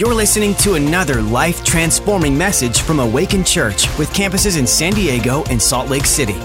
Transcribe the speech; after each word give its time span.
You're 0.00 0.14
listening 0.14 0.54
to 0.54 0.76
another 0.76 1.20
life 1.20 1.62
transforming 1.62 2.38
message 2.38 2.80
from 2.80 3.00
Awaken 3.00 3.44
Church 3.44 3.86
with 3.98 4.10
campuses 4.14 4.58
in 4.58 4.66
San 4.66 4.94
Diego 4.94 5.44
and 5.50 5.60
Salt 5.60 5.90
Lake 5.90 6.06
City. 6.06 6.38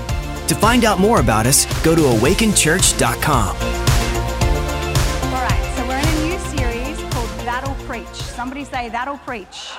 To 0.47 0.55
find 0.55 0.83
out 0.83 0.99
more 0.99 1.21
about 1.21 1.45
us, 1.45 1.63
go 1.81 1.95
to 1.95 2.01
awakenchurch.com. 2.01 3.55
All 3.55 5.41
right, 5.41 5.73
so 5.77 5.87
we're 5.87 5.99
in 5.99 6.05
a 6.05 6.25
new 6.25 6.37
series 6.57 7.13
called 7.13 7.29
That'll 7.45 7.75
Preach. 7.85 8.05
Somebody 8.07 8.65
say, 8.65 8.89
That'll 8.89 9.19
Preach. 9.19 9.71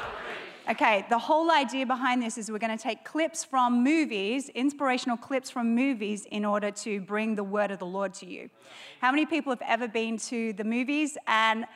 Okay, 0.70 1.04
the 1.10 1.18
whole 1.18 1.50
idea 1.50 1.84
behind 1.84 2.22
this 2.22 2.38
is 2.38 2.50
we're 2.50 2.58
going 2.58 2.76
to 2.76 2.82
take 2.82 3.04
clips 3.04 3.44
from 3.44 3.84
movies, 3.84 4.48
inspirational 4.48 5.18
clips 5.18 5.50
from 5.50 5.74
movies, 5.74 6.24
in 6.30 6.46
order 6.46 6.70
to 6.70 7.02
bring 7.02 7.34
the 7.34 7.44
word 7.44 7.70
of 7.70 7.78
the 7.78 7.86
Lord 7.86 8.14
to 8.14 8.26
you. 8.26 8.48
How 9.02 9.10
many 9.10 9.26
people 9.26 9.52
have 9.52 9.62
ever 9.66 9.86
been 9.86 10.16
to 10.16 10.54
the 10.54 10.64
movies 10.64 11.18
and 11.26 11.66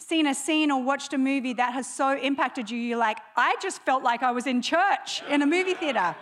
seen 0.00 0.26
a 0.26 0.34
scene 0.34 0.70
or 0.70 0.82
watched 0.82 1.12
a 1.12 1.18
movie 1.18 1.52
that 1.54 1.72
has 1.74 1.92
so 1.92 2.16
impacted 2.16 2.70
you, 2.70 2.78
you're 2.78 2.98
like, 2.98 3.18
I 3.36 3.56
just 3.62 3.82
felt 3.82 4.02
like 4.02 4.22
I 4.22 4.32
was 4.32 4.46
in 4.46 4.62
church 4.62 5.22
in 5.28 5.42
a 5.42 5.46
movie 5.46 5.74
theater? 5.74 6.16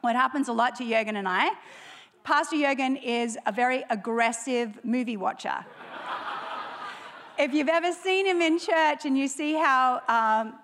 What 0.00 0.16
happens 0.16 0.48
a 0.48 0.52
lot 0.52 0.76
to 0.76 0.88
Jurgen 0.88 1.16
and 1.16 1.28
I. 1.28 1.50
Pastor 2.24 2.56
Jurgen 2.56 2.96
is 2.96 3.36
a 3.46 3.52
very 3.52 3.84
aggressive 3.90 4.78
movie 4.84 5.16
watcher. 5.16 5.64
if 7.38 7.52
you've 7.52 7.68
ever 7.68 7.92
seen 7.92 8.26
him 8.26 8.40
in 8.40 8.58
church 8.58 9.04
and 9.04 9.18
you 9.18 9.28
see 9.28 9.54
how 9.54 10.00
um, 10.08 10.54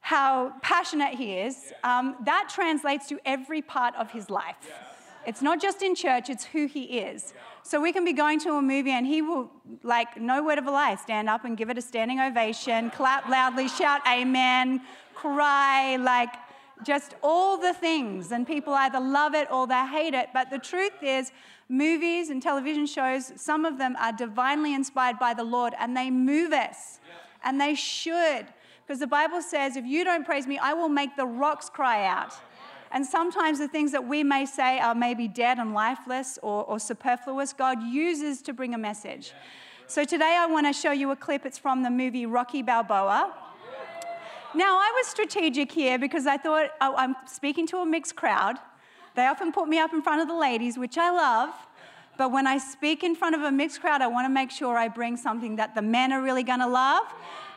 how 0.00 0.52
passionate 0.62 1.14
he 1.14 1.34
is, 1.34 1.72
um, 1.82 2.14
that 2.24 2.48
translates 2.48 3.08
to 3.08 3.18
every 3.24 3.60
part 3.60 3.92
of 3.96 4.08
his 4.12 4.30
life. 4.30 4.70
It's 5.26 5.42
not 5.42 5.60
just 5.60 5.82
in 5.82 5.96
church, 5.96 6.30
it's 6.30 6.44
who 6.44 6.66
he 6.66 7.00
is. 7.00 7.34
So 7.66 7.80
we 7.80 7.92
can 7.92 8.04
be 8.04 8.12
going 8.12 8.38
to 8.40 8.52
a 8.52 8.62
movie 8.62 8.92
and 8.92 9.04
he 9.04 9.22
will, 9.22 9.50
like, 9.82 10.20
no 10.20 10.40
word 10.40 10.58
of 10.58 10.68
a 10.68 10.70
lie, 10.70 10.94
stand 10.94 11.28
up 11.28 11.44
and 11.44 11.56
give 11.56 11.68
it 11.68 11.76
a 11.76 11.82
standing 11.82 12.20
ovation, 12.20 12.90
clap 12.90 13.28
loudly, 13.28 13.66
shout 13.66 14.02
amen, 14.06 14.80
cry, 15.14 15.96
like, 15.96 16.32
just 16.84 17.16
all 17.24 17.56
the 17.56 17.74
things. 17.74 18.30
And 18.30 18.46
people 18.46 18.72
either 18.72 19.00
love 19.00 19.34
it 19.34 19.50
or 19.50 19.66
they 19.66 19.84
hate 19.84 20.14
it. 20.14 20.28
But 20.32 20.48
the 20.48 20.60
truth 20.60 21.02
is, 21.02 21.32
movies 21.68 22.30
and 22.30 22.40
television 22.40 22.86
shows, 22.86 23.32
some 23.34 23.64
of 23.64 23.78
them 23.78 23.96
are 23.98 24.12
divinely 24.12 24.72
inspired 24.72 25.18
by 25.18 25.34
the 25.34 25.42
Lord 25.42 25.74
and 25.80 25.96
they 25.96 26.08
move 26.08 26.52
us. 26.52 27.00
And 27.42 27.60
they 27.60 27.74
should. 27.74 28.46
Because 28.86 29.00
the 29.00 29.08
Bible 29.08 29.42
says, 29.42 29.76
if 29.76 29.84
you 29.84 30.04
don't 30.04 30.24
praise 30.24 30.46
me, 30.46 30.56
I 30.56 30.72
will 30.72 30.88
make 30.88 31.16
the 31.16 31.26
rocks 31.26 31.68
cry 31.68 32.06
out. 32.06 32.32
And 32.90 33.04
sometimes 33.04 33.58
the 33.58 33.68
things 33.68 33.92
that 33.92 34.06
we 34.06 34.22
may 34.22 34.46
say 34.46 34.78
are 34.78 34.94
maybe 34.94 35.28
dead 35.28 35.58
and 35.58 35.74
lifeless 35.74 36.38
or, 36.42 36.64
or 36.64 36.78
superfluous, 36.78 37.52
God 37.52 37.82
uses 37.82 38.42
to 38.42 38.52
bring 38.52 38.74
a 38.74 38.78
message. 38.78 39.32
So 39.86 40.04
today 40.04 40.36
I 40.38 40.46
want 40.46 40.66
to 40.66 40.72
show 40.72 40.92
you 40.92 41.10
a 41.10 41.16
clip. 41.16 41.46
It's 41.46 41.58
from 41.58 41.82
the 41.82 41.90
movie 41.90 42.26
Rocky 42.26 42.62
Balboa. 42.62 43.32
Now, 44.54 44.78
I 44.78 44.92
was 44.96 45.06
strategic 45.06 45.70
here 45.70 45.98
because 45.98 46.26
I 46.26 46.38
thought 46.38 46.70
oh, 46.80 46.94
I'm 46.96 47.14
speaking 47.26 47.66
to 47.68 47.78
a 47.78 47.86
mixed 47.86 48.16
crowd. 48.16 48.56
They 49.14 49.26
often 49.26 49.52
put 49.52 49.68
me 49.68 49.78
up 49.78 49.92
in 49.92 50.02
front 50.02 50.22
of 50.22 50.28
the 50.28 50.34
ladies, 50.34 50.78
which 50.78 50.96
I 50.96 51.10
love. 51.10 51.50
But 52.16 52.32
when 52.32 52.46
I 52.46 52.58
speak 52.58 53.04
in 53.04 53.14
front 53.14 53.34
of 53.34 53.42
a 53.42 53.50
mixed 53.50 53.80
crowd, 53.80 54.00
I 54.00 54.06
want 54.06 54.24
to 54.24 54.30
make 54.30 54.50
sure 54.50 54.76
I 54.78 54.88
bring 54.88 55.16
something 55.16 55.56
that 55.56 55.74
the 55.74 55.82
men 55.82 56.12
are 56.12 56.22
really 56.22 56.42
going 56.42 56.60
to 56.60 56.66
love 56.66 57.04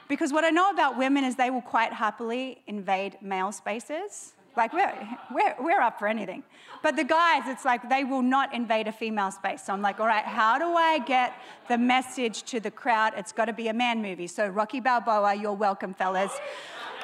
because 0.10 0.34
what 0.34 0.44
I 0.44 0.50
know 0.50 0.72
about 0.72 0.98
women 0.98 1.24
is 1.24 1.36
they 1.36 1.50
will 1.50 1.62
quite 1.62 1.94
happily 1.94 2.62
invade 2.68 3.18
male 3.22 3.52
spaces. 3.52 4.34
Like, 4.60 4.74
we're, 4.74 4.94
we're, 5.32 5.56
we're 5.58 5.80
up 5.80 6.00
for 6.00 6.06
anything. 6.06 6.44
But 6.84 6.98
the 6.98 7.06
guys, 7.06 7.44
it's 7.46 7.64
like 7.64 7.88
they 7.88 8.04
will 8.04 8.22
not 8.22 8.54
invade 8.54 8.90
a 8.90 8.92
female 8.92 9.32
space. 9.32 9.66
So 9.66 9.72
I'm 9.72 9.82
like, 9.82 10.02
all 10.02 10.06
right, 10.06 10.26
how 10.26 10.60
do 10.60 10.74
I 10.74 11.00
get 11.00 11.34
the 11.70 11.78
message 11.78 12.44
to 12.52 12.60
the 12.60 12.70
crowd? 12.70 13.14
It's 13.16 13.32
got 13.32 13.46
to 13.46 13.54
be 13.54 13.70
a 13.70 13.74
man 13.74 14.02
movie. 14.02 14.28
So, 14.28 14.48
Rocky 14.48 14.82
Balboa, 14.82 15.34
you're 15.36 15.54
welcome, 15.54 15.94
fellas. 15.94 16.38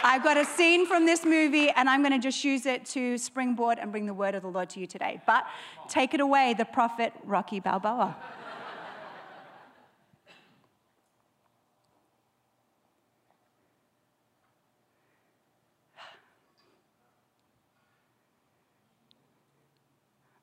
I've 0.04 0.22
got 0.22 0.36
a 0.36 0.44
scene 0.44 0.86
from 0.86 1.06
this 1.06 1.24
movie, 1.24 1.70
and 1.70 1.90
I'm 1.90 2.02
going 2.02 2.12
to 2.12 2.20
just 2.20 2.44
use 2.44 2.66
it 2.66 2.84
to 2.88 3.18
springboard 3.18 3.80
and 3.80 3.90
bring 3.90 4.06
the 4.06 4.14
word 4.14 4.36
of 4.36 4.42
the 4.42 4.50
Lord 4.50 4.70
to 4.72 4.82
you 4.82 4.86
today. 4.86 5.22
But 5.26 5.46
take 5.88 6.14
it 6.14 6.20
away, 6.20 6.56
the 6.58 6.66
prophet 6.66 7.14
Rocky 7.24 7.62
Balboa. 7.62 8.18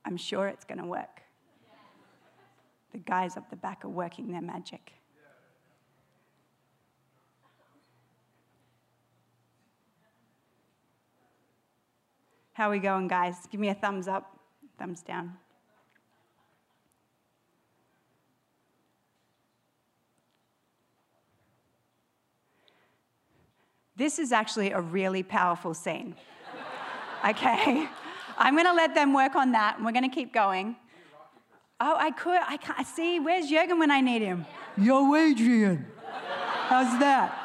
I'm 0.04 0.16
sure 0.16 0.48
it's 0.48 0.64
going 0.64 0.78
to 0.78 0.86
work. 0.86 1.22
The 2.92 2.98
guys 2.98 3.36
up 3.36 3.48
the 3.48 3.56
back 3.56 3.84
are 3.84 3.88
working 3.88 4.32
their 4.32 4.42
magic. 4.42 4.92
How 12.52 12.68
are 12.68 12.72
we 12.72 12.80
going, 12.80 13.08
guys? 13.08 13.36
Give 13.50 13.60
me 13.60 13.68
a 13.68 13.74
thumbs 13.74 14.08
up, 14.08 14.38
thumbs 14.78 15.02
down. 15.02 15.32
This 23.96 24.18
is 24.18 24.32
actually 24.32 24.72
a 24.72 24.80
really 24.80 25.22
powerful 25.22 25.74
scene. 25.74 26.14
okay? 27.28 27.88
I'm 28.38 28.54
going 28.54 28.66
to 28.66 28.72
let 28.72 28.94
them 28.94 29.12
work 29.12 29.34
on 29.34 29.52
that, 29.52 29.76
and 29.76 29.84
we're 29.84 29.92
going 29.92 30.08
to 30.08 30.14
keep 30.14 30.32
going. 30.32 30.76
Oh, 31.80 31.96
I 31.98 32.10
could. 32.10 32.40
I 32.46 32.56
can't 32.56 32.86
see. 32.86 33.18
Where's 33.18 33.48
Jurgen 33.48 33.78
when 33.78 33.90
I 33.90 34.00
need 34.00 34.22
him? 34.22 34.46
Yo, 34.76 35.14
Adrian. 35.14 35.86
How's 36.68 36.98
that? 37.00 37.38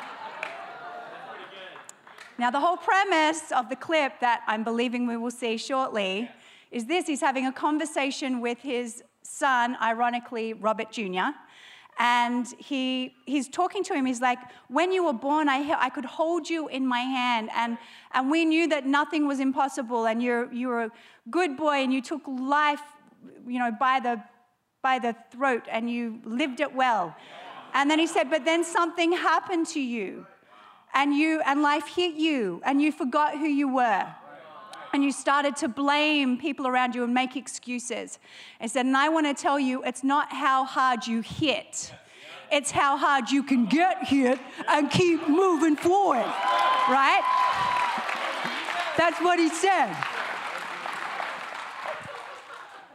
Now, 2.37 2.51
the 2.51 2.59
whole 2.59 2.77
premise 2.77 3.51
of 3.51 3.69
the 3.69 3.75
clip 3.75 4.19
that 4.21 4.41
I'm 4.47 4.63
believing 4.63 5.07
we 5.07 5.17
will 5.17 5.31
see 5.31 5.57
shortly 5.57 6.29
is 6.69 6.85
this 6.85 7.07
he's 7.07 7.21
having 7.21 7.47
a 7.47 7.51
conversation 7.51 8.41
with 8.41 8.59
his 8.59 9.03
son, 9.23 9.75
ironically, 9.81 10.53
Robert 10.53 10.91
Jr 10.91 11.33
and 11.99 12.47
he, 12.57 13.15
he's 13.25 13.47
talking 13.47 13.83
to 13.85 13.93
him. 13.93 14.05
He's 14.05 14.21
like, 14.21 14.39
When 14.67 14.91
you 14.91 15.05
were 15.05 15.13
born, 15.13 15.49
I, 15.49 15.75
I 15.79 15.89
could 15.89 16.05
hold 16.05 16.49
you 16.49 16.67
in 16.67 16.85
my 16.85 17.01
hand, 17.01 17.49
and, 17.55 17.77
and 18.11 18.29
we 18.29 18.45
knew 18.45 18.67
that 18.69 18.85
nothing 18.85 19.27
was 19.27 19.39
impossible, 19.39 20.05
and 20.05 20.21
you're, 20.21 20.51
you're 20.53 20.83
a 20.83 20.91
good 21.29 21.57
boy, 21.57 21.77
and 21.83 21.93
you 21.93 22.01
took 22.01 22.21
life 22.27 22.81
you 23.47 23.59
know, 23.59 23.71
by, 23.71 23.99
the, 23.99 24.21
by 24.81 24.99
the 24.99 25.15
throat, 25.31 25.63
and 25.69 25.89
you 25.89 26.19
lived 26.23 26.59
it 26.59 26.73
well. 26.73 27.15
And 27.73 27.89
then 27.89 27.99
he 27.99 28.07
said, 28.07 28.29
But 28.29 28.45
then 28.45 28.63
something 28.63 29.11
happened 29.11 29.67
to 29.67 29.79
you, 29.79 30.27
and, 30.93 31.15
you, 31.15 31.41
and 31.45 31.61
life 31.61 31.87
hit 31.87 32.15
you, 32.15 32.61
and 32.63 32.81
you 32.81 32.91
forgot 32.91 33.37
who 33.37 33.47
you 33.47 33.73
were 33.73 34.07
and 34.97 35.03
you 35.03 35.11
started 35.11 35.55
to 35.55 35.67
blame 35.67 36.39
people 36.39 36.65
around 36.65 36.95
you 36.95 37.03
and 37.03 37.13
make 37.13 37.35
excuses. 37.35 38.17
I 38.59 38.65
said, 38.65 38.87
and 38.87 38.97
I 38.97 39.09
want 39.09 39.27
to 39.27 39.33
tell 39.35 39.59
you, 39.59 39.83
it's 39.83 40.03
not 40.03 40.33
how 40.33 40.65
hard 40.65 41.05
you 41.05 41.21
hit, 41.21 41.93
it's 42.51 42.71
how 42.71 42.97
hard 42.97 43.29
you 43.29 43.43
can 43.43 43.67
get 43.67 44.05
hit 44.05 44.39
and 44.67 44.89
keep 44.89 45.29
moving 45.29 45.75
forward, 45.75 46.25
right? 46.89 47.21
That's 48.97 49.21
what 49.21 49.37
he 49.37 49.49
said. 49.49 49.95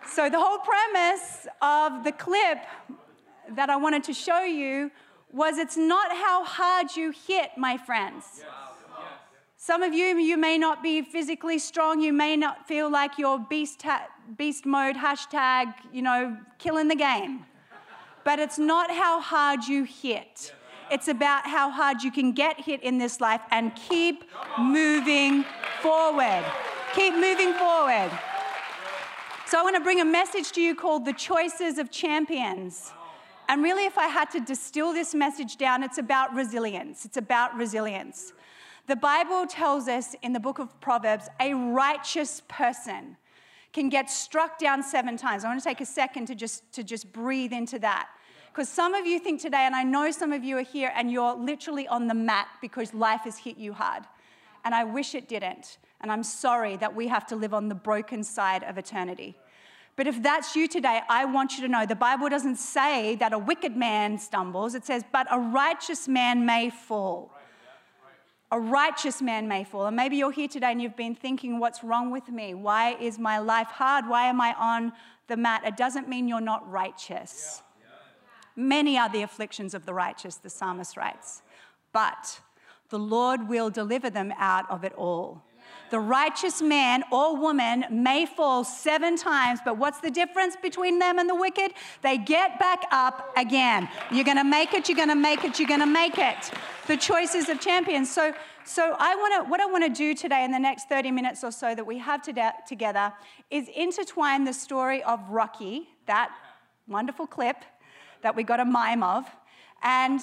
So, 0.08 0.28
the 0.28 0.40
whole 0.40 0.58
premise 0.58 1.46
of 1.62 2.02
the 2.02 2.10
clip 2.10 2.58
that 3.50 3.70
I 3.70 3.76
wanted 3.76 4.02
to 4.04 4.12
show 4.12 4.42
you 4.42 4.90
was 5.32 5.56
it's 5.56 5.76
not 5.76 6.10
how 6.10 6.42
hard 6.42 6.96
you 6.96 7.12
hit, 7.28 7.50
my 7.56 7.76
friends. 7.76 8.42
Some 9.64 9.84
of 9.84 9.94
you, 9.94 10.18
you 10.18 10.36
may 10.36 10.58
not 10.58 10.82
be 10.82 11.02
physically 11.02 11.56
strong. 11.60 12.00
You 12.00 12.12
may 12.12 12.36
not 12.36 12.66
feel 12.66 12.90
like 12.90 13.16
you're 13.16 13.38
beast, 13.38 13.82
ha- 13.82 14.08
beast 14.36 14.66
mode, 14.66 14.96
hashtag, 14.96 15.72
you 15.92 16.02
know, 16.02 16.36
killing 16.58 16.88
the 16.88 16.96
game. 16.96 17.46
But 18.24 18.40
it's 18.40 18.58
not 18.58 18.90
how 18.90 19.20
hard 19.20 19.62
you 19.62 19.84
hit. 19.84 20.52
It's 20.90 21.06
about 21.06 21.46
how 21.46 21.70
hard 21.70 22.02
you 22.02 22.10
can 22.10 22.32
get 22.32 22.58
hit 22.58 22.82
in 22.82 22.98
this 22.98 23.20
life 23.20 23.40
and 23.52 23.72
keep 23.76 24.24
moving 24.58 25.44
forward. 25.80 26.44
Keep 26.96 27.14
moving 27.14 27.52
forward. 27.52 28.10
So, 29.46 29.60
I 29.60 29.62
want 29.62 29.76
to 29.76 29.82
bring 29.82 30.00
a 30.00 30.04
message 30.04 30.50
to 30.52 30.60
you 30.60 30.74
called 30.74 31.04
The 31.04 31.12
Choices 31.12 31.78
of 31.78 31.88
Champions. 31.92 32.90
And 33.48 33.62
really, 33.62 33.86
if 33.86 33.96
I 33.96 34.08
had 34.08 34.28
to 34.32 34.40
distill 34.40 34.92
this 34.92 35.14
message 35.14 35.56
down, 35.56 35.84
it's 35.84 35.98
about 35.98 36.34
resilience. 36.34 37.04
It's 37.04 37.16
about 37.16 37.56
resilience. 37.56 38.32
The 38.86 38.96
Bible 38.96 39.46
tells 39.46 39.86
us 39.86 40.16
in 40.22 40.32
the 40.32 40.40
book 40.40 40.58
of 40.58 40.80
Proverbs 40.80 41.28
a 41.38 41.54
righteous 41.54 42.42
person 42.48 43.16
can 43.72 43.88
get 43.88 44.10
struck 44.10 44.58
down 44.58 44.82
seven 44.82 45.16
times. 45.16 45.44
I 45.44 45.48
want 45.48 45.60
to 45.60 45.64
take 45.64 45.80
a 45.80 45.86
second 45.86 46.26
to 46.26 46.34
just, 46.34 46.70
to 46.72 46.82
just 46.82 47.12
breathe 47.12 47.52
into 47.52 47.78
that. 47.78 48.08
Because 48.52 48.68
some 48.68 48.92
of 48.92 49.06
you 49.06 49.18
think 49.18 49.40
today, 49.40 49.64
and 49.64 49.74
I 49.74 49.82
know 49.82 50.10
some 50.10 50.32
of 50.32 50.44
you 50.44 50.58
are 50.58 50.62
here, 50.62 50.92
and 50.94 51.10
you're 51.10 51.34
literally 51.34 51.88
on 51.88 52.06
the 52.06 52.14
mat 52.14 52.48
because 52.60 52.92
life 52.92 53.22
has 53.22 53.38
hit 53.38 53.56
you 53.56 53.72
hard. 53.72 54.02
And 54.64 54.74
I 54.74 54.84
wish 54.84 55.14
it 55.14 55.26
didn't. 55.26 55.78
And 56.02 56.12
I'm 56.12 56.22
sorry 56.22 56.76
that 56.76 56.94
we 56.94 57.08
have 57.08 57.26
to 57.28 57.36
live 57.36 57.54
on 57.54 57.68
the 57.68 57.74
broken 57.74 58.22
side 58.22 58.62
of 58.64 58.76
eternity. 58.76 59.36
But 59.96 60.06
if 60.06 60.22
that's 60.22 60.54
you 60.56 60.68
today, 60.68 61.00
I 61.08 61.24
want 61.24 61.56
you 61.56 61.62
to 61.62 61.68
know 61.68 61.86
the 61.86 61.94
Bible 61.94 62.28
doesn't 62.28 62.56
say 62.56 63.14
that 63.16 63.32
a 63.32 63.38
wicked 63.38 63.76
man 63.76 64.18
stumbles. 64.18 64.74
It 64.74 64.84
says, 64.84 65.02
but 65.12 65.26
a 65.30 65.38
righteous 65.38 66.08
man 66.08 66.44
may 66.44 66.68
fall. 66.68 67.32
A 68.52 68.60
righteous 68.60 69.22
man 69.22 69.48
may 69.48 69.64
fall. 69.64 69.86
And 69.86 69.96
maybe 69.96 70.18
you're 70.18 70.30
here 70.30 70.46
today 70.46 70.70
and 70.70 70.80
you've 70.80 70.94
been 70.94 71.14
thinking, 71.14 71.58
what's 71.58 71.82
wrong 71.82 72.10
with 72.10 72.28
me? 72.28 72.52
Why 72.52 72.96
is 73.00 73.18
my 73.18 73.38
life 73.38 73.68
hard? 73.68 74.06
Why 74.06 74.26
am 74.26 74.42
I 74.42 74.54
on 74.58 74.92
the 75.26 75.38
mat? 75.38 75.62
It 75.64 75.78
doesn't 75.78 76.06
mean 76.06 76.28
you're 76.28 76.42
not 76.42 76.70
righteous. 76.70 77.62
Many 78.54 78.98
are 78.98 79.08
the 79.08 79.22
afflictions 79.22 79.72
of 79.72 79.86
the 79.86 79.94
righteous, 79.94 80.36
the 80.36 80.50
psalmist 80.50 80.98
writes, 80.98 81.40
but 81.94 82.40
the 82.90 82.98
Lord 82.98 83.48
will 83.48 83.70
deliver 83.70 84.10
them 84.10 84.34
out 84.36 84.70
of 84.70 84.84
it 84.84 84.92
all. 84.98 85.42
The 85.92 86.00
righteous 86.00 86.62
man 86.62 87.04
or 87.12 87.36
woman 87.36 87.84
may 87.90 88.24
fall 88.24 88.64
seven 88.64 89.14
times, 89.14 89.60
but 89.62 89.76
what's 89.76 90.00
the 90.00 90.10
difference 90.10 90.56
between 90.56 90.98
them 90.98 91.18
and 91.18 91.28
the 91.28 91.34
wicked? 91.34 91.74
They 92.00 92.16
get 92.16 92.58
back 92.58 92.84
up 92.90 93.30
again. 93.36 93.90
You're 94.10 94.24
going 94.24 94.38
to 94.38 94.44
make 94.44 94.72
it, 94.72 94.88
you're 94.88 94.96
going 94.96 95.10
to 95.10 95.14
make 95.14 95.44
it, 95.44 95.58
you're 95.58 95.68
going 95.68 95.80
to 95.80 95.86
make 95.86 96.16
it. 96.16 96.50
The 96.86 96.96
choices 96.96 97.50
of 97.50 97.60
champions. 97.60 98.10
So, 98.10 98.32
so 98.64 98.96
I 98.98 99.14
want 99.16 99.44
to, 99.44 99.50
what 99.50 99.60
I 99.60 99.66
want 99.66 99.84
to 99.84 99.90
do 99.90 100.14
today 100.14 100.44
in 100.44 100.50
the 100.50 100.58
next 100.58 100.88
30 100.88 101.10
minutes 101.10 101.44
or 101.44 101.52
so 101.52 101.74
that 101.74 101.86
we 101.86 101.98
have 101.98 102.22
together 102.66 103.12
is 103.50 103.68
intertwine 103.76 104.44
the 104.44 104.54
story 104.54 105.02
of 105.02 105.20
Rocky, 105.28 105.90
that 106.06 106.34
wonderful 106.88 107.26
clip 107.26 107.66
that 108.22 108.34
we 108.34 108.44
got 108.44 108.60
a 108.60 108.64
mime 108.64 109.02
of, 109.02 109.26
and 109.82 110.22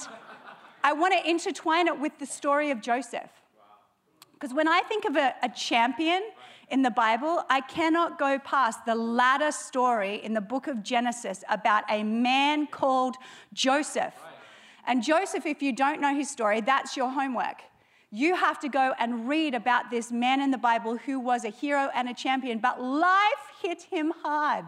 I 0.83 0.94
want 0.94 1.13
to 1.13 1.30
intertwine 1.30 1.86
it 1.86 2.00
with 2.00 2.18
the 2.18 2.25
story 2.25 2.72
of 2.72 2.81
Joseph. 2.81 3.30
Because 4.39 4.56
when 4.56 4.69
I 4.69 4.81
think 4.81 5.03
of 5.03 5.18
a, 5.18 5.33
a, 5.44 5.50
champion 5.50 6.24
in 6.69 6.81
the 6.81 6.91
Bible, 6.91 7.44
I 7.50 7.59
cannot 7.59 8.18
go 8.18 8.39
past 8.39 8.86
the 8.86 8.95
latter 8.95 9.51
story 9.51 10.24
in 10.24 10.33
the 10.33 10.41
book 10.41 10.68
of 10.68 10.81
Genesis 10.81 11.44
about 11.50 11.83
a 11.89 12.03
man 12.03 12.68
called 12.68 13.18
Joseph. 13.51 14.13
And 14.88 15.03
Joseph, 15.03 15.45
if 15.45 15.62
you 15.62 15.74
don't 15.74 16.00
know 16.00 16.15
his 16.15 16.30
story, 16.30 16.62
that's 16.62 16.95
your 16.95 17.09
homework. 17.09 17.63
You 18.12 18.36
have 18.36 18.59
to 18.62 18.69
go 18.69 18.94
and 18.97 19.27
read 19.27 19.53
about 19.53 19.91
this 19.91 20.09
man 20.09 20.41
in 20.41 20.51
the 20.51 20.57
Bible 20.57 20.95
who 20.97 21.19
was 21.19 21.44
a 21.44 21.50
hero 21.50 21.89
and 21.94 22.07
a 22.07 22.13
champion, 22.13 22.59
but 22.59 22.81
life 22.81 23.44
hit 23.62 23.83
him 23.83 24.13
hard. 24.24 24.65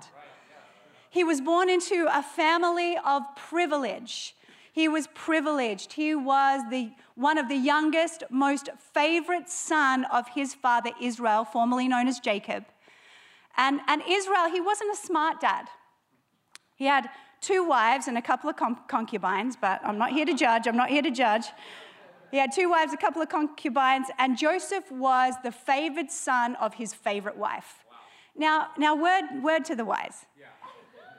He 1.09 1.23
was 1.23 1.39
born 1.39 1.69
into 1.69 2.07
a 2.12 2.21
family 2.21 2.97
of 3.06 3.23
privilege. 3.35 4.35
He 4.71 4.88
was 4.88 5.07
privileged. 5.07 5.94
He 5.94 6.13
was 6.15 6.62
the, 6.69 6.91
one 7.21 7.38
of 7.38 7.47
the 7.47 7.56
youngest, 7.56 8.23
most 8.29 8.69
favorite 8.94 9.47
son 9.47 10.06
of 10.06 10.27
his 10.29 10.56
father 10.56 10.91
Israel, 11.00 11.45
formerly 11.45 11.88
known 11.88 12.07
as 12.07 12.19
Jacob. 12.19 12.65
And, 13.56 13.79
and 13.88 14.01
Israel, 14.09 14.50
he 14.50 14.59
wasn't 14.59 14.91
a 14.91 14.97
smart 14.97 15.39
dad. 15.39 15.68
He 16.75 16.85
had 16.85 17.09
two 17.39 17.63
wives 17.63 18.07
and 18.07 18.18
a 18.18 18.21
couple 18.21 18.50
of 18.50 18.56
concubines, 18.88 19.56
but 19.56 19.81
I'm 19.83 20.00
not 20.00 20.12
here 20.12 20.25
to 20.25 20.33
judge. 20.33 20.68
I'm 20.68 20.77
not 20.77 20.89
here 20.89 21.03
to 21.03 21.12
judge. 21.12 21.45
He 22.31 22.38
had 22.38 22.51
two 22.51 22.69
wives, 22.69 22.91
a 22.94 22.97
couple 22.97 23.21
of 23.21 23.29
concubines, 23.29 24.07
and 24.18 24.38
Joseph 24.38 24.89
was 24.91 25.35
the 25.44 25.51
favored 25.51 26.09
son 26.09 26.56
of 26.56 26.73
his 26.73 26.94
favorite 26.94 27.38
wife. 27.38 27.83
Wow. 27.89 27.97
Now, 28.38 28.68
now 28.77 28.95
word, 28.95 29.44
word 29.44 29.65
to 29.65 29.75
the 29.75 29.85
wise. 29.85 30.25
Yeah. 30.39 30.45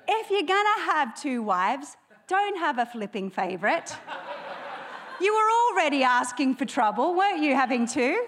If 0.09 0.31
you're 0.31 0.43
gonna 0.43 0.81
have 0.93 1.21
two 1.21 1.43
wives, 1.43 1.97
don't 2.27 2.59
have 2.59 2.79
a 2.79 2.87
flipping 2.87 3.31
favorite. 3.31 3.95
You 5.23 5.35
were 5.35 5.51
already 5.71 6.03
asking 6.03 6.57
for 6.57 6.65
trouble, 6.65 7.15
weren't 7.15 7.43
you, 7.43 7.55
having 7.55 7.87
two? 7.87 8.27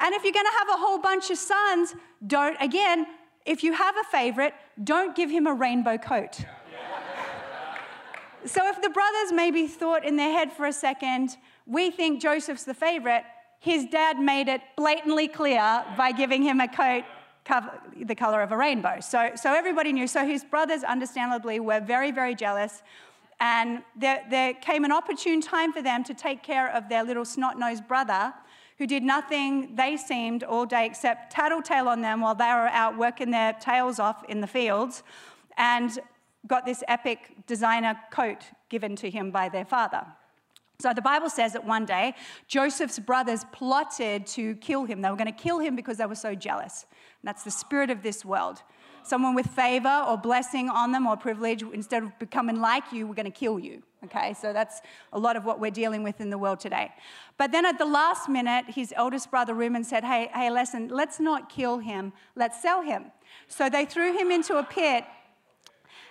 And 0.00 0.14
if 0.14 0.22
you're 0.24 0.32
going 0.32 0.46
to 0.46 0.58
have 0.58 0.68
a 0.68 0.80
whole 0.80 0.98
bunch 0.98 1.30
of 1.30 1.38
sons, 1.38 1.94
don't, 2.26 2.56
again, 2.60 3.06
if 3.44 3.62
you 3.62 3.72
have 3.72 3.96
a 3.96 4.04
favorite, 4.04 4.54
don't 4.82 5.16
give 5.16 5.30
him 5.30 5.46
a 5.46 5.54
rainbow 5.54 5.98
coat. 5.98 6.38
so 8.44 8.68
if 8.68 8.80
the 8.82 8.90
brothers 8.90 9.32
maybe 9.32 9.66
thought 9.66 10.04
in 10.04 10.16
their 10.16 10.32
head 10.32 10.52
for 10.52 10.66
a 10.66 10.72
second, 10.72 11.36
we 11.66 11.90
think 11.90 12.20
Joseph's 12.20 12.64
the 12.64 12.74
favorite, 12.74 13.24
his 13.60 13.86
dad 13.86 14.18
made 14.18 14.48
it 14.48 14.60
blatantly 14.76 15.28
clear 15.28 15.84
by 15.96 16.12
giving 16.12 16.42
him 16.42 16.60
a 16.60 16.68
coat 16.68 17.04
cover, 17.44 17.80
the 17.96 18.14
color 18.14 18.42
of 18.42 18.52
a 18.52 18.56
rainbow. 18.56 19.00
So, 19.00 19.32
so 19.34 19.52
everybody 19.52 19.92
knew. 19.92 20.06
So 20.06 20.24
his 20.24 20.44
brothers, 20.44 20.84
understandably, 20.84 21.58
were 21.58 21.80
very, 21.80 22.12
very 22.12 22.34
jealous. 22.34 22.82
And 23.40 23.82
there, 23.94 24.24
there 24.28 24.54
came 24.54 24.84
an 24.84 24.92
opportune 24.92 25.40
time 25.40 25.72
for 25.72 25.82
them 25.82 26.02
to 26.04 26.14
take 26.14 26.42
care 26.42 26.74
of 26.74 26.88
their 26.88 27.04
little 27.04 27.24
snot 27.24 27.58
nosed 27.58 27.86
brother 27.86 28.34
who 28.78 28.86
did 28.86 29.02
nothing, 29.02 29.74
they 29.74 29.96
seemed, 29.96 30.44
all 30.44 30.64
day 30.64 30.86
except 30.86 31.32
tattletale 31.32 31.88
on 31.88 32.00
them 32.00 32.20
while 32.20 32.34
they 32.34 32.44
were 32.44 32.68
out 32.68 32.96
working 32.96 33.30
their 33.30 33.52
tails 33.54 33.98
off 33.98 34.24
in 34.28 34.40
the 34.40 34.46
fields 34.46 35.02
and 35.56 35.98
got 36.46 36.64
this 36.64 36.82
epic 36.88 37.32
designer 37.46 37.98
coat 38.10 38.44
given 38.68 38.94
to 38.96 39.10
him 39.10 39.30
by 39.30 39.48
their 39.48 39.64
father. 39.64 40.06
So 40.80 40.92
the 40.94 41.02
Bible 41.02 41.28
says 41.28 41.52
that 41.54 41.64
one 41.64 41.84
day 41.84 42.14
Joseph's 42.46 43.00
brothers 43.00 43.44
plotted 43.50 44.26
to 44.28 44.54
kill 44.56 44.84
him. 44.84 45.02
They 45.02 45.10
were 45.10 45.16
going 45.16 45.32
to 45.32 45.42
kill 45.42 45.58
him 45.58 45.74
because 45.74 45.96
they 45.96 46.06
were 46.06 46.14
so 46.14 46.36
jealous. 46.36 46.86
And 47.20 47.26
that's 47.28 47.42
the 47.42 47.50
spirit 47.50 47.90
of 47.90 48.02
this 48.04 48.24
world 48.24 48.62
someone 49.08 49.34
with 49.34 49.46
favor 49.46 50.04
or 50.06 50.16
blessing 50.16 50.68
on 50.68 50.92
them 50.92 51.06
or 51.06 51.16
privilege, 51.16 51.62
instead 51.62 52.02
of 52.02 52.18
becoming 52.18 52.60
like 52.60 52.92
you, 52.92 53.06
we're 53.06 53.14
going 53.14 53.24
to 53.24 53.30
kill 53.30 53.58
you. 53.58 53.82
Okay, 54.04 54.34
so 54.34 54.52
that's 54.52 54.80
a 55.12 55.18
lot 55.18 55.36
of 55.36 55.44
what 55.44 55.58
we're 55.58 55.72
dealing 55.72 56.04
with 56.04 56.20
in 56.20 56.30
the 56.30 56.38
world 56.38 56.60
today. 56.60 56.92
But 57.36 57.50
then 57.50 57.66
at 57.66 57.78
the 57.78 57.84
last 57.84 58.28
minute, 58.28 58.66
his 58.68 58.94
eldest 58.96 59.30
brother 59.30 59.54
Reuben 59.54 59.82
said, 59.82 60.04
Hey, 60.04 60.30
hey, 60.32 60.50
listen, 60.50 60.88
let's 60.88 61.18
not 61.18 61.48
kill 61.48 61.78
him, 61.78 62.12
let's 62.36 62.62
sell 62.62 62.82
him. 62.82 63.06
So 63.48 63.68
they 63.68 63.84
threw 63.84 64.16
him 64.16 64.30
into 64.30 64.56
a 64.56 64.62
pit 64.62 65.04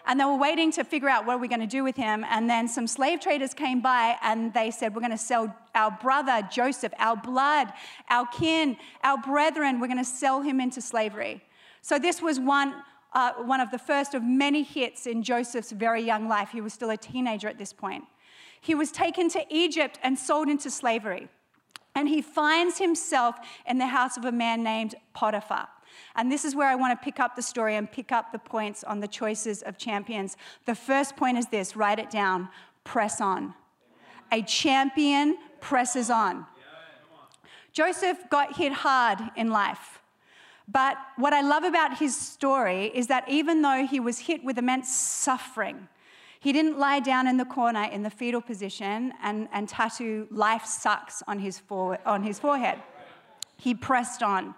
and 0.08 0.20
they 0.20 0.26
were 0.26 0.38
waiting 0.38 0.72
to 0.72 0.86
figure 0.86 1.10
out 1.10 1.26
what 1.26 1.36
are 1.36 1.40
we 1.40 1.50
going 1.50 1.60
to 1.60 1.68
do 1.68 1.84
with 1.84 1.98
him. 1.98 2.26
And 2.30 2.50
then 2.50 2.68
some 2.70 2.88
slave 2.88 3.20
traders 3.20 3.54
came 3.54 3.82
by 3.82 4.16
and 4.24 4.54
they 4.54 4.72
said, 4.72 4.96
We're 4.96 5.02
going 5.02 5.12
to 5.12 5.18
sell 5.18 5.54
our 5.76 5.92
brother 5.92 6.48
Joseph, 6.50 6.94
our 6.98 7.18
blood, 7.18 7.72
our 8.10 8.26
kin, 8.28 8.78
our 9.04 9.18
brethren, 9.18 9.80
we're 9.80 9.88
going 9.88 9.98
to 9.98 10.06
sell 10.06 10.42
him 10.42 10.60
into 10.60 10.82
slavery. 10.82 11.44
So 11.88 11.98
this 11.98 12.22
was 12.22 12.38
one, 12.38 12.74
uh, 13.14 13.32
one 13.46 13.62
of 13.62 13.72
the 13.72 13.80
first 13.80 14.14
of 14.14 14.22
many 14.22 14.62
hits 14.62 15.08
in 15.08 15.24
Joseph's 15.24 15.72
very 15.72 16.04
young 16.04 16.28
life. 16.28 16.50
He 16.52 16.60
was 16.60 16.74
still 16.74 16.90
a 16.90 16.98
teenager 16.98 17.48
at 17.48 17.58
this 17.58 17.72
point. 17.72 18.04
He 18.60 18.76
was 18.76 18.92
taken 18.92 19.30
to 19.30 19.46
Egypt 19.50 19.98
and 20.04 20.20
sold 20.20 20.50
into 20.50 20.70
slavery. 20.70 21.30
And 21.96 22.10
he 22.10 22.22
finds 22.22 22.78
himself 22.78 23.38
in 23.66 23.78
the 23.78 23.88
house 23.88 24.18
of 24.18 24.26
a 24.26 24.34
man 24.34 24.64
named 24.64 24.96
Potiphar. 25.14 25.70
And 26.18 26.30
this 26.30 26.44
is 26.44 26.58
where 26.58 26.68
I 26.68 26.76
want 26.76 27.00
to 27.00 27.02
pick 27.02 27.22
up 27.22 27.38
the 27.38 27.42
story 27.42 27.78
and 27.78 27.90
pick 27.90 28.12
up 28.12 28.34
the 28.34 28.40
points 28.40 28.84
on 28.84 29.00
the 29.00 29.08
choices 29.08 29.62
of 29.62 29.78
champions. 29.78 30.36
The 30.66 30.76
first 30.76 31.16
point 31.16 31.38
is 31.38 31.46
this 31.48 31.78
write 31.78 32.00
it 32.00 32.10
down 32.10 32.50
press 32.84 33.22
on. 33.22 33.54
A 34.34 34.42
champion 34.42 35.38
presses 35.62 36.10
on. 36.10 36.48
Joseph 37.72 38.18
got 38.30 38.58
hit 38.58 38.74
hard 38.74 39.20
in 39.38 39.52
life. 39.52 40.02
But 40.68 40.98
what 41.16 41.34
I 41.34 41.42
love 41.42 41.64
about 41.64 41.98
his 41.98 42.16
story 42.16 42.92
is 42.94 43.08
that 43.08 43.28
even 43.30 43.62
though 43.62 43.86
he 43.86 44.00
was 44.00 44.20
hit 44.20 44.44
with 44.44 44.58
immense 44.58 44.94
suffering, 44.94 45.88
he 46.40 46.52
didn't 46.52 46.78
lie 46.78 47.00
down 47.00 47.28
in 47.28 47.38
the 47.38 47.46
corner 47.46 47.84
in 47.84 48.04
the 48.04 48.10
fetal 48.10 48.42
position 48.42 49.14
and, 49.24 49.48
and 49.52 49.68
tattoo 49.68 50.28
life 50.30 50.66
sucks 50.66 51.24
on 51.28 51.40
his, 51.40 51.62
on 52.06 52.24
his 52.24 52.38
forehead. 52.38 52.80
He 53.58 53.74
pressed 53.74 54.22
on. 54.22 54.56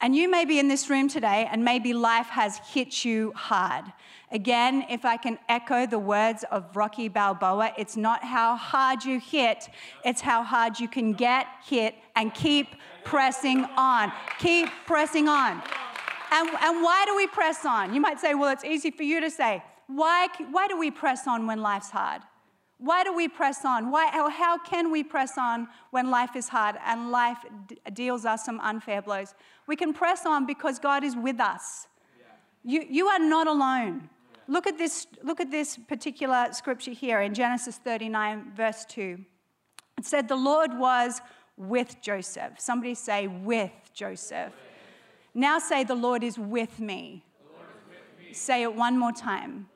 And 0.00 0.14
you 0.14 0.30
may 0.30 0.44
be 0.44 0.60
in 0.60 0.68
this 0.68 0.88
room 0.88 1.08
today, 1.08 1.48
and 1.50 1.64
maybe 1.64 1.92
life 1.92 2.28
has 2.28 2.58
hit 2.72 3.04
you 3.04 3.32
hard. 3.34 3.84
Again, 4.30 4.84
if 4.88 5.04
I 5.04 5.16
can 5.16 5.38
echo 5.48 5.86
the 5.86 5.98
words 5.98 6.44
of 6.52 6.76
Rocky 6.76 7.08
Balboa, 7.08 7.72
it's 7.76 7.96
not 7.96 8.22
how 8.22 8.56
hard 8.56 9.04
you 9.04 9.18
hit, 9.18 9.68
it's 10.04 10.20
how 10.20 10.44
hard 10.44 10.78
you 10.78 10.86
can 10.86 11.14
get 11.14 11.46
hit 11.64 11.96
and 12.14 12.32
keep 12.32 12.76
pressing 13.04 13.64
on. 13.76 14.12
Keep 14.38 14.68
pressing 14.86 15.28
on. 15.28 15.62
And, 16.30 16.48
and 16.60 16.82
why 16.82 17.04
do 17.06 17.16
we 17.16 17.26
press 17.26 17.64
on? 17.64 17.92
You 17.92 18.00
might 18.00 18.20
say, 18.20 18.34
well, 18.34 18.52
it's 18.52 18.64
easy 18.64 18.90
for 18.90 19.02
you 19.02 19.20
to 19.20 19.30
say. 19.30 19.64
Why, 19.88 20.28
why 20.50 20.68
do 20.68 20.78
we 20.78 20.90
press 20.90 21.26
on 21.26 21.46
when 21.46 21.60
life's 21.60 21.90
hard? 21.90 22.22
Why 22.78 23.02
do 23.02 23.12
we 23.12 23.26
press 23.26 23.64
on? 23.64 23.90
Why, 23.90 24.06
how, 24.06 24.28
how 24.30 24.58
can 24.58 24.92
we 24.92 25.02
press 25.02 25.36
on 25.36 25.66
when 25.90 26.10
life 26.10 26.36
is 26.36 26.48
hard 26.48 26.76
and 26.86 27.10
life 27.10 27.38
deals 27.92 28.24
us 28.24 28.44
some 28.44 28.60
unfair 28.60 29.02
blows? 29.02 29.34
We 29.66 29.74
can 29.74 29.92
press 29.92 30.24
on 30.24 30.46
because 30.46 30.78
God 30.78 31.02
is 31.02 31.16
with 31.16 31.40
us. 31.40 31.88
You, 32.64 32.84
you 32.88 33.06
are 33.08 33.18
not 33.18 33.46
alone. 33.46 34.08
Look 34.46 34.66
at, 34.66 34.78
this, 34.78 35.06
look 35.22 35.40
at 35.40 35.50
this 35.50 35.76
particular 35.76 36.48
scripture 36.52 36.92
here 36.92 37.20
in 37.20 37.34
Genesis 37.34 37.76
39, 37.76 38.52
verse 38.56 38.84
2. 38.86 39.18
It 39.98 40.06
said, 40.06 40.28
The 40.28 40.36
Lord 40.36 40.70
was 40.78 41.20
with 41.56 42.00
Joseph. 42.00 42.52
Somebody 42.58 42.94
say, 42.94 43.26
with 43.26 43.72
Joseph. 43.92 44.52
Now 45.34 45.58
say, 45.58 45.84
the 45.84 45.94
Lord 45.94 46.22
is 46.22 46.38
with 46.38 46.80
me. 46.80 47.24
Is 47.40 47.56
with 47.88 48.26
me. 48.26 48.32
Say 48.32 48.62
it 48.62 48.74
one 48.74 48.96
more 48.96 49.12
time. 49.12 49.68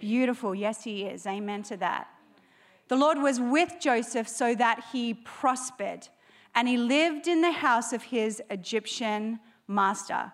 Beautiful. 0.00 0.54
Yes, 0.54 0.84
he 0.84 1.04
is. 1.04 1.26
Amen 1.26 1.62
to 1.64 1.76
that. 1.78 2.08
The 2.88 2.96
Lord 2.96 3.18
was 3.18 3.40
with 3.40 3.76
Joseph 3.80 4.28
so 4.28 4.54
that 4.54 4.84
he 4.92 5.14
prospered 5.14 6.08
and 6.54 6.66
he 6.66 6.76
lived 6.76 7.28
in 7.28 7.42
the 7.42 7.52
house 7.52 7.92
of 7.92 8.02
his 8.02 8.42
Egyptian 8.50 9.40
master. 9.66 10.32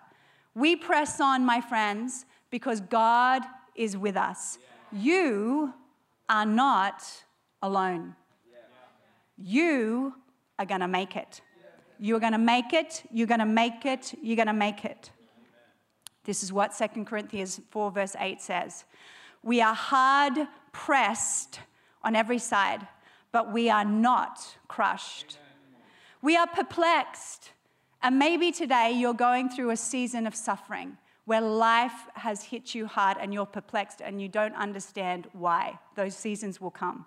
We 0.53 0.75
press 0.75 1.19
on, 1.19 1.45
my 1.45 1.59
friends, 1.59 2.25
because 2.49 2.79
God 2.79 3.43
is 3.75 3.97
with 3.97 4.15
us. 4.15 4.57
You 4.91 5.73
are 6.29 6.45
not 6.45 7.03
alone. 7.61 8.15
You 9.37 10.15
are 10.57 10.65
going 10.65 10.79
to 10.79 10.87
make 10.87 11.17
it. 11.17 11.41
You're 11.99 12.19
going 12.19 12.31
to 12.31 12.37
make 12.37 12.73
it, 12.73 13.03
you're 13.11 13.27
going 13.27 13.39
to 13.39 13.45
make 13.45 13.85
it, 13.85 14.13
you're 14.21 14.35
going 14.35 14.47
to 14.47 14.53
make 14.53 14.83
it. 14.83 15.11
This 16.25 16.43
is 16.43 16.51
what 16.51 16.73
2 16.77 17.05
Corinthians 17.05 17.61
4, 17.69 17.91
verse 17.91 18.15
8 18.19 18.41
says. 18.41 18.85
We 19.45 19.61
are 19.61 19.75
hard 19.75 20.47
pressed 20.71 21.59
on 22.03 22.15
every 22.15 22.39
side, 22.39 22.87
but 23.31 23.53
we 23.53 23.69
are 23.69 23.85
not 23.85 24.57
crushed. 24.67 25.37
We 26.23 26.35
are 26.35 26.47
perplexed. 26.47 27.51
And 28.01 28.17
maybe 28.17 28.51
today 28.51 28.91
you're 28.91 29.13
going 29.13 29.49
through 29.49 29.69
a 29.69 29.77
season 29.77 30.25
of 30.25 30.33
suffering 30.33 30.97
where 31.25 31.41
life 31.41 32.07
has 32.15 32.45
hit 32.45 32.73
you 32.73 32.87
hard 32.87 33.17
and 33.19 33.31
you're 33.31 33.45
perplexed 33.45 34.01
and 34.01 34.19
you 34.19 34.27
don't 34.27 34.55
understand 34.55 35.27
why. 35.33 35.77
Those 35.95 36.15
seasons 36.15 36.59
will 36.59 36.71
come. 36.71 37.05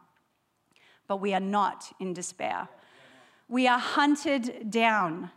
But 1.09 1.16
we 1.16 1.35
are 1.35 1.40
not 1.40 1.92
in 1.99 2.14
despair. 2.14 2.68
We 3.49 3.66
are 3.66 3.80
hunted 3.80 4.71
down, 4.71 5.33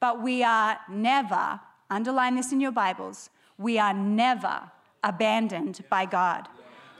but 0.00 0.22
we 0.22 0.42
are 0.42 0.78
never, 0.88 1.60
underline 1.90 2.34
this 2.34 2.50
in 2.50 2.60
your 2.60 2.72
Bibles, 2.72 3.28
we 3.58 3.78
are 3.78 3.92
never 3.92 4.70
abandoned 5.02 5.84
by 5.90 6.06
God. 6.06 6.48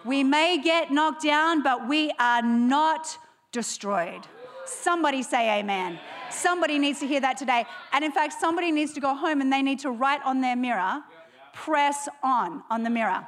We 0.05 0.23
may 0.23 0.59
get 0.59 0.93
knocked 0.93 1.25
down, 1.25 1.63
but 1.63 1.89
we 1.89 2.13
are 2.19 2.43
not 2.43 3.19
destroyed. 3.53 4.21
Somebody 4.65 5.23
say 5.23 5.59
amen. 5.61 5.99
Somebody 6.31 6.79
needs 6.79 7.01
to 7.01 7.07
hear 7.07 7.21
that 7.21 7.37
today. 7.37 7.65
And 7.93 8.05
in 8.05 8.13
fact, 8.13 8.35
somebody 8.35 8.71
needs 8.71 8.93
to 8.95 9.01
go 9.01 9.15
home 9.15 9.41
and 9.41 9.53
they 9.53 9.63
need 9.63 9.81
to 9.81 9.91
write 9.91 10.21
on 10.25 10.41
their 10.41 10.57
mirror, 10.57 11.03
press 11.53 12.09
on 12.23 12.63
on 12.71 12.83
the 12.83 12.91
mirror. 12.91 13.27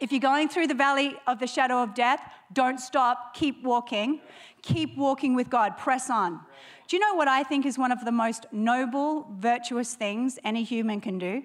If 0.00 0.12
you're 0.12 0.20
going 0.20 0.48
through 0.48 0.68
the 0.68 0.74
valley 0.74 1.16
of 1.26 1.38
the 1.38 1.46
shadow 1.46 1.82
of 1.82 1.94
death, 1.94 2.20
don't 2.52 2.78
stop, 2.78 3.34
keep 3.34 3.62
walking. 3.64 4.20
Keep 4.62 4.96
walking 4.96 5.34
with 5.34 5.50
God, 5.50 5.76
press 5.76 6.10
on. 6.10 6.40
Do 6.88 6.96
you 6.96 7.00
know 7.00 7.14
what 7.14 7.28
I 7.28 7.42
think 7.42 7.66
is 7.66 7.78
one 7.78 7.92
of 7.92 8.04
the 8.04 8.12
most 8.12 8.46
noble, 8.52 9.28
virtuous 9.38 9.94
things 9.94 10.38
any 10.44 10.64
human 10.64 11.00
can 11.00 11.18
do? 11.18 11.42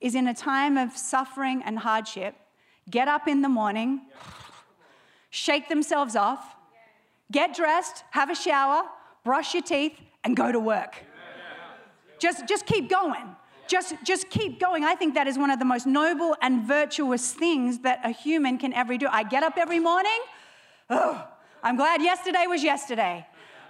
Is 0.00 0.14
in 0.14 0.28
a 0.28 0.34
time 0.34 0.76
of 0.76 0.96
suffering 0.96 1.62
and 1.64 1.78
hardship, 1.78 2.34
get 2.90 3.08
up 3.08 3.26
in 3.26 3.42
the 3.42 3.48
morning, 3.48 4.02
shake 5.30 5.68
themselves 5.68 6.14
off, 6.16 6.54
get 7.32 7.54
dressed, 7.54 8.04
have 8.10 8.30
a 8.30 8.34
shower, 8.34 8.82
brush 9.24 9.54
your 9.54 9.62
teeth, 9.62 9.98
and 10.22 10.36
go 10.36 10.52
to 10.52 10.60
work. 10.60 10.96
Just, 12.18 12.46
just 12.46 12.66
keep 12.66 12.88
going. 12.88 13.36
Just, 13.68 13.94
just 14.04 14.30
keep 14.30 14.60
going. 14.60 14.84
I 14.84 14.94
think 14.94 15.14
that 15.14 15.26
is 15.26 15.36
one 15.36 15.50
of 15.50 15.58
the 15.58 15.64
most 15.64 15.86
noble 15.86 16.36
and 16.40 16.66
virtuous 16.66 17.32
things 17.32 17.80
that 17.80 18.00
a 18.04 18.10
human 18.10 18.58
can 18.58 18.72
ever 18.72 18.96
do. 18.96 19.08
I 19.10 19.24
get 19.24 19.42
up 19.42 19.56
every 19.56 19.80
morning. 19.80 20.18
Oh, 20.88 21.26
I'm 21.62 21.76
glad 21.76 22.00
yesterday 22.00 22.46
was 22.46 22.62
yesterday. 22.62 23.26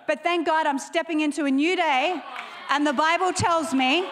But 0.06 0.22
thank 0.22 0.46
God 0.46 0.66
I'm 0.66 0.78
stepping 0.78 1.20
into 1.20 1.46
a 1.46 1.50
new 1.50 1.76
day. 1.76 2.22
And 2.68 2.86
the 2.86 2.92
Bible 2.92 3.32
tells 3.32 3.72
me 3.72 4.06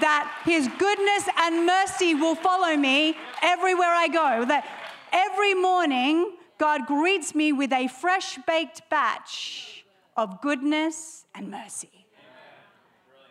that 0.00 0.42
His 0.44 0.68
goodness 0.78 1.28
and 1.38 1.66
mercy 1.66 2.14
will 2.14 2.34
follow 2.34 2.76
me 2.76 3.16
everywhere 3.42 3.90
I 3.90 4.08
go. 4.08 4.44
That 4.44 4.66
every 5.12 5.54
morning, 5.54 6.36
God 6.58 6.86
greets 6.86 7.34
me 7.34 7.52
with 7.52 7.72
a 7.72 7.88
fresh 7.88 8.38
baked 8.46 8.82
batch 8.90 9.84
of 10.16 10.40
goodness 10.40 11.24
and 11.34 11.50
mercy. 11.50 12.06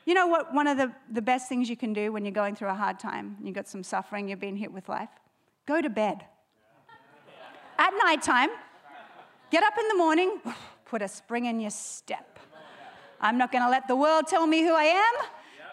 You 0.05 0.15
know 0.15 0.25
what? 0.25 0.53
One 0.53 0.65
of 0.65 0.77
the, 0.77 0.91
the 1.11 1.21
best 1.21 1.47
things 1.47 1.69
you 1.69 1.77
can 1.77 1.93
do 1.93 2.11
when 2.11 2.25
you're 2.25 2.31
going 2.31 2.55
through 2.55 2.69
a 2.69 2.73
hard 2.73 2.97
time, 2.99 3.37
you've 3.43 3.53
got 3.53 3.67
some 3.67 3.83
suffering, 3.83 4.27
you've 4.27 4.39
been 4.39 4.55
hit 4.55 4.73
with 4.73 4.89
life? 4.89 5.09
Go 5.67 5.81
to 5.81 5.89
bed. 5.89 6.25
At 7.77 7.93
nighttime, 8.03 8.49
get 9.51 9.63
up 9.63 9.73
in 9.79 9.87
the 9.87 9.95
morning, 9.95 10.41
put 10.85 11.03
a 11.03 11.07
spring 11.07 11.45
in 11.45 11.59
your 11.59 11.69
step. 11.69 12.39
I'm 13.21 13.37
not 13.37 13.51
going 13.51 13.63
to 13.63 13.69
let 13.69 13.87
the 13.87 13.95
world 13.95 14.25
tell 14.27 14.47
me 14.47 14.63
who 14.63 14.73
I 14.73 14.85
am, 14.85 15.13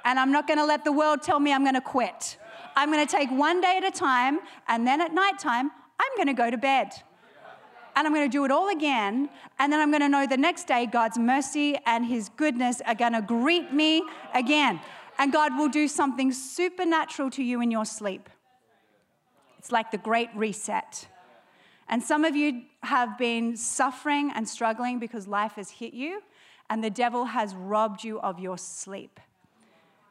and 0.06 0.20
I'm 0.20 0.32
not 0.32 0.46
going 0.46 0.58
to 0.58 0.64
let 0.64 0.84
the 0.84 0.92
world 0.92 1.20
tell 1.20 1.40
me 1.40 1.52
I'm 1.52 1.64
going 1.64 1.74
to 1.74 1.80
quit. 1.80 2.38
I'm 2.76 2.92
going 2.92 3.04
to 3.04 3.10
take 3.10 3.30
one 3.30 3.60
day 3.60 3.76
at 3.76 3.84
a 3.84 3.90
time, 3.90 4.38
and 4.68 4.86
then 4.86 5.00
at 5.00 5.12
nighttime, 5.12 5.70
I'm 5.98 6.16
going 6.16 6.28
to 6.28 6.32
go 6.32 6.50
to 6.50 6.56
bed 6.56 6.92
and 7.96 8.06
I'm 8.06 8.12
going 8.12 8.28
to 8.28 8.32
do 8.32 8.44
it 8.44 8.50
all 8.50 8.68
again. 8.68 9.30
And 9.58 9.72
then 9.72 9.80
I'm 9.80 9.90
going 9.90 10.02
to 10.02 10.08
know 10.08 10.26
the 10.26 10.36
next 10.36 10.66
day 10.66 10.84
God's 10.84 11.18
mercy 11.18 11.76
and 11.86 12.04
His 12.04 12.28
goodness 12.28 12.82
are 12.86 12.94
going 12.94 13.14
to 13.14 13.22
greet 13.22 13.72
me 13.72 14.02
again. 14.34 14.80
And 15.18 15.32
God 15.32 15.56
will 15.56 15.70
do 15.70 15.88
something 15.88 16.30
supernatural 16.30 17.30
to 17.30 17.42
you 17.42 17.62
in 17.62 17.70
your 17.70 17.86
sleep. 17.86 18.28
It's 19.58 19.72
like 19.72 19.90
the 19.90 19.98
great 19.98 20.28
reset. 20.36 21.08
And 21.88 22.02
some 22.02 22.26
of 22.26 22.36
you 22.36 22.64
have 22.82 23.16
been 23.16 23.56
suffering 23.56 24.30
and 24.34 24.46
struggling 24.46 24.98
because 24.98 25.26
life 25.26 25.52
has 25.52 25.70
hit 25.70 25.94
you, 25.94 26.20
and 26.68 26.84
the 26.84 26.90
devil 26.90 27.24
has 27.24 27.54
robbed 27.54 28.04
you 28.04 28.20
of 28.20 28.38
your 28.38 28.58
sleep 28.58 29.20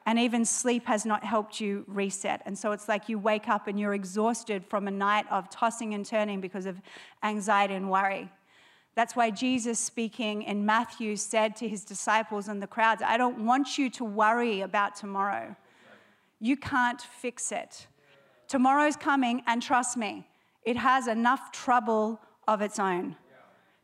and 0.06 0.20
even 0.20 0.46
sleep 0.46 0.86
has 0.86 1.06
not 1.06 1.24
helped 1.24 1.60
you 1.60 1.84
reset. 1.88 2.42
And 2.46 2.58
so 2.58 2.72
it's 2.72 2.88
like 2.88 3.10
you 3.10 3.18
wake 3.18 3.50
up 3.50 3.68
and 3.68 3.80
you're 3.80 3.96
exhausted 3.96 4.64
from 4.66 4.88
a 4.88 4.92
night 4.92 5.26
of 5.32 5.50
tossing 5.50 5.94
and 5.94 6.06
turning 6.06 6.42
because 6.42 6.66
of 6.66 6.80
anxiety 7.24 7.74
and 7.74 7.90
worry. 7.90 8.30
That's 8.94 9.16
why 9.16 9.32
Jesus, 9.32 9.80
speaking 9.80 10.44
in 10.44 10.66
Matthew, 10.66 11.16
said 11.16 11.56
to 11.58 11.68
his 11.68 11.84
disciples 11.84 12.48
and 12.48 12.62
the 12.62 12.68
crowds, 12.68 13.02
I 13.06 13.18
don't 13.18 13.46
want 13.46 13.78
you 13.78 13.90
to 13.92 14.06
worry 14.06 14.62
about 14.62 14.96
tomorrow. 14.96 15.56
You 16.40 16.56
can't 16.56 17.02
fix 17.02 17.52
it. 17.52 17.88
Tomorrow's 18.48 18.96
coming, 18.96 19.42
and 19.48 19.62
trust 19.62 19.98
me, 19.98 20.28
it 20.64 20.78
has 20.78 21.08
enough 21.08 21.52
trouble 21.52 22.22
of 22.48 22.62
its 22.62 22.80
own. 22.80 23.16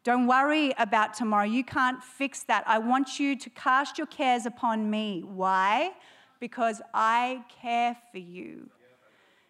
Don't 0.03 0.25
worry 0.25 0.73
about 0.79 1.13
tomorrow. 1.13 1.45
You 1.45 1.63
can't 1.63 2.03
fix 2.03 2.43
that. 2.43 2.63
I 2.65 2.79
want 2.79 3.19
you 3.19 3.35
to 3.37 3.49
cast 3.51 3.97
your 3.97 4.07
cares 4.07 4.45
upon 4.47 4.89
me. 4.89 5.23
Why? 5.23 5.91
Because 6.39 6.81
I 6.93 7.43
care 7.61 7.95
for 8.11 8.17
you. 8.17 8.69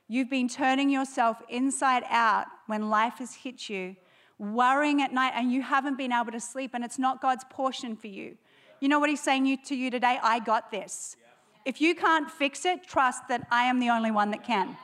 You've 0.09 0.29
been 0.29 0.49
turning 0.49 0.89
yourself 0.89 1.41
inside 1.47 2.03
out 2.09 2.47
when 2.67 2.89
life 2.89 3.19
has 3.19 3.33
hit 3.33 3.69
you, 3.69 3.95
worrying 4.37 5.01
at 5.01 5.13
night, 5.13 5.31
and 5.35 5.53
you 5.53 5.61
haven't 5.61 5.97
been 5.97 6.11
able 6.11 6.33
to 6.33 6.39
sleep, 6.41 6.71
and 6.73 6.83
it's 6.83 6.99
not 6.99 7.21
God's 7.21 7.45
portion 7.49 7.95
for 7.95 8.07
you. 8.07 8.35
You 8.81 8.89
know 8.89 8.99
what 8.99 9.09
He's 9.09 9.21
saying 9.21 9.57
to 9.65 9.75
you 9.75 9.89
today? 9.89 10.19
I 10.21 10.39
got 10.39 10.69
this. 10.69 11.15
If 11.63 11.79
you 11.79 11.95
can't 11.95 12.29
fix 12.29 12.65
it, 12.65 12.83
trust 12.85 13.29
that 13.29 13.47
I 13.51 13.63
am 13.63 13.79
the 13.79 13.89
only 13.89 14.11
one 14.11 14.31
that 14.31 14.43
can. 14.43 14.75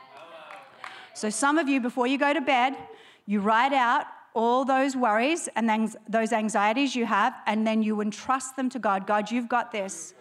So, 1.14 1.30
some 1.30 1.58
of 1.58 1.68
you, 1.68 1.82
before 1.82 2.08
you 2.08 2.18
go 2.18 2.34
to 2.34 2.40
bed, 2.40 2.78
you 3.26 3.42
write 3.42 3.74
out 3.74 4.06
all 4.38 4.64
those 4.64 4.96
worries 4.96 5.50
and 5.56 5.98
those 6.08 6.32
anxieties 6.32 6.96
you 6.96 7.08
have, 7.08 7.34
and 7.48 7.66
then 7.66 7.82
you 7.82 8.02
entrust 8.02 8.56
them 8.56 8.70
to 8.70 8.78
God. 8.78 9.08
God, 9.08 9.32
you've 9.32 9.50
got 9.50 9.72
this. 9.72 10.14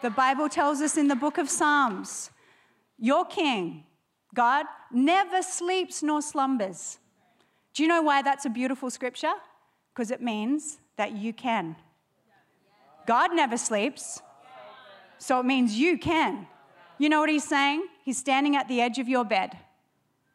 The 0.00 0.10
Bible 0.10 0.48
tells 0.48 0.80
us 0.80 0.96
in 0.96 1.08
the 1.08 1.16
book 1.16 1.38
of 1.38 1.50
Psalms, 1.50 2.30
your 2.98 3.24
king, 3.24 3.82
God, 4.32 4.64
never 4.92 5.42
sleeps 5.42 6.04
nor 6.04 6.22
slumbers. 6.22 6.98
Do 7.74 7.82
you 7.82 7.88
know 7.88 8.00
why 8.00 8.22
that's 8.22 8.44
a 8.44 8.50
beautiful 8.50 8.90
scripture? 8.90 9.34
Because 9.92 10.12
it 10.12 10.22
means 10.22 10.78
that 10.96 11.16
you 11.16 11.32
can. 11.32 11.74
God 13.06 13.34
never 13.34 13.56
sleeps, 13.56 14.22
so 15.18 15.40
it 15.40 15.46
means 15.46 15.74
you 15.74 15.98
can. 15.98 16.46
You 16.98 17.08
know 17.08 17.18
what 17.18 17.28
he's 17.28 17.48
saying? 17.48 17.88
He's 18.04 18.18
standing 18.18 18.54
at 18.54 18.68
the 18.68 18.80
edge 18.80 19.00
of 19.00 19.08
your 19.08 19.24
bed. 19.24 19.58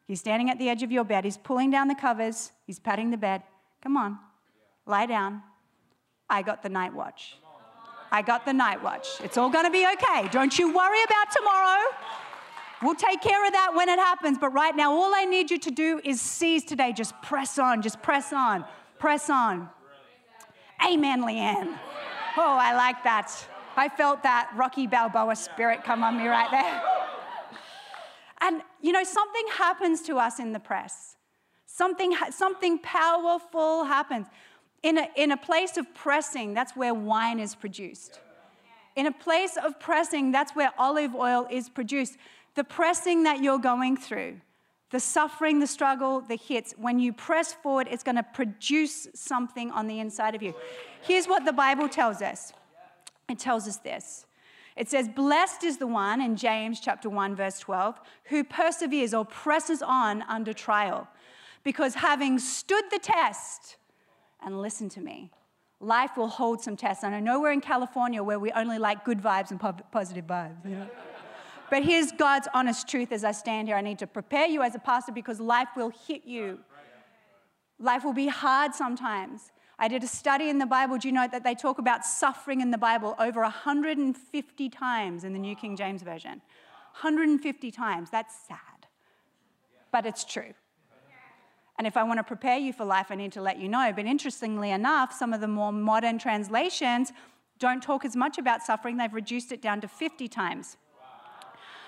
He's 0.06 0.20
standing 0.20 0.50
at 0.50 0.58
the 0.58 0.68
edge 0.68 0.82
of 0.82 0.92
your 0.92 1.04
bed. 1.04 1.24
He's 1.24 1.38
pulling 1.38 1.70
down 1.70 1.88
the 1.88 1.94
covers. 1.94 2.52
He's 2.66 2.78
patting 2.78 3.10
the 3.10 3.16
bed. 3.16 3.42
Come 3.82 3.96
on, 3.96 4.18
lie 4.86 5.06
down. 5.06 5.42
I 6.28 6.42
got 6.42 6.62
the 6.62 6.68
night 6.68 6.94
watch. 6.94 7.36
I 8.10 8.22
got 8.22 8.46
the 8.46 8.52
night 8.52 8.82
watch. 8.82 9.08
It's 9.22 9.36
all 9.36 9.50
going 9.50 9.64
to 9.64 9.70
be 9.70 9.86
okay. 9.94 10.28
Don't 10.30 10.56
you 10.58 10.72
worry 10.72 11.02
about 11.02 11.30
tomorrow. 11.32 11.82
We'll 12.82 12.94
take 12.94 13.20
care 13.22 13.44
of 13.46 13.52
that 13.52 13.72
when 13.74 13.88
it 13.88 13.98
happens. 13.98 14.38
But 14.38 14.50
right 14.50 14.74
now, 14.76 14.92
all 14.92 15.14
I 15.14 15.24
need 15.24 15.50
you 15.50 15.58
to 15.58 15.70
do 15.70 16.00
is 16.04 16.20
seize 16.20 16.64
today. 16.64 16.92
Just 16.92 17.20
press 17.22 17.58
on, 17.58 17.82
just 17.82 18.02
press 18.02 18.32
on, 18.32 18.64
press 18.98 19.30
on. 19.30 19.68
Amen, 20.86 21.22
Leanne. 21.22 21.78
Oh, 22.36 22.56
I 22.60 22.74
like 22.74 23.02
that. 23.04 23.32
I 23.76 23.88
felt 23.88 24.22
that 24.22 24.50
Rocky 24.54 24.86
Balboa 24.86 25.34
spirit 25.34 25.82
come 25.82 26.04
on 26.04 26.16
me 26.16 26.28
right 26.28 26.50
there. 26.50 26.82
And 28.40 28.62
you 28.80 28.92
know, 28.92 29.02
something 29.02 29.44
happens 29.56 30.02
to 30.02 30.18
us 30.18 30.38
in 30.38 30.52
the 30.52 30.60
press. 30.60 31.13
Something, 31.76 32.14
something 32.30 32.78
powerful 32.78 33.82
happens. 33.82 34.28
In 34.84 34.96
a, 34.96 35.08
in 35.16 35.32
a 35.32 35.36
place 35.36 35.76
of 35.76 35.92
pressing, 35.92 36.54
that's 36.54 36.76
where 36.76 36.94
wine 36.94 37.40
is 37.40 37.56
produced. 37.56 38.20
In 38.94 39.06
a 39.06 39.10
place 39.10 39.56
of 39.56 39.80
pressing, 39.80 40.30
that's 40.30 40.54
where 40.54 40.70
olive 40.78 41.16
oil 41.16 41.48
is 41.50 41.68
produced. 41.68 42.16
The 42.54 42.62
pressing 42.62 43.24
that 43.24 43.42
you're 43.42 43.58
going 43.58 43.96
through, 43.96 44.36
the 44.90 45.00
suffering, 45.00 45.58
the 45.58 45.66
struggle, 45.66 46.20
the 46.20 46.36
hits, 46.36 46.74
when 46.78 47.00
you 47.00 47.12
press 47.12 47.54
forward, 47.54 47.88
it's 47.90 48.04
going 48.04 48.18
to 48.18 48.22
produce 48.22 49.08
something 49.12 49.72
on 49.72 49.88
the 49.88 49.98
inside 49.98 50.36
of 50.36 50.44
you. 50.44 50.54
Here's 51.02 51.26
what 51.26 51.44
the 51.44 51.52
Bible 51.52 51.88
tells 51.88 52.22
us 52.22 52.52
it 53.28 53.40
tells 53.40 53.66
us 53.66 53.78
this 53.78 54.26
it 54.76 54.88
says, 54.88 55.08
Blessed 55.08 55.64
is 55.64 55.78
the 55.78 55.88
one 55.88 56.20
in 56.20 56.36
James 56.36 56.78
chapter 56.78 57.08
1, 57.08 57.34
verse 57.34 57.58
12, 57.58 58.00
who 58.24 58.44
perseveres 58.44 59.12
or 59.12 59.24
presses 59.24 59.82
on 59.82 60.22
under 60.22 60.52
trial, 60.52 61.08
because 61.64 61.94
having 61.96 62.38
stood 62.38 62.84
the 62.90 62.98
test, 62.98 63.76
and 64.40 64.60
listen 64.60 64.88
to 64.90 65.00
me, 65.00 65.30
Life 65.84 66.16
will 66.16 66.28
hold 66.28 66.62
some 66.62 66.76
tests. 66.76 67.04
And 67.04 67.14
I 67.14 67.20
know 67.20 67.40
we're 67.40 67.52
in 67.52 67.60
California 67.60 68.22
where 68.22 68.38
we 68.38 68.50
only 68.52 68.78
like 68.78 69.04
good 69.04 69.20
vibes 69.20 69.50
and 69.50 69.60
po- 69.60 69.76
positive 69.92 70.26
vibes. 70.26 70.56
But 71.70 71.82
here's 71.84 72.10
God's 72.12 72.48
honest 72.54 72.88
truth 72.88 73.12
as 73.12 73.24
I 73.24 73.32
stand 73.32 73.68
here. 73.68 73.76
I 73.76 73.82
need 73.82 73.98
to 73.98 74.06
prepare 74.06 74.46
you 74.46 74.62
as 74.62 74.74
a 74.74 74.78
pastor 74.78 75.12
because 75.12 75.40
life 75.40 75.68
will 75.76 75.90
hit 76.06 76.24
you. 76.24 76.60
Life 77.78 78.04
will 78.04 78.12
be 78.14 78.28
hard 78.28 78.74
sometimes. 78.74 79.50
I 79.78 79.88
did 79.88 80.02
a 80.04 80.06
study 80.06 80.48
in 80.48 80.58
the 80.58 80.66
Bible. 80.66 80.96
Do 80.96 81.08
you 81.08 81.12
know 81.12 81.26
that 81.30 81.44
they 81.44 81.54
talk 81.54 81.78
about 81.78 82.04
suffering 82.04 82.60
in 82.60 82.70
the 82.70 82.78
Bible 82.78 83.14
over 83.18 83.40
150 83.42 84.68
times 84.70 85.24
in 85.24 85.32
the 85.32 85.38
New 85.38 85.56
King 85.56 85.76
James 85.76 86.02
Version? 86.02 86.40
150 87.00 87.70
times. 87.72 88.08
That's 88.10 88.34
sad. 88.46 88.86
But 89.90 90.06
it's 90.06 90.24
true. 90.24 90.54
And 91.78 91.86
if 91.86 91.96
I 91.96 92.02
want 92.04 92.18
to 92.18 92.24
prepare 92.24 92.58
you 92.58 92.72
for 92.72 92.84
life, 92.84 93.06
I 93.10 93.16
need 93.16 93.32
to 93.32 93.42
let 93.42 93.58
you 93.58 93.68
know. 93.68 93.92
But 93.94 94.06
interestingly 94.06 94.70
enough, 94.70 95.12
some 95.12 95.32
of 95.32 95.40
the 95.40 95.48
more 95.48 95.72
modern 95.72 96.18
translations 96.18 97.12
don't 97.58 97.82
talk 97.82 98.04
as 98.04 98.14
much 98.14 98.38
about 98.38 98.62
suffering. 98.62 98.96
They've 98.96 99.12
reduced 99.12 99.50
it 99.50 99.60
down 99.60 99.80
to 99.80 99.88
50 99.88 100.28
times. 100.28 100.76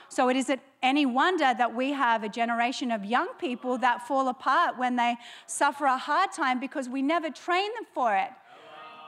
So 0.08 0.28
it 0.28 0.36
isn't 0.36 0.60
any 0.82 1.04
wonder 1.04 1.52
that 1.56 1.74
we 1.74 1.92
have 1.92 2.22
a 2.22 2.28
generation 2.28 2.90
of 2.92 3.04
young 3.04 3.28
people 3.38 3.76
that 3.78 4.06
fall 4.06 4.28
apart 4.28 4.78
when 4.78 4.96
they 4.96 5.16
suffer 5.46 5.84
a 5.86 5.98
hard 5.98 6.32
time 6.32 6.60
because 6.60 6.88
we 6.88 7.02
never 7.02 7.28
train 7.30 7.70
them 7.74 7.86
for 7.92 8.14
it. 8.14 8.30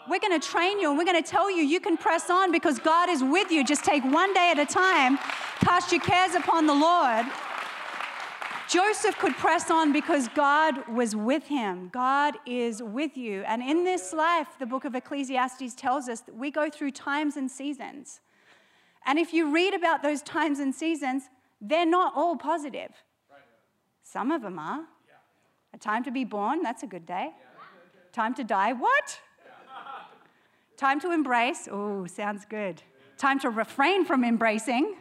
We're 0.08 0.20
going 0.20 0.38
to 0.40 0.46
train 0.46 0.80
you 0.80 0.88
and 0.88 0.98
we're 0.98 1.04
going 1.04 1.22
to 1.22 1.30
tell 1.30 1.50
you 1.50 1.62
you 1.62 1.80
can 1.80 1.96
press 1.96 2.30
on 2.30 2.50
because 2.50 2.78
God 2.78 3.08
is 3.08 3.22
with 3.22 3.50
you. 3.50 3.62
Just 3.62 3.84
take 3.84 4.02
one 4.04 4.32
day 4.32 4.50
at 4.50 4.58
a 4.58 4.66
time, 4.66 5.18
cast 5.60 5.92
your 5.92 6.00
cares 6.00 6.34
upon 6.34 6.66
the 6.66 6.74
Lord. 6.74 7.26
Joseph 8.68 9.16
could 9.18 9.34
press 9.36 9.70
on 9.70 9.92
because 9.94 10.28
God 10.28 10.86
was 10.88 11.16
with 11.16 11.46
him. 11.46 11.88
God 11.90 12.36
is 12.44 12.82
with 12.82 13.16
you. 13.16 13.42
And 13.46 13.62
in 13.62 13.82
this 13.84 14.12
life, 14.12 14.48
the 14.58 14.66
book 14.66 14.84
of 14.84 14.94
Ecclesiastes 14.94 15.74
tells 15.74 16.06
us 16.06 16.20
that 16.20 16.36
we 16.36 16.50
go 16.50 16.68
through 16.68 16.90
times 16.90 17.36
and 17.38 17.50
seasons. 17.50 18.20
And 19.06 19.18
if 19.18 19.32
you 19.32 19.50
read 19.54 19.72
about 19.72 20.02
those 20.02 20.20
times 20.20 20.58
and 20.58 20.74
seasons, 20.74 21.30
they're 21.62 21.86
not 21.86 22.12
all 22.14 22.36
positive. 22.36 22.90
Some 24.02 24.30
of 24.30 24.42
them 24.42 24.58
are. 24.58 24.84
A 25.72 25.78
time 25.78 26.04
to 26.04 26.10
be 26.10 26.24
born, 26.24 26.62
that's 26.62 26.82
a 26.82 26.86
good 26.86 27.06
day. 27.06 27.30
Time 28.12 28.34
to 28.34 28.44
die, 28.44 28.74
what? 28.74 29.18
Time 30.76 31.00
to 31.00 31.10
embrace, 31.10 31.68
oh, 31.70 32.06
sounds 32.06 32.44
good. 32.44 32.82
Time 33.16 33.38
to 33.40 33.50
refrain 33.50 34.04
from 34.04 34.24
embracing. 34.24 34.94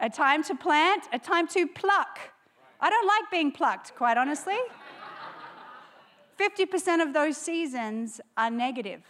A 0.00 0.08
time 0.08 0.42
to 0.44 0.54
plant, 0.54 1.04
a 1.12 1.18
time 1.18 1.46
to 1.48 1.66
pluck. 1.66 2.18
I 2.80 2.88
don't 2.88 3.06
like 3.06 3.30
being 3.30 3.52
plucked, 3.52 3.94
quite 3.94 4.16
honestly. 4.16 4.56
50% 6.38 7.02
of 7.02 7.12
those 7.12 7.36
seasons 7.36 8.20
are 8.36 8.50
negative. 8.50 9.02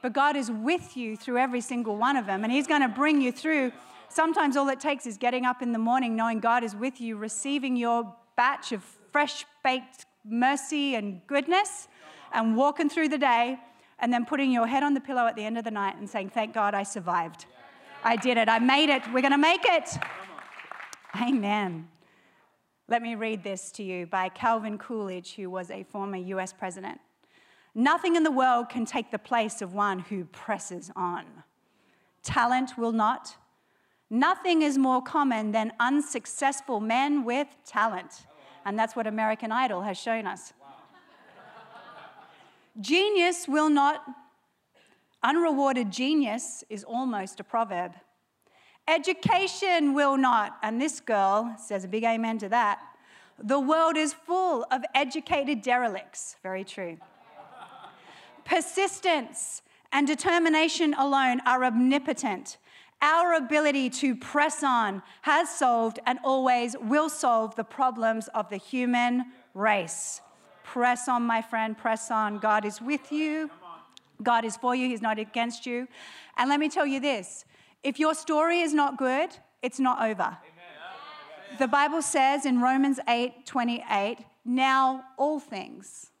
But 0.00 0.14
God 0.14 0.36
is 0.36 0.50
with 0.50 0.96
you 0.96 1.16
through 1.16 1.38
every 1.38 1.60
single 1.60 1.96
one 1.96 2.16
of 2.16 2.26
them, 2.26 2.44
and 2.44 2.52
He's 2.52 2.66
going 2.66 2.80
to 2.80 2.88
bring 2.88 3.20
you 3.20 3.30
through. 3.30 3.72
Sometimes 4.08 4.56
all 4.56 4.68
it 4.68 4.80
takes 4.80 5.06
is 5.06 5.16
getting 5.16 5.44
up 5.44 5.62
in 5.62 5.72
the 5.72 5.78
morning 5.78 6.16
knowing 6.16 6.40
God 6.40 6.64
is 6.64 6.74
with 6.74 7.00
you, 7.00 7.16
receiving 7.16 7.76
your 7.76 8.14
batch 8.36 8.72
of 8.72 8.82
fresh 9.12 9.44
baked 9.62 10.06
mercy 10.24 10.94
and 10.94 11.20
goodness, 11.26 11.88
and 12.32 12.56
walking 12.56 12.88
through 12.88 13.08
the 13.10 13.18
day, 13.18 13.58
and 13.98 14.12
then 14.12 14.24
putting 14.24 14.50
your 14.50 14.66
head 14.66 14.82
on 14.82 14.94
the 14.94 15.00
pillow 15.00 15.26
at 15.26 15.36
the 15.36 15.44
end 15.44 15.58
of 15.58 15.64
the 15.64 15.70
night 15.70 15.96
and 15.96 16.08
saying, 16.08 16.30
Thank 16.30 16.54
God 16.54 16.74
I 16.74 16.82
survived. 16.82 17.44
I 18.02 18.16
did 18.16 18.36
it. 18.36 18.48
I 18.48 18.58
made 18.58 18.88
it. 18.88 19.02
We're 19.12 19.20
going 19.20 19.32
to 19.32 19.38
make 19.38 19.64
it. 19.64 19.88
Amen. 21.20 21.88
Let 22.88 23.02
me 23.02 23.14
read 23.14 23.42
this 23.42 23.70
to 23.72 23.82
you 23.82 24.06
by 24.06 24.28
Calvin 24.28 24.78
Coolidge, 24.78 25.34
who 25.34 25.50
was 25.50 25.70
a 25.70 25.82
former 25.82 26.16
US 26.16 26.52
president. 26.52 27.00
Nothing 27.74 28.16
in 28.16 28.22
the 28.22 28.30
world 28.30 28.68
can 28.68 28.84
take 28.84 29.10
the 29.10 29.18
place 29.18 29.62
of 29.62 29.74
one 29.74 30.00
who 30.00 30.24
presses 30.26 30.90
on. 30.94 31.24
Talent 32.22 32.76
will 32.76 32.92
not. 32.92 33.36
Nothing 34.10 34.62
is 34.62 34.76
more 34.76 35.02
common 35.02 35.52
than 35.52 35.72
unsuccessful 35.80 36.80
men 36.80 37.24
with 37.24 37.48
talent. 37.64 38.26
And 38.64 38.78
that's 38.78 38.94
what 38.94 39.06
American 39.06 39.50
Idol 39.50 39.82
has 39.82 39.98
shown 39.98 40.26
us. 40.26 40.52
Genius 42.80 43.48
will 43.48 43.70
not. 43.70 44.02
Unrewarded 45.22 45.90
genius 45.90 46.64
is 46.68 46.84
almost 46.84 47.40
a 47.40 47.44
proverb. 47.44 47.92
Education 48.88 49.94
will 49.94 50.16
not. 50.16 50.58
And 50.62 50.80
this 50.80 51.00
girl 51.00 51.54
says 51.58 51.84
a 51.84 51.88
big 51.88 52.04
amen 52.04 52.38
to 52.38 52.48
that. 52.48 52.80
The 53.42 53.60
world 53.60 53.96
is 53.96 54.12
full 54.12 54.66
of 54.70 54.82
educated 54.94 55.62
derelicts. 55.62 56.36
Very 56.42 56.64
true. 56.64 56.98
Persistence 58.44 59.62
and 59.92 60.06
determination 60.06 60.94
alone 60.94 61.40
are 61.46 61.64
omnipotent. 61.64 62.58
Our 63.00 63.34
ability 63.34 63.90
to 63.90 64.14
press 64.14 64.62
on 64.62 65.02
has 65.22 65.48
solved 65.50 65.98
and 66.06 66.18
always 66.22 66.76
will 66.80 67.08
solve 67.08 67.56
the 67.56 67.64
problems 67.64 68.28
of 68.28 68.48
the 68.48 68.56
human 68.56 69.26
race. 69.54 70.20
Press 70.62 71.08
on, 71.08 71.24
my 71.24 71.42
friend, 71.42 71.76
press 71.76 72.10
on. 72.10 72.38
God 72.38 72.64
is 72.64 72.80
with 72.80 73.10
you. 73.10 73.50
God 74.22 74.44
is 74.44 74.56
for 74.56 74.74
you, 74.74 74.88
He's 74.88 75.02
not 75.02 75.18
against 75.18 75.66
you. 75.66 75.88
And 76.36 76.48
let 76.48 76.60
me 76.60 76.68
tell 76.68 76.86
you 76.86 77.00
this 77.00 77.44
if 77.82 77.98
your 77.98 78.14
story 78.14 78.60
is 78.60 78.72
not 78.72 78.96
good, 78.96 79.30
it's 79.62 79.80
not 79.80 80.00
over. 80.02 80.22
Amen. 80.22 81.58
The 81.58 81.68
Bible 81.68 82.02
says 82.02 82.46
in 82.46 82.60
Romans 82.60 82.98
8 83.08 83.46
28, 83.46 84.18
now 84.44 85.04
all 85.18 85.38
things 85.38 86.12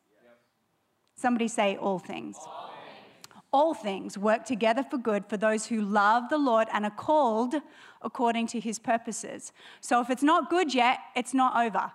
Somebody 1.22 1.46
say, 1.46 1.76
all 1.76 2.00
things. 2.00 2.36
all 2.36 2.72
things. 2.74 3.44
All 3.52 3.74
things 3.74 4.18
work 4.18 4.44
together 4.44 4.82
for 4.82 4.98
good 4.98 5.24
for 5.26 5.36
those 5.36 5.66
who 5.66 5.80
love 5.80 6.28
the 6.30 6.36
Lord 6.36 6.66
and 6.72 6.84
are 6.84 6.90
called 6.90 7.54
according 8.02 8.48
to 8.48 8.58
his 8.58 8.80
purposes. 8.80 9.52
So 9.80 10.00
if 10.00 10.10
it's 10.10 10.24
not 10.24 10.50
good 10.50 10.74
yet, 10.74 10.98
it's 11.14 11.32
not 11.32 11.64
over. 11.64 11.92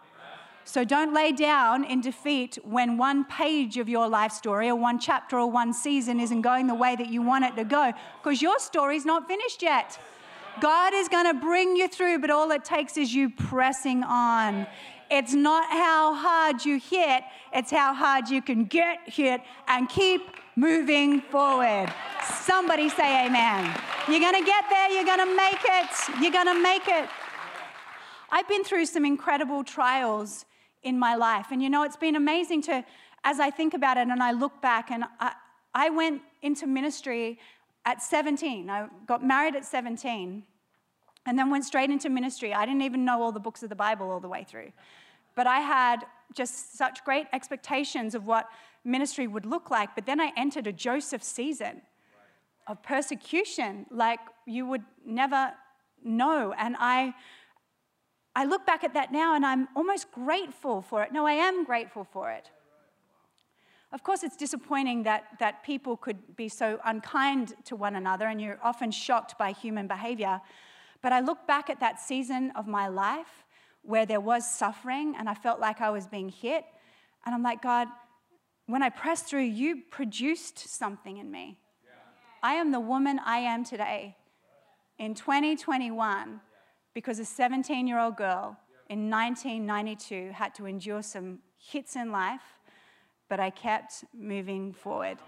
So 0.68 0.84
don't 0.84 1.14
lay 1.14 1.32
down 1.32 1.86
in 1.86 2.02
defeat 2.02 2.58
when 2.66 2.98
one 2.98 3.24
page 3.24 3.78
of 3.78 3.88
your 3.88 4.10
life 4.10 4.34
story 4.34 4.68
or 4.68 4.76
one 4.76 5.00
chapter 5.00 5.40
or 5.40 5.50
one 5.50 5.72
season 5.72 6.20
isn't 6.20 6.42
going 6.42 6.68
the 6.68 6.76
way 6.76 6.94
that 6.94 7.08
you 7.08 7.22
want 7.22 7.46
it 7.46 7.56
to 7.56 7.64
go, 7.64 7.94
because 8.22 8.42
your 8.42 8.60
story's 8.60 9.06
not 9.06 9.30
finished 9.30 9.64
yet. 9.64 9.98
God 10.60 10.94
is 10.94 11.08
going 11.08 11.26
to 11.26 11.40
bring 11.40 11.78
you 11.78 11.88
through, 11.88 12.20
but 12.20 12.30
all 12.30 12.52
it 12.52 12.66
takes 12.66 12.98
is 12.98 13.14
you 13.14 13.30
pressing 13.30 14.04
on. 14.04 14.68
It's 15.10 15.34
not 15.34 15.72
how 15.72 16.14
hard 16.14 16.66
you 16.66 16.80
hit, 16.80 17.24
it's 17.54 17.72
how 17.72 17.94
hard 17.94 18.28
you 18.28 18.42
can 18.42 18.66
get 18.66 18.98
hit 19.06 19.40
and 19.70 19.88
keep 19.88 20.22
moving 20.58 21.22
forward. 21.22 21.94
Somebody 22.42 22.90
say 22.90 23.26
amen. 23.26 23.74
You're 24.10 24.20
going 24.20 24.36
to 24.36 24.46
get 24.46 24.66
there, 24.70 24.92
you're 24.92 25.06
going 25.06 25.26
to 25.26 25.34
make 25.34 25.64
it, 25.64 26.22
you're 26.22 26.34
going 26.34 26.54
to 26.54 26.62
make 26.62 26.90
it. 26.90 27.08
I've 28.30 28.50
been 28.50 28.66
through 28.66 28.88
some 28.88 29.06
incredible 29.06 29.64
trials 29.64 30.44
in 30.88 30.98
my 30.98 31.16
life. 31.16 31.48
And 31.52 31.62
you 31.62 31.70
know, 31.70 31.84
it's 31.84 31.98
been 31.98 32.16
amazing 32.16 32.62
to, 32.64 32.84
as 33.24 33.40
I 33.40 33.50
think 33.50 33.74
about 33.74 33.98
it 33.98 34.08
and 34.08 34.24
I 34.24 34.32
look 34.32 34.62
back, 34.62 34.90
and 34.90 35.04
I, 35.20 35.34
I 35.74 35.90
went 35.90 36.22
into 36.42 36.66
ministry 36.66 37.40
at 37.86 38.02
17. 38.02 38.70
I 38.70 38.88
got 39.06 39.24
married 39.24 39.56
at 39.56 39.66
17 39.66 40.44
and 41.26 41.38
then 41.38 41.50
went 41.50 41.66
straight 41.66 41.90
into 41.90 42.10
ministry. 42.10 42.54
I 42.54 42.66
didn't 42.66 42.84
even 42.84 43.04
know 43.04 43.22
all 43.22 43.34
the 43.34 43.40
books 43.40 43.62
of 43.64 43.70
the 43.70 43.76
Bible 43.76 44.10
all 44.10 44.22
the 44.22 44.30
way 44.30 44.46
through. 44.50 44.72
But 45.36 45.46
I 45.46 45.60
had 45.60 46.06
just 46.34 46.78
such 46.78 47.04
great 47.04 47.28
expectations 47.34 48.16
of 48.16 48.26
what 48.26 48.50
ministry 48.84 49.28
would 49.28 49.46
look 49.46 49.70
like. 49.70 49.94
But 49.94 50.06
then 50.06 50.20
I 50.22 50.32
entered 50.38 50.68
a 50.68 50.72
Joseph 50.72 51.22
season 51.22 51.82
of 52.66 52.82
persecution 52.82 53.86
like 53.92 54.20
you 54.46 54.66
would 54.66 54.84
never 55.06 55.52
know. 56.04 56.54
And 56.58 56.76
I, 56.80 57.14
I 58.38 58.46
look 58.46 58.68
back 58.68 58.84
at 58.84 58.94
that 58.94 59.12
now 59.12 59.34
and 59.36 59.44
I'm 59.44 59.68
almost 59.76 60.12
grateful 60.12 60.84
for 60.84 61.02
it. 61.02 61.12
No, 61.12 61.26
I 61.26 61.32
am 61.32 61.64
grateful 61.64 62.04
for 62.04 62.30
it. 62.30 62.52
Of 63.92 64.04
course, 64.04 64.22
it's 64.22 64.38
disappointing 64.38 65.02
that, 65.04 65.24
that 65.40 65.64
people 65.64 65.98
could 65.98 66.36
be 66.36 66.48
so 66.48 66.80
unkind 66.86 67.56
to 67.66 67.76
one 67.76 67.96
another, 67.96 68.28
and 68.28 68.40
you're 68.40 68.60
often 68.62 68.92
shocked 68.92 69.40
by 69.40 69.54
human 69.54 69.88
behavior. 69.88 70.40
But 71.02 71.14
I 71.14 71.22
look 71.22 71.48
back 71.48 71.72
at 71.72 71.80
that 71.80 72.00
season 72.00 72.52
of 72.56 72.68
my 72.68 72.88
life 72.88 73.44
where 73.82 74.06
there 74.06 74.22
was 74.22 74.48
suffering 74.48 75.16
and 75.18 75.28
I 75.28 75.34
felt 75.34 75.60
like 75.60 75.82
I 75.82 75.90
was 75.90 76.06
being 76.06 76.30
hit. 76.30 76.64
And 77.26 77.34
I'm 77.34 77.42
like, 77.42 77.64
God, 77.64 77.88
when 78.68 78.84
I 78.84 78.90
pressed 78.90 79.26
through, 79.26 79.46
you 79.46 79.82
produced 79.90 80.60
something 80.60 81.18
in 81.18 81.32
me. 81.32 81.58
Yeah. 81.84 81.94
I 82.44 82.54
am 82.54 82.72
the 82.72 82.80
woman 82.80 83.20
I 83.26 83.38
am 83.38 83.64
today 83.64 84.16
in 85.00 85.16
2021 85.16 86.42
because 86.98 87.20
a 87.20 87.26
17 87.26 87.86
year 87.86 88.00
old 88.00 88.18
girl 88.18 88.58
in 88.90 89.08
1992 89.08 90.32
had 90.34 90.56
to 90.56 90.66
endure 90.66 91.04
some 91.04 91.38
hits 91.56 91.96
in 91.96 92.12
life, 92.12 92.42
but 93.30 93.40
I 93.40 93.52
kept 93.52 94.04
moving 94.16 94.74
forward. 94.74 95.20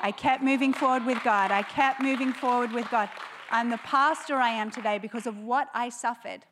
I 0.00 0.12
kept 0.12 0.40
moving 0.44 0.72
forward 0.72 1.04
with 1.04 1.18
God. 1.24 1.50
I 1.50 1.62
kept 1.62 2.00
moving 2.00 2.32
forward 2.32 2.70
with 2.70 2.88
God. 2.92 3.08
I'm 3.50 3.70
the 3.70 3.78
pastor 3.78 4.36
I 4.36 4.50
am 4.50 4.70
today 4.70 4.98
because 4.98 5.26
of 5.26 5.36
what 5.40 5.66
I 5.74 5.88
suffered. 5.88 6.46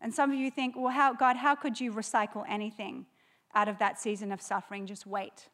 And 0.00 0.14
some 0.14 0.32
of 0.32 0.38
you 0.38 0.50
think, 0.50 0.76
well, 0.78 0.94
how, 0.94 1.12
God, 1.12 1.36
how 1.36 1.54
could 1.54 1.78
you 1.78 1.92
recycle 1.92 2.42
anything 2.48 3.04
out 3.54 3.68
of 3.68 3.76
that 3.80 4.00
season 4.00 4.32
of 4.32 4.40
suffering? 4.40 4.86
Just 4.86 5.06
wait. 5.06 5.50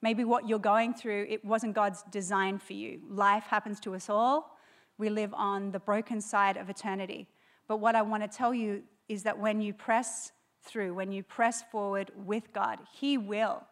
Maybe 0.00 0.24
what 0.24 0.48
you're 0.48 0.58
going 0.58 0.94
through, 0.94 1.26
it 1.28 1.44
wasn't 1.44 1.74
God's 1.74 2.02
design 2.10 2.56
for 2.56 2.72
you. 2.72 3.00
Life 3.06 3.44
happens 3.44 3.80
to 3.80 3.94
us 3.94 4.08
all. 4.08 4.57
We 4.98 5.08
live 5.10 5.32
on 5.34 5.70
the 5.70 5.78
broken 5.78 6.20
side 6.20 6.56
of 6.56 6.68
eternity. 6.68 7.28
But 7.68 7.78
what 7.78 7.94
I 7.94 8.02
want 8.02 8.22
to 8.24 8.28
tell 8.28 8.52
you 8.52 8.82
is 9.08 9.22
that 9.22 9.38
when 9.38 9.60
you 9.60 9.72
press 9.72 10.32
through, 10.64 10.94
when 10.94 11.12
you 11.12 11.22
press 11.22 11.62
forward 11.70 12.10
with 12.26 12.52
God, 12.52 12.80
He 12.92 13.16
will, 13.16 13.62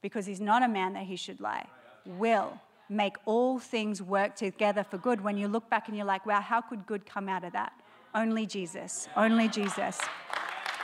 because 0.00 0.24
He's 0.24 0.40
not 0.40 0.62
a 0.62 0.68
man 0.68 0.92
that 0.94 1.04
He 1.04 1.16
should 1.16 1.40
lie, 1.40 1.66
will 2.06 2.58
make 2.88 3.16
all 3.24 3.58
things 3.58 4.02
work 4.02 4.36
together 4.36 4.84
for 4.84 4.98
good. 4.98 5.20
When 5.20 5.36
you 5.36 5.48
look 5.48 5.68
back 5.68 5.88
and 5.88 5.96
you're 5.96 6.06
like, 6.06 6.26
wow, 6.26 6.40
how 6.40 6.60
could 6.60 6.86
good 6.86 7.06
come 7.06 7.28
out 7.28 7.44
of 7.44 7.52
that? 7.52 7.72
Only 8.14 8.46
Jesus. 8.46 9.08
Only 9.16 9.48
Jesus. 9.48 9.98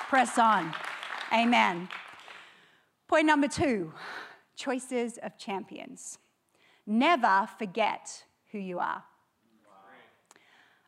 Press 0.09 0.39
on. 0.39 0.73
Amen. 1.33 1.89
Point 3.07 3.27
number 3.27 3.49
two 3.49 3.93
choices 4.57 5.19
of 5.23 5.37
champions. 5.39 6.19
Never 6.87 7.49
forget 7.59 8.25
who 8.51 8.59
you 8.59 8.79
are. 8.79 9.05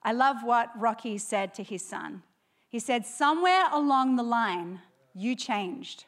I 0.03 0.13
love 0.13 0.43
what 0.43 0.71
Rocky 0.79 1.19
said 1.19 1.55
to 1.55 1.63
his 1.63 1.85
son. 1.85 2.23
He 2.69 2.79
said, 2.79 3.05
Somewhere 3.05 3.65
along 3.73 4.17
the 4.17 4.23
line, 4.23 4.81
you 5.15 5.35
changed. 5.35 6.05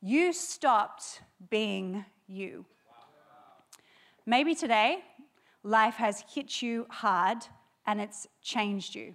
You 0.00 0.32
stopped 0.32 1.20
being 1.50 2.04
you. 2.26 2.64
Maybe 4.26 4.54
today, 4.54 5.04
life 5.62 5.94
has 5.94 6.24
hit 6.32 6.62
you 6.62 6.86
hard 6.88 7.38
and 7.86 8.00
it's 8.00 8.26
changed 8.42 8.94
you, 8.94 9.14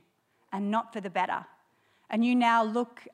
and 0.53 0.69
not 0.69 0.93
for 0.93 1.01
the 1.01 1.09
better. 1.09 1.45
And 2.09 2.23
you 2.23 2.35
now 2.35 2.63
look 2.63 3.07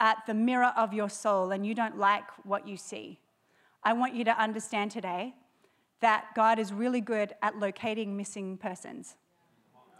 at 0.00 0.18
the 0.26 0.34
mirror 0.34 0.72
of 0.76 0.92
your 0.92 1.08
soul 1.08 1.50
and 1.50 1.64
you 1.66 1.74
don't 1.74 1.98
like 1.98 2.24
what 2.44 2.68
you 2.68 2.76
see. 2.76 3.18
I 3.82 3.92
want 3.94 4.14
you 4.14 4.24
to 4.24 4.40
understand 4.40 4.90
today 4.90 5.34
that 6.00 6.26
God 6.34 6.58
is 6.58 6.72
really 6.72 7.00
good 7.00 7.32
at 7.42 7.58
locating 7.58 8.16
missing 8.16 8.58
persons. 8.58 9.16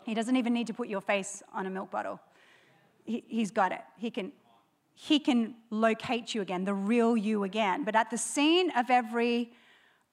He 0.04 0.14
doesn't 0.14 0.36
even 0.36 0.52
need 0.52 0.66
to 0.66 0.74
put 0.74 0.88
your 0.88 1.00
face 1.00 1.42
on 1.52 1.66
a 1.66 1.70
milk 1.70 1.90
bottle. 1.90 2.20
He, 3.04 3.40
has 3.40 3.50
got 3.50 3.72
it. 3.72 3.80
He 3.98 4.10
can, 4.10 4.32
he 4.94 5.18
can 5.18 5.54
locate 5.70 6.34
you 6.34 6.42
again, 6.42 6.64
the 6.64 6.74
real 6.74 7.16
you 7.16 7.44
again. 7.44 7.84
But 7.84 7.96
at 7.96 8.10
the 8.10 8.18
scene 8.18 8.70
of 8.76 8.90
every 8.90 9.52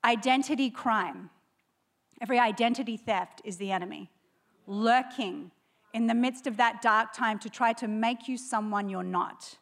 identity 0.04 0.70
crime, 0.70 1.30
every 2.22 2.40
identity 2.40 2.98
theft 2.98 3.42
is 3.44 3.58
the 3.58 3.72
enemy, 3.72 4.10
lurking 4.66 5.52
in 5.94 6.08
the 6.08 6.14
midst 6.14 6.48
of 6.48 6.58
that 6.58 6.82
dark 6.82 7.14
time 7.14 7.40
to 7.40 7.50
try 7.50 7.74
to 7.74 7.88
make 7.88 8.28
you 8.28 8.38
someone 8.38 8.90
you're 8.90 9.04
not. 9.04 9.58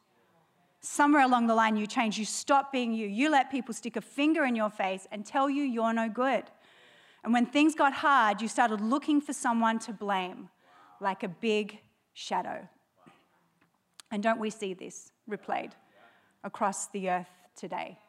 Somewhere 0.80 1.24
along 1.24 1.48
the 1.48 1.56
line, 1.56 1.76
you 1.76 1.88
change. 1.88 2.18
You 2.18 2.26
stop 2.26 2.72
being 2.72 2.94
you. 2.94 3.08
You 3.08 3.30
let 3.30 3.52
people 3.52 3.74
stick 3.74 3.96
a 3.96 4.02
finger 4.02 4.46
in 4.46 4.56
your 4.56 4.70
face 4.70 5.08
and 5.12 5.26
tell 5.26 5.50
you 5.50 5.64
you're 5.64 5.94
no 5.94 6.08
good. 6.08 6.46
And 7.28 7.34
when 7.34 7.46
things 7.46 7.76
got 7.76 7.92
hard, 7.92 8.42
you 8.42 8.48
started 8.48 8.80
looking 8.80 9.20
for 9.20 9.34
someone 9.34 9.80
to 9.80 9.92
blame, 9.92 10.48
like 11.02 11.24
a 11.24 11.28
big 11.28 11.78
shadow. 12.14 12.66
And 14.10 14.24
don't 14.24 14.40
we 14.40 14.50
see 14.50 14.74
this 14.74 15.12
replayed 15.30 15.74
across 16.46 16.88
the 16.88 17.10
earth 17.10 17.28
today 17.54 18.00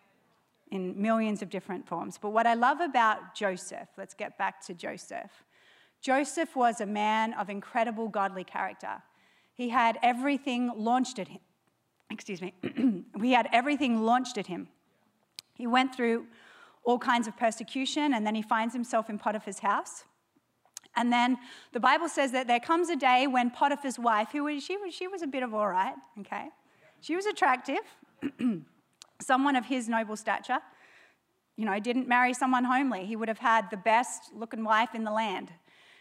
in 0.70 1.02
millions 1.02 1.42
of 1.42 1.50
different 1.50 1.85
forms? 1.85 2.16
But 2.16 2.31
what 2.31 2.46
I 2.46 2.54
love 2.54 2.81
about 2.81 3.35
Joseph, 3.35 3.88
let's 3.96 4.14
get 4.14 4.38
back 4.38 4.64
to 4.66 4.72
Joseph. 4.72 5.33
Joseph 6.00 6.54
was 6.54 6.81
a 6.81 6.87
man 6.87 7.35
of 7.35 7.50
incredible 7.50 8.07
godly 8.07 8.44
character. 8.44 9.02
He 9.52 9.70
had 9.70 9.98
everything 10.00 10.70
launched 10.76 11.18
at 11.18 11.26
him. 11.26 11.40
Excuse 12.09 12.40
me. 12.40 12.54
he 13.20 13.33
had 13.33 13.48
everything 13.52 14.00
launched 14.00 14.38
at 14.38 14.46
him. 14.46 14.68
He 15.54 15.66
went 15.66 15.92
through 15.92 16.26
all 16.84 16.98
kinds 16.98 17.28
of 17.28 17.36
persecution 17.36 18.14
and 18.14 18.26
then 18.26 18.34
he 18.34 18.42
finds 18.42 18.74
himself 18.74 19.10
in 19.10 19.18
Potiphar's 19.18 19.58
house. 19.58 20.04
And 20.96 21.12
then 21.12 21.38
the 21.72 21.80
Bible 21.80 22.08
says 22.08 22.32
that 22.32 22.46
there 22.46 22.60
comes 22.60 22.88
a 22.88 22.96
day 22.96 23.26
when 23.26 23.50
Potiphar's 23.50 23.98
wife, 23.98 24.30
who 24.32 24.44
was, 24.44 24.62
she 24.64 24.76
was, 24.76 24.92
she 24.92 25.06
was 25.06 25.22
a 25.22 25.26
bit 25.26 25.42
of 25.42 25.54
all 25.54 25.68
right, 25.68 25.94
okay? 26.20 26.48
She 27.00 27.14
was 27.14 27.26
attractive, 27.26 27.78
someone 29.20 29.54
of 29.54 29.66
his 29.66 29.88
noble 29.88 30.16
stature. 30.16 30.58
You 31.56 31.66
know, 31.66 31.78
didn't 31.78 32.08
marry 32.08 32.34
someone 32.34 32.64
homely. 32.64 33.04
He 33.04 33.16
would 33.16 33.28
have 33.28 33.38
had 33.38 33.70
the 33.70 33.76
best 33.76 34.32
looking 34.34 34.64
wife 34.64 34.94
in 34.94 35.04
the 35.04 35.10
land. 35.10 35.52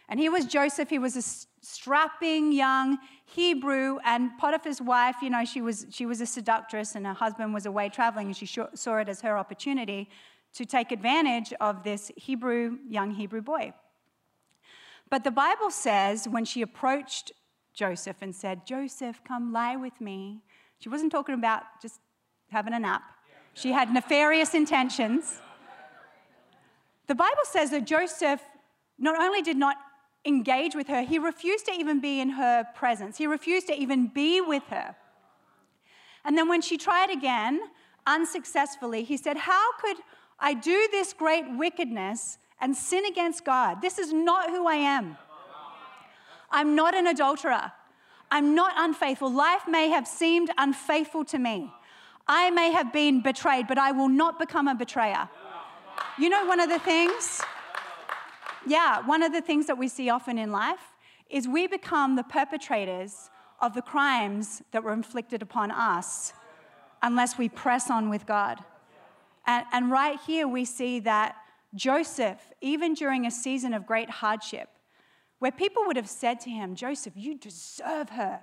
And 0.08 0.18
he 0.18 0.28
was 0.28 0.46
Joseph. 0.46 0.88
He 0.88 0.98
was 0.98 1.16
a 1.16 1.22
strapping 1.60 2.52
young 2.52 2.98
Hebrew. 3.24 3.98
And 4.04 4.30
Potiphar's 4.38 4.80
wife, 4.80 5.16
you 5.20 5.30
know, 5.30 5.44
she 5.44 5.60
was, 5.60 5.86
she 5.90 6.06
was 6.06 6.20
a 6.20 6.26
seductress 6.26 6.94
and 6.94 7.06
her 7.06 7.12
husband 7.12 7.52
was 7.52 7.66
away 7.66 7.88
traveling 7.88 8.28
and 8.28 8.36
she 8.36 8.46
saw 8.46 8.98
it 8.98 9.08
as 9.08 9.20
her 9.20 9.36
opportunity 9.36 10.08
to 10.54 10.64
take 10.64 10.92
advantage 10.92 11.52
of 11.60 11.84
this 11.84 12.10
Hebrew, 12.16 12.78
young 12.88 13.12
Hebrew 13.12 13.42
boy. 13.42 13.72
But 15.10 15.24
the 15.24 15.30
Bible 15.30 15.70
says 15.70 16.28
when 16.28 16.44
she 16.44 16.62
approached 16.62 17.32
Joseph 17.72 18.16
and 18.20 18.34
said, 18.34 18.66
Joseph, 18.66 19.20
come 19.24 19.52
lie 19.52 19.76
with 19.76 20.00
me, 20.00 20.42
she 20.78 20.88
wasn't 20.88 21.12
talking 21.12 21.34
about 21.34 21.62
just 21.80 22.00
having 22.50 22.74
a 22.74 22.78
nap. 22.78 23.02
She 23.54 23.72
had 23.72 23.92
nefarious 23.92 24.54
intentions. 24.54 25.40
The 27.06 27.14
Bible 27.14 27.44
says 27.44 27.70
that 27.70 27.84
Joseph 27.86 28.40
not 28.98 29.20
only 29.20 29.42
did 29.42 29.56
not 29.56 29.76
engage 30.24 30.74
with 30.74 30.88
her, 30.88 31.02
he 31.02 31.18
refused 31.18 31.66
to 31.66 31.72
even 31.72 32.00
be 32.00 32.20
in 32.20 32.30
her 32.30 32.64
presence. 32.74 33.16
He 33.16 33.26
refused 33.26 33.66
to 33.68 33.74
even 33.74 34.08
be 34.08 34.40
with 34.40 34.64
her. 34.68 34.94
And 36.24 36.36
then 36.36 36.48
when 36.48 36.60
she 36.60 36.76
tried 36.76 37.10
again, 37.10 37.60
unsuccessfully, 38.06 39.04
he 39.04 39.16
said, 39.16 39.36
How 39.36 39.72
could 39.80 39.96
I 40.40 40.54
do 40.54 40.88
this 40.90 41.12
great 41.12 41.44
wickedness 41.56 42.38
and 42.60 42.76
sin 42.76 43.04
against 43.06 43.44
God. 43.44 43.82
This 43.82 43.98
is 43.98 44.12
not 44.12 44.50
who 44.50 44.66
I 44.66 44.76
am. 44.76 45.16
I'm 46.50 46.74
not 46.74 46.94
an 46.94 47.06
adulterer. 47.06 47.72
I'm 48.30 48.54
not 48.54 48.72
unfaithful. 48.76 49.32
Life 49.32 49.62
may 49.68 49.88
have 49.88 50.06
seemed 50.06 50.50
unfaithful 50.58 51.24
to 51.26 51.38
me. 51.38 51.72
I 52.26 52.50
may 52.50 52.72
have 52.72 52.92
been 52.92 53.22
betrayed, 53.22 53.66
but 53.66 53.78
I 53.78 53.92
will 53.92 54.08
not 54.08 54.38
become 54.38 54.68
a 54.68 54.74
betrayer. 54.74 55.28
You 56.18 56.28
know, 56.28 56.44
one 56.44 56.60
of 56.60 56.68
the 56.68 56.78
things, 56.78 57.40
yeah, 58.66 59.00
one 59.06 59.22
of 59.22 59.32
the 59.32 59.40
things 59.40 59.66
that 59.66 59.78
we 59.78 59.88
see 59.88 60.10
often 60.10 60.36
in 60.36 60.52
life 60.52 60.92
is 61.30 61.48
we 61.48 61.66
become 61.66 62.16
the 62.16 62.22
perpetrators 62.22 63.30
of 63.60 63.74
the 63.74 63.82
crimes 63.82 64.62
that 64.72 64.84
were 64.84 64.92
inflicted 64.92 65.42
upon 65.42 65.70
us 65.70 66.32
unless 67.02 67.38
we 67.38 67.48
press 67.48 67.90
on 67.90 68.10
with 68.10 68.26
God. 68.26 68.62
And, 69.48 69.64
and 69.72 69.90
right 69.90 70.20
here, 70.26 70.46
we 70.46 70.66
see 70.66 71.00
that 71.00 71.36
Joseph, 71.74 72.38
even 72.60 72.92
during 72.92 73.26
a 73.26 73.30
season 73.30 73.72
of 73.72 73.86
great 73.86 74.10
hardship, 74.10 74.68
where 75.38 75.50
people 75.50 75.84
would 75.86 75.96
have 75.96 76.08
said 76.08 76.38
to 76.40 76.50
him, 76.50 76.74
Joseph, 76.74 77.14
you 77.16 77.34
deserve 77.34 78.10
her. 78.10 78.40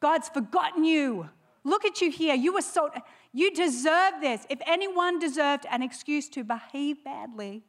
God's 0.00 0.30
forgotten 0.30 0.84
you. 0.84 1.28
Look 1.64 1.84
at 1.84 2.00
you 2.00 2.10
here. 2.10 2.34
You 2.34 2.54
were 2.54 2.62
so, 2.62 2.88
you 3.32 3.52
deserve 3.52 4.14
this. 4.22 4.46
If 4.48 4.58
anyone 4.66 5.18
deserved 5.18 5.66
an 5.70 5.82
excuse 5.82 6.30
to 6.30 6.44
behave 6.44 7.04
badly, 7.04 7.62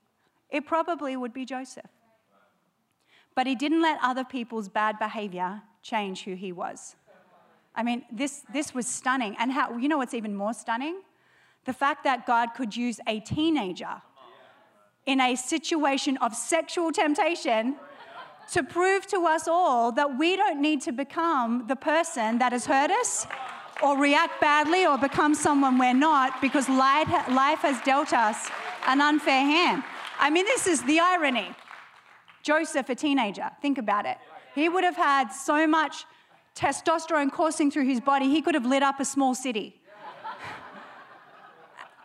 it 0.49 0.65
probably 0.65 1.17
would 1.17 1.33
be 1.33 1.43
Joseph. 1.43 1.89
But 3.35 3.45
he 3.45 3.55
didn't 3.55 3.81
let 3.81 3.99
other 4.01 4.23
people's 4.23 4.69
bad 4.69 4.99
behavior 4.99 5.63
change 5.81 6.23
who 6.23 6.35
he 6.35 6.53
was. 6.53 6.95
I 7.75 7.83
mean, 7.83 8.05
this, 8.09 8.43
this 8.53 8.73
was 8.73 8.87
stunning. 8.87 9.35
And 9.37 9.51
how, 9.51 9.75
you 9.77 9.89
know 9.89 9.97
what's 9.97 10.13
even 10.13 10.33
more 10.33 10.53
stunning? 10.53 11.01
The 11.69 11.73
fact 11.73 12.03
that 12.05 12.25
God 12.25 12.55
could 12.55 12.75
use 12.75 12.99
a 13.05 13.19
teenager 13.19 14.01
in 15.05 15.21
a 15.21 15.35
situation 15.35 16.17
of 16.17 16.33
sexual 16.33 16.91
temptation 16.91 17.75
to 18.53 18.63
prove 18.63 19.05
to 19.05 19.27
us 19.27 19.47
all 19.47 19.91
that 19.91 20.17
we 20.17 20.35
don't 20.35 20.63
need 20.63 20.81
to 20.81 20.91
become 20.91 21.67
the 21.67 21.75
person 21.75 22.39
that 22.39 22.53
has 22.53 22.65
hurt 22.65 22.89
us 22.89 23.27
or 23.83 23.99
react 23.99 24.41
badly 24.41 24.87
or 24.87 24.97
become 24.97 25.35
someone 25.35 25.77
we're 25.77 25.93
not 25.93 26.41
because 26.41 26.67
life 26.67 27.59
has 27.59 27.79
dealt 27.81 28.13
us 28.13 28.49
an 28.87 28.99
unfair 28.99 29.43
hand. 29.43 29.83
I 30.19 30.31
mean, 30.31 30.45
this 30.45 30.65
is 30.65 30.81
the 30.81 30.99
irony. 30.99 31.53
Joseph, 32.41 32.89
a 32.89 32.95
teenager, 32.95 33.51
think 33.61 33.77
about 33.77 34.07
it. 34.07 34.17
He 34.55 34.69
would 34.69 34.83
have 34.83 34.95
had 34.95 35.29
so 35.29 35.67
much 35.67 36.03
testosterone 36.55 37.31
coursing 37.31 37.69
through 37.69 37.85
his 37.85 38.01
body, 38.01 38.27
he 38.27 38.41
could 38.41 38.55
have 38.55 38.65
lit 38.65 38.81
up 38.81 38.99
a 38.99 39.05
small 39.05 39.35
city 39.35 39.78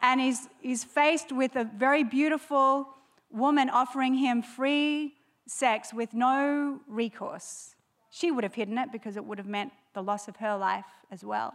and 0.04 0.20
he's, 0.20 0.48
he's 0.60 0.84
faced 0.84 1.32
with 1.32 1.56
a 1.56 1.64
very 1.64 2.04
beautiful 2.04 2.88
woman 3.30 3.70
offering 3.70 4.14
him 4.14 4.42
free 4.42 5.14
sex 5.46 5.94
with 5.94 6.12
no 6.12 6.78
recourse. 6.86 7.74
She 8.10 8.30
would 8.30 8.44
have 8.44 8.54
hidden 8.54 8.76
it 8.76 8.92
because 8.92 9.16
it 9.16 9.24
would 9.24 9.38
have 9.38 9.46
meant 9.46 9.72
the 9.94 10.02
loss 10.02 10.28
of 10.28 10.36
her 10.36 10.58
life 10.58 10.84
as 11.10 11.24
well. 11.24 11.54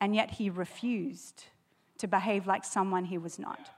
And 0.00 0.14
yet 0.14 0.30
he 0.30 0.48
refused 0.48 1.44
to 1.98 2.08
behave 2.08 2.46
like 2.46 2.64
someone 2.64 3.04
he 3.04 3.18
was 3.18 3.38
not. 3.38 3.70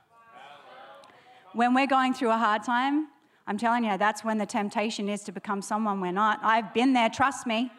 When 1.51 1.73
we're 1.73 1.85
going 1.85 2.13
through 2.13 2.31
a 2.31 2.37
hard 2.37 2.63
time, 2.63 3.09
I'm 3.45 3.57
telling 3.57 3.83
you, 3.83 3.97
that's 3.97 4.23
when 4.23 4.37
the 4.37 4.45
temptation 4.45 5.09
is 5.09 5.23
to 5.23 5.33
become 5.33 5.61
someone 5.61 5.99
we're 5.99 6.13
not. 6.13 6.39
I've 6.41 6.73
been 6.73 6.93
there, 6.93 7.09
trust 7.09 7.45
me. 7.45 7.69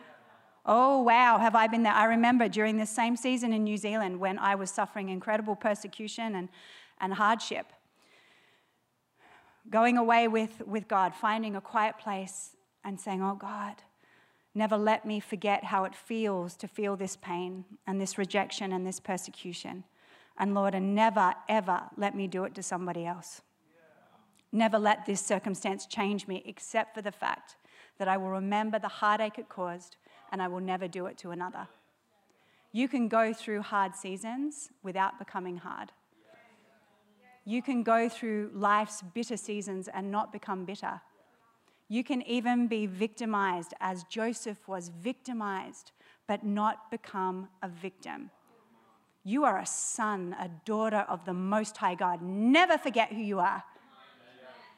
Oh, 0.66 1.02
wow, 1.02 1.38
have 1.38 1.54
I 1.54 1.66
been 1.66 1.82
there? 1.82 1.92
I 1.92 2.04
remember 2.06 2.48
during 2.48 2.78
this 2.78 2.88
same 2.88 3.16
season 3.16 3.52
in 3.52 3.64
New 3.64 3.76
Zealand 3.76 4.18
when 4.18 4.38
I 4.38 4.54
was 4.54 4.70
suffering 4.70 5.10
incredible 5.10 5.56
persecution 5.56 6.34
and, 6.34 6.48
and 7.00 7.14
hardship. 7.14 7.66
Going 9.68 9.98
away 9.98 10.26
with, 10.26 10.62
with 10.66 10.88
God, 10.88 11.14
finding 11.14 11.54
a 11.54 11.60
quiet 11.60 11.98
place 11.98 12.56
and 12.82 12.98
saying, 12.98 13.22
Oh, 13.22 13.34
God, 13.34 13.74
never 14.54 14.76
let 14.76 15.04
me 15.04 15.20
forget 15.20 15.64
how 15.64 15.84
it 15.84 15.94
feels 15.94 16.56
to 16.56 16.68
feel 16.68 16.96
this 16.96 17.16
pain 17.16 17.64
and 17.86 18.00
this 18.00 18.16
rejection 18.16 18.72
and 18.72 18.86
this 18.86 19.00
persecution. 19.00 19.84
And 20.38 20.54
Lord, 20.54 20.74
and 20.74 20.94
never, 20.94 21.34
ever 21.46 21.82
let 21.96 22.16
me 22.16 22.26
do 22.26 22.44
it 22.44 22.54
to 22.54 22.62
somebody 22.62 23.04
else. 23.04 23.42
Never 24.50 24.78
let 24.78 25.04
this 25.04 25.20
circumstance 25.20 25.84
change 25.84 26.26
me, 26.26 26.42
except 26.46 26.94
for 26.94 27.02
the 27.02 27.12
fact 27.12 27.56
that 27.98 28.08
I 28.08 28.16
will 28.16 28.30
remember 28.30 28.78
the 28.78 28.88
heartache 28.88 29.38
it 29.38 29.48
caused 29.48 29.96
and 30.34 30.42
I 30.42 30.48
will 30.48 30.58
never 30.58 30.88
do 30.88 31.06
it 31.06 31.16
to 31.18 31.30
another. 31.30 31.68
You 32.72 32.88
can 32.88 33.06
go 33.06 33.32
through 33.32 33.62
hard 33.62 33.94
seasons 33.94 34.68
without 34.82 35.16
becoming 35.16 35.58
hard. 35.58 35.92
You 37.44 37.62
can 37.62 37.84
go 37.84 38.08
through 38.08 38.50
life's 38.52 39.00
bitter 39.00 39.36
seasons 39.36 39.86
and 39.86 40.10
not 40.10 40.32
become 40.32 40.64
bitter. 40.64 41.00
You 41.88 42.02
can 42.02 42.20
even 42.22 42.66
be 42.66 42.86
victimized 42.86 43.74
as 43.80 44.02
Joseph 44.10 44.66
was 44.66 44.88
victimized, 44.88 45.92
but 46.26 46.44
not 46.44 46.90
become 46.90 47.46
a 47.62 47.68
victim. 47.68 48.32
You 49.22 49.44
are 49.44 49.60
a 49.60 49.66
son, 49.66 50.34
a 50.40 50.50
daughter 50.64 51.06
of 51.08 51.24
the 51.26 51.32
Most 51.32 51.76
High 51.76 51.94
God. 51.94 52.22
Never 52.22 52.76
forget 52.76 53.12
who 53.12 53.22
you 53.22 53.38
are. 53.38 53.62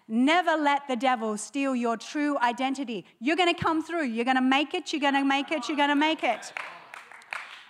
Never 0.09 0.57
let 0.57 0.87
the 0.87 0.97
devil 0.97 1.37
steal 1.37 1.75
your 1.75 1.97
true 1.97 2.39
identity. 2.39 3.05
You're 3.19 3.37
going 3.37 3.53
to 3.53 3.61
come 3.61 3.83
through. 3.83 4.05
You're 4.05 4.25
going 4.25 4.37
to 4.37 4.43
make 4.43 4.73
it. 4.73 4.93
You're 4.93 5.01
going 5.01 5.15
to 5.15 5.25
make 5.25 5.51
it. 5.51 5.69
You're 5.69 5.77
going 5.77 5.89
to 5.89 5.97
make 5.97 6.23
it. 6.23 6.53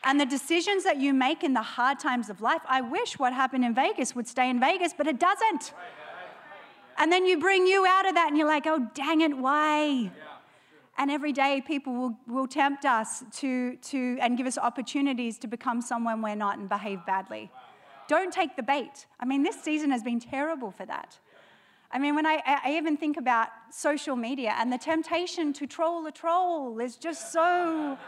And 0.04 0.20
the 0.20 0.26
decisions 0.26 0.84
that 0.84 0.98
you 0.98 1.14
make 1.14 1.42
in 1.42 1.54
the 1.54 1.62
hard 1.62 1.98
times 1.98 2.28
of 2.28 2.40
life, 2.40 2.60
I 2.68 2.80
wish 2.80 3.18
what 3.18 3.32
happened 3.32 3.64
in 3.64 3.74
Vegas 3.74 4.14
would 4.14 4.28
stay 4.28 4.48
in 4.50 4.60
Vegas, 4.60 4.92
but 4.96 5.06
it 5.06 5.18
doesn't. 5.18 5.72
And 6.98 7.10
then 7.10 7.26
you 7.26 7.40
bring 7.40 7.66
you 7.66 7.86
out 7.86 8.06
of 8.06 8.14
that 8.14 8.28
and 8.28 8.38
you're 8.38 8.46
like, 8.46 8.66
oh, 8.66 8.86
dang 8.94 9.22
it, 9.22 9.36
why? 9.36 10.10
And 10.98 11.10
every 11.10 11.32
day 11.32 11.62
people 11.66 11.92
will, 11.92 12.18
will 12.26 12.46
tempt 12.46 12.84
us 12.84 13.24
to, 13.38 13.76
to, 13.76 14.18
and 14.20 14.36
give 14.38 14.46
us 14.46 14.56
opportunities 14.56 15.38
to 15.38 15.46
become 15.46 15.82
someone 15.82 16.22
we're 16.22 16.36
not 16.36 16.58
and 16.58 16.68
behave 16.68 17.04
badly. 17.04 17.50
Don't 18.08 18.32
take 18.32 18.56
the 18.56 18.62
bait. 18.62 19.06
I 19.18 19.24
mean, 19.24 19.42
this 19.42 19.60
season 19.60 19.90
has 19.90 20.02
been 20.02 20.20
terrible 20.20 20.70
for 20.70 20.86
that. 20.86 21.18
I 21.90 21.98
mean, 21.98 22.14
when 22.14 22.26
I, 22.26 22.42
I 22.64 22.76
even 22.76 22.96
think 22.96 23.16
about 23.16 23.48
social 23.70 24.16
media 24.16 24.54
and 24.58 24.72
the 24.72 24.78
temptation 24.78 25.52
to 25.54 25.66
troll 25.66 26.06
a 26.06 26.12
troll 26.12 26.78
is 26.80 26.96
just 26.96 27.32
so, 27.32 27.98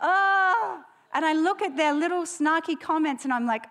ah. 0.00 0.84
And 1.12 1.24
I 1.24 1.32
look 1.32 1.60
at 1.60 1.76
their 1.76 1.92
little 1.92 2.22
snarky 2.22 2.80
comments 2.80 3.24
and 3.24 3.32
I'm 3.32 3.46
like, 3.46 3.64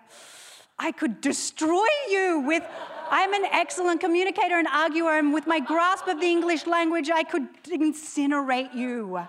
I 0.78 0.92
could 0.92 1.20
destroy 1.20 1.86
you 2.10 2.42
with, 2.46 2.62
I'm 3.10 3.32
an 3.34 3.44
excellent 3.50 4.00
communicator 4.00 4.58
and 4.58 4.66
arguer, 4.68 5.18
and 5.18 5.32
with 5.32 5.46
my 5.46 5.60
grasp 5.60 6.06
of 6.06 6.20
the 6.20 6.26
English 6.26 6.66
language, 6.66 7.10
I 7.10 7.22
could 7.22 7.48
incinerate 7.64 8.74
you. 8.74 9.20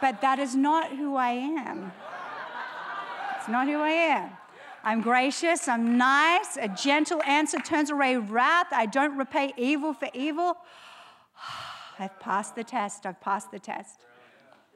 But 0.00 0.20
that 0.20 0.38
is 0.38 0.54
not 0.54 0.90
who 0.90 1.16
I 1.16 1.30
am. 1.30 1.92
It's 3.38 3.48
not 3.48 3.68
who 3.68 3.80
I 3.80 3.90
am. 3.90 4.30
I'm 4.86 5.00
gracious, 5.00 5.66
I'm 5.66 5.98
nice, 5.98 6.56
a 6.56 6.68
gentle 6.68 7.20
answer 7.24 7.58
turns 7.58 7.90
away 7.90 8.18
wrath, 8.18 8.68
I 8.70 8.86
don't 8.86 9.18
repay 9.18 9.52
evil 9.56 9.92
for 9.92 10.08
evil. 10.14 10.56
I've 11.98 12.20
passed 12.20 12.54
the 12.54 12.62
test, 12.62 13.04
I've 13.04 13.20
passed 13.20 13.50
the 13.50 13.58
test. 13.58 14.02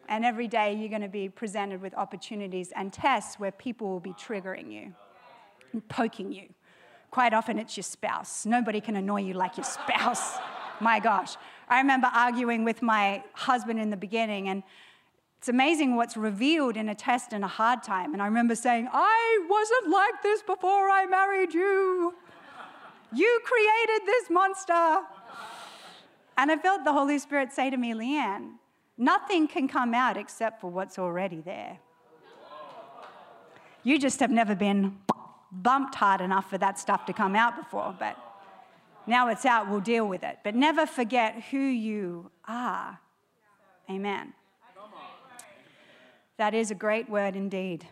And 0.08 0.24
every 0.24 0.48
day 0.48 0.74
you're 0.74 0.88
going 0.88 1.02
to 1.02 1.08
be 1.08 1.28
presented 1.28 1.80
with 1.80 1.94
opportunities 1.94 2.72
and 2.74 2.92
tests 2.92 3.38
where 3.38 3.52
people 3.52 3.88
will 3.88 4.00
be 4.00 4.12
triggering 4.14 4.72
you 4.72 4.92
and 5.72 5.88
poking 5.88 6.32
you. 6.32 6.48
Quite 7.12 7.32
often 7.32 7.56
it's 7.56 7.76
your 7.76 7.84
spouse. 7.84 8.44
Nobody 8.44 8.80
can 8.80 8.96
annoy 8.96 9.20
you 9.20 9.34
like 9.34 9.58
your 9.58 9.64
spouse. 9.64 10.38
My 10.80 10.98
gosh. 10.98 11.36
I 11.68 11.78
remember 11.78 12.10
arguing 12.12 12.64
with 12.64 12.82
my 12.82 13.22
husband 13.34 13.78
in 13.78 13.90
the 13.90 13.96
beginning, 13.96 14.48
and 14.48 14.64
it's 15.40 15.48
amazing 15.48 15.96
what's 15.96 16.18
revealed 16.18 16.76
in 16.76 16.90
a 16.90 16.94
test 16.94 17.32
and 17.32 17.42
a 17.42 17.48
hard 17.48 17.82
time. 17.82 18.12
And 18.12 18.20
I 18.20 18.26
remember 18.26 18.54
saying, 18.54 18.90
I 18.92 19.46
wasn't 19.48 19.90
like 19.90 20.22
this 20.22 20.42
before 20.42 20.90
I 20.90 21.06
married 21.06 21.54
you. 21.54 22.14
You 23.10 23.40
created 23.42 24.06
this 24.06 24.28
monster. 24.28 24.98
And 26.36 26.50
I 26.50 26.58
felt 26.58 26.84
the 26.84 26.92
Holy 26.92 27.18
Spirit 27.18 27.54
say 27.54 27.70
to 27.70 27.78
me, 27.78 27.94
Leanne, 27.94 28.56
nothing 28.98 29.48
can 29.48 29.66
come 29.66 29.94
out 29.94 30.18
except 30.18 30.60
for 30.60 30.70
what's 30.70 30.98
already 30.98 31.40
there. 31.40 31.78
You 33.82 33.98
just 33.98 34.20
have 34.20 34.30
never 34.30 34.54
been 34.54 34.98
bumped 35.50 35.94
hard 35.94 36.20
enough 36.20 36.50
for 36.50 36.58
that 36.58 36.78
stuff 36.78 37.06
to 37.06 37.14
come 37.14 37.34
out 37.34 37.56
before, 37.56 37.96
but 37.98 38.14
now 39.06 39.28
it's 39.28 39.46
out, 39.46 39.70
we'll 39.70 39.80
deal 39.80 40.06
with 40.06 40.22
it. 40.22 40.40
But 40.44 40.54
never 40.54 40.84
forget 40.84 41.44
who 41.50 41.58
you 41.58 42.30
are. 42.46 43.00
Amen. 43.88 44.34
That 46.40 46.54
is 46.54 46.70
a 46.70 46.74
great 46.74 47.06
word 47.10 47.36
indeed. 47.36 47.86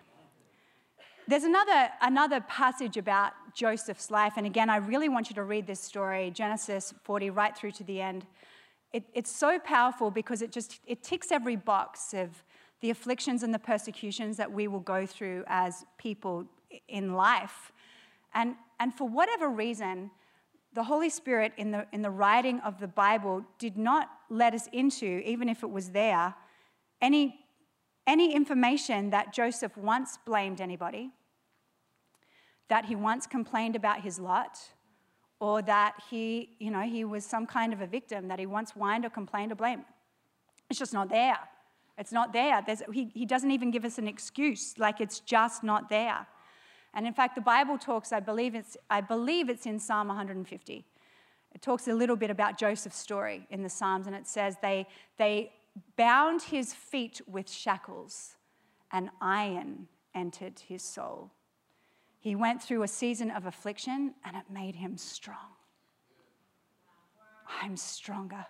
There's 1.27 1.45
another, 1.45 1.91
another 2.01 2.41
passage 2.41 2.97
about 2.97 3.35
Joseph's 3.55 4.11
life, 4.11 4.39
and 4.39 4.47
again, 4.47 4.71
I 4.71 4.79
really 4.79 5.11
want 5.11 5.29
you 5.29 5.35
to 5.35 5.43
read 5.43 5.67
this 5.67 5.81
story, 5.81 6.31
Genesis 6.31 6.95
40, 7.05 7.29
right 7.29 7.55
through 7.55 7.73
to 7.73 7.85
the 7.85 8.01
end. 8.01 8.27
It, 8.95 9.05
it's 9.13 9.31
so 9.31 9.59
powerful 9.59 10.11
because 10.11 10.41
it 10.41 10.51
just 10.51 10.81
it 10.87 11.03
ticks 11.03 11.31
every 11.31 11.57
box 11.57 12.15
of 12.15 12.43
the 12.81 12.89
afflictions 12.89 13.43
and 13.43 13.53
the 13.53 13.59
persecutions 13.59 14.39
that 14.39 14.51
we 14.51 14.67
will 14.67 14.81
go 14.81 15.05
through 15.05 15.45
as 15.47 15.85
people 15.99 16.47
in 16.89 17.13
life. 17.13 17.71
And, 18.33 18.55
and 18.81 18.95
for 18.95 19.07
whatever 19.07 19.51
reason, 19.51 20.11
the 20.73 20.85
Holy 20.85 21.11
Spirit 21.11 21.53
in 21.59 21.71
the, 21.71 21.87
in 21.93 22.01
the 22.01 22.09
writing 22.09 22.61
of 22.61 22.81
the 22.81 22.89
Bible 22.89 23.45
did 23.59 23.77
not 23.77 24.09
let 24.31 24.55
us 24.55 24.69
into, 24.73 25.21
even 25.27 25.51
if 25.51 25.63
it 25.63 25.71
was 25.71 25.91
there, 25.91 26.35
any 27.03 27.41
any 28.09 28.35
information 28.35 29.11
that 29.11 29.33
Joseph 29.35 29.77
once 29.77 30.19
blamed 30.25 30.61
anybody, 30.61 31.11
that 32.69 32.87
he 32.87 32.97
once 32.97 33.27
complained 33.27 33.77
about 33.77 34.01
his 34.01 34.19
lot, 34.19 34.59
or 35.41 35.63
that 35.63 35.95
he, 36.11 36.57
you 36.59 36.71
know, 36.71 36.81
he 36.81 37.05
was 37.05 37.25
some 37.25 37.47
kind 37.47 37.73
of 37.73 37.81
a 37.83 37.87
victim, 37.87 38.27
that 38.29 38.39
he 38.39 38.47
once 38.47 38.73
whined 38.73 39.05
or 39.05 39.11
complained 39.11 39.53
or 39.53 39.55
blamed. 39.55 39.85
It's 40.71 40.79
just 40.79 40.95
not 40.95 41.11
there. 41.11 41.39
It's 41.99 42.11
not 42.11 42.33
there. 42.33 42.65
He, 42.93 43.11
he 43.15 43.27
doesn't 43.27 43.51
even 43.51 43.71
give 43.71 43.85
us 43.85 43.99
an 43.99 44.09
excuse, 44.09 44.79
like 44.79 45.01
it's 45.01 45.21
just 45.21 45.63
not 45.63 45.91
there. 45.91 46.27
And 46.95 47.07
in 47.07 47.13
fact, 47.13 47.35
the 47.35 47.43
Bible 47.43 47.77
talks, 47.77 48.13
I 48.13 48.21
believe 48.21 48.55
it's, 48.55 48.77
I 48.89 49.03
believe 49.03 49.51
it's 49.51 49.67
in 49.67 49.79
Psalm 49.79 50.09
150. 50.09 50.85
It 51.55 51.63
talks 51.63 51.89
a 51.89 51.95
little 51.95 52.17
bit 52.17 52.31
about 52.31 52.59
Joseph's 52.59 52.97
story 52.97 53.47
in 53.51 53.63
the 53.63 53.69
Psalms, 53.69 54.07
and 54.07 54.17
it 54.17 54.27
says 54.27 54.57
they, 54.63 54.87
they 55.19 55.53
bound 55.97 56.43
his 56.43 56.75
feet 56.75 57.21
with 57.27 57.51
shackles, 57.51 58.37
and 58.91 59.11
iron 59.21 59.89
entered 60.15 60.61
his 60.61 60.83
soul. 60.83 61.31
He 62.21 62.35
went 62.35 62.63
through 62.63 62.83
a 62.83 62.89
season 62.89 63.31
of 63.31 63.47
affliction, 63.47 64.15
and 64.25 64.37
it 64.37 64.45
made 64.51 64.77
him 64.77 64.97
strong. 64.97 65.57
I'm 67.63 67.77
stronger. 67.77 68.47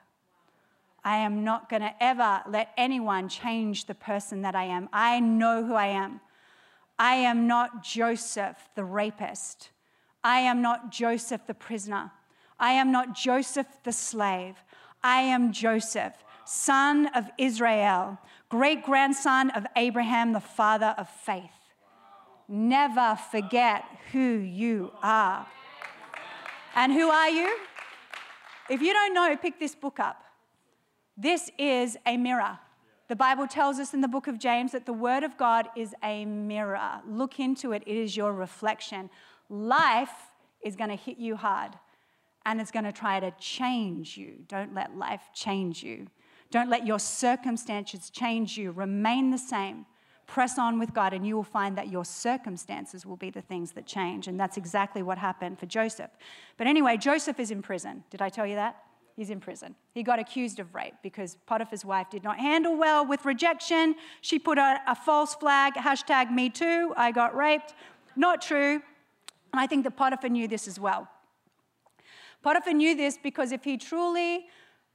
I 1.04 1.18
am 1.18 1.44
not 1.44 1.68
going 1.68 1.82
to 1.82 2.02
ever 2.02 2.42
let 2.48 2.72
anyone 2.76 3.28
change 3.28 3.84
the 3.84 3.94
person 3.94 4.42
that 4.42 4.54
I 4.54 4.64
am. 4.64 4.88
I 4.92 5.20
know 5.20 5.64
who 5.64 5.74
I 5.74 5.86
am. 5.86 6.20
I 6.98 7.14
am 7.14 7.46
not 7.46 7.84
Joseph 7.84 8.56
the 8.74 8.84
rapist. 8.84 9.70
I 10.24 10.40
am 10.40 10.60
not 10.60 10.90
Joseph 10.90 11.46
the 11.46 11.54
prisoner. 11.54 12.10
I 12.58 12.72
am 12.72 12.90
not 12.90 13.14
Joseph 13.14 13.68
the 13.84 13.92
slave. 13.92 14.56
I 15.02 15.20
am 15.20 15.52
Joseph 15.52 16.14
son 16.48 17.06
of 17.14 17.28
Israel, 17.36 18.18
great 18.48 18.82
grandson 18.82 19.50
of 19.50 19.66
Abraham, 19.76 20.32
the 20.32 20.40
father 20.40 20.94
of 20.96 21.08
faith. 21.08 21.50
Never 22.48 23.18
forget 23.30 23.84
who 24.12 24.38
you 24.38 24.90
are. 25.02 25.46
And 26.74 26.92
who 26.92 27.10
are 27.10 27.28
you? 27.28 27.54
If 28.70 28.80
you 28.80 28.94
don't 28.94 29.12
know, 29.12 29.36
pick 29.36 29.60
this 29.60 29.74
book 29.74 30.00
up. 30.00 30.22
This 31.18 31.50
is 31.58 31.98
a 32.06 32.16
mirror. 32.16 32.58
The 33.08 33.16
Bible 33.16 33.46
tells 33.46 33.78
us 33.78 33.92
in 33.92 34.00
the 34.00 34.08
book 34.08 34.26
of 34.26 34.38
James 34.38 34.72
that 34.72 34.86
the 34.86 34.92
Word 34.92 35.24
of 35.24 35.36
God 35.36 35.68
is 35.76 35.94
a 36.02 36.24
mirror. 36.24 37.02
Look 37.06 37.40
into 37.40 37.72
it, 37.72 37.82
it 37.86 37.96
is 37.96 38.16
your 38.16 38.32
reflection. 38.32 39.10
Life 39.50 40.30
is 40.64 40.76
going 40.76 40.90
to 40.90 40.96
hit 40.96 41.18
you 41.18 41.36
hard 41.36 41.72
and 42.46 42.58
it's 42.58 42.70
going 42.70 42.86
to 42.86 42.92
try 42.92 43.20
to 43.20 43.32
change 43.32 44.16
you. 44.16 44.36
Don't 44.48 44.74
let 44.74 44.96
life 44.96 45.28
change 45.34 45.82
you. 45.82 46.06
Don't 46.50 46.70
let 46.70 46.86
your 46.86 46.98
circumstances 46.98 48.10
change 48.10 48.56
you. 48.56 48.72
Remain 48.72 49.30
the 49.30 49.38
same. 49.38 49.86
Press 50.26 50.58
on 50.58 50.78
with 50.78 50.92
God, 50.92 51.12
and 51.14 51.26
you 51.26 51.36
will 51.36 51.42
find 51.42 51.76
that 51.78 51.88
your 51.88 52.04
circumstances 52.04 53.06
will 53.06 53.16
be 53.16 53.30
the 53.30 53.40
things 53.40 53.72
that 53.72 53.86
change. 53.86 54.28
And 54.28 54.38
that's 54.38 54.56
exactly 54.56 55.02
what 55.02 55.18
happened 55.18 55.58
for 55.58 55.66
Joseph. 55.66 56.10
But 56.56 56.66
anyway, 56.66 56.96
Joseph 56.98 57.40
is 57.40 57.50
in 57.50 57.62
prison. 57.62 58.04
Did 58.10 58.20
I 58.20 58.28
tell 58.28 58.46
you 58.46 58.54
that? 58.56 58.76
He's 59.16 59.30
in 59.30 59.40
prison. 59.40 59.74
He 59.94 60.04
got 60.04 60.20
accused 60.20 60.60
of 60.60 60.74
rape 60.74 60.94
because 61.02 61.38
Potiphar's 61.46 61.84
wife 61.84 62.08
did 62.08 62.22
not 62.22 62.38
handle 62.38 62.76
well 62.76 63.04
with 63.04 63.24
rejection. 63.24 63.96
She 64.20 64.38
put 64.38 64.58
a, 64.58 64.80
a 64.86 64.94
false 64.94 65.34
flag, 65.34 65.74
hashtag 65.74 66.30
me 66.30 66.50
too, 66.50 66.94
I 66.96 67.10
got 67.10 67.34
raped. 67.34 67.74
Not 68.14 68.40
true. 68.40 68.80
And 69.52 69.60
I 69.60 69.66
think 69.66 69.82
that 69.84 69.96
Potiphar 69.96 70.28
knew 70.28 70.46
this 70.46 70.68
as 70.68 70.78
well. 70.78 71.08
Potiphar 72.42 72.74
knew 72.74 72.94
this 72.94 73.18
because 73.20 73.50
if 73.50 73.64
he 73.64 73.76
truly, 73.76 74.46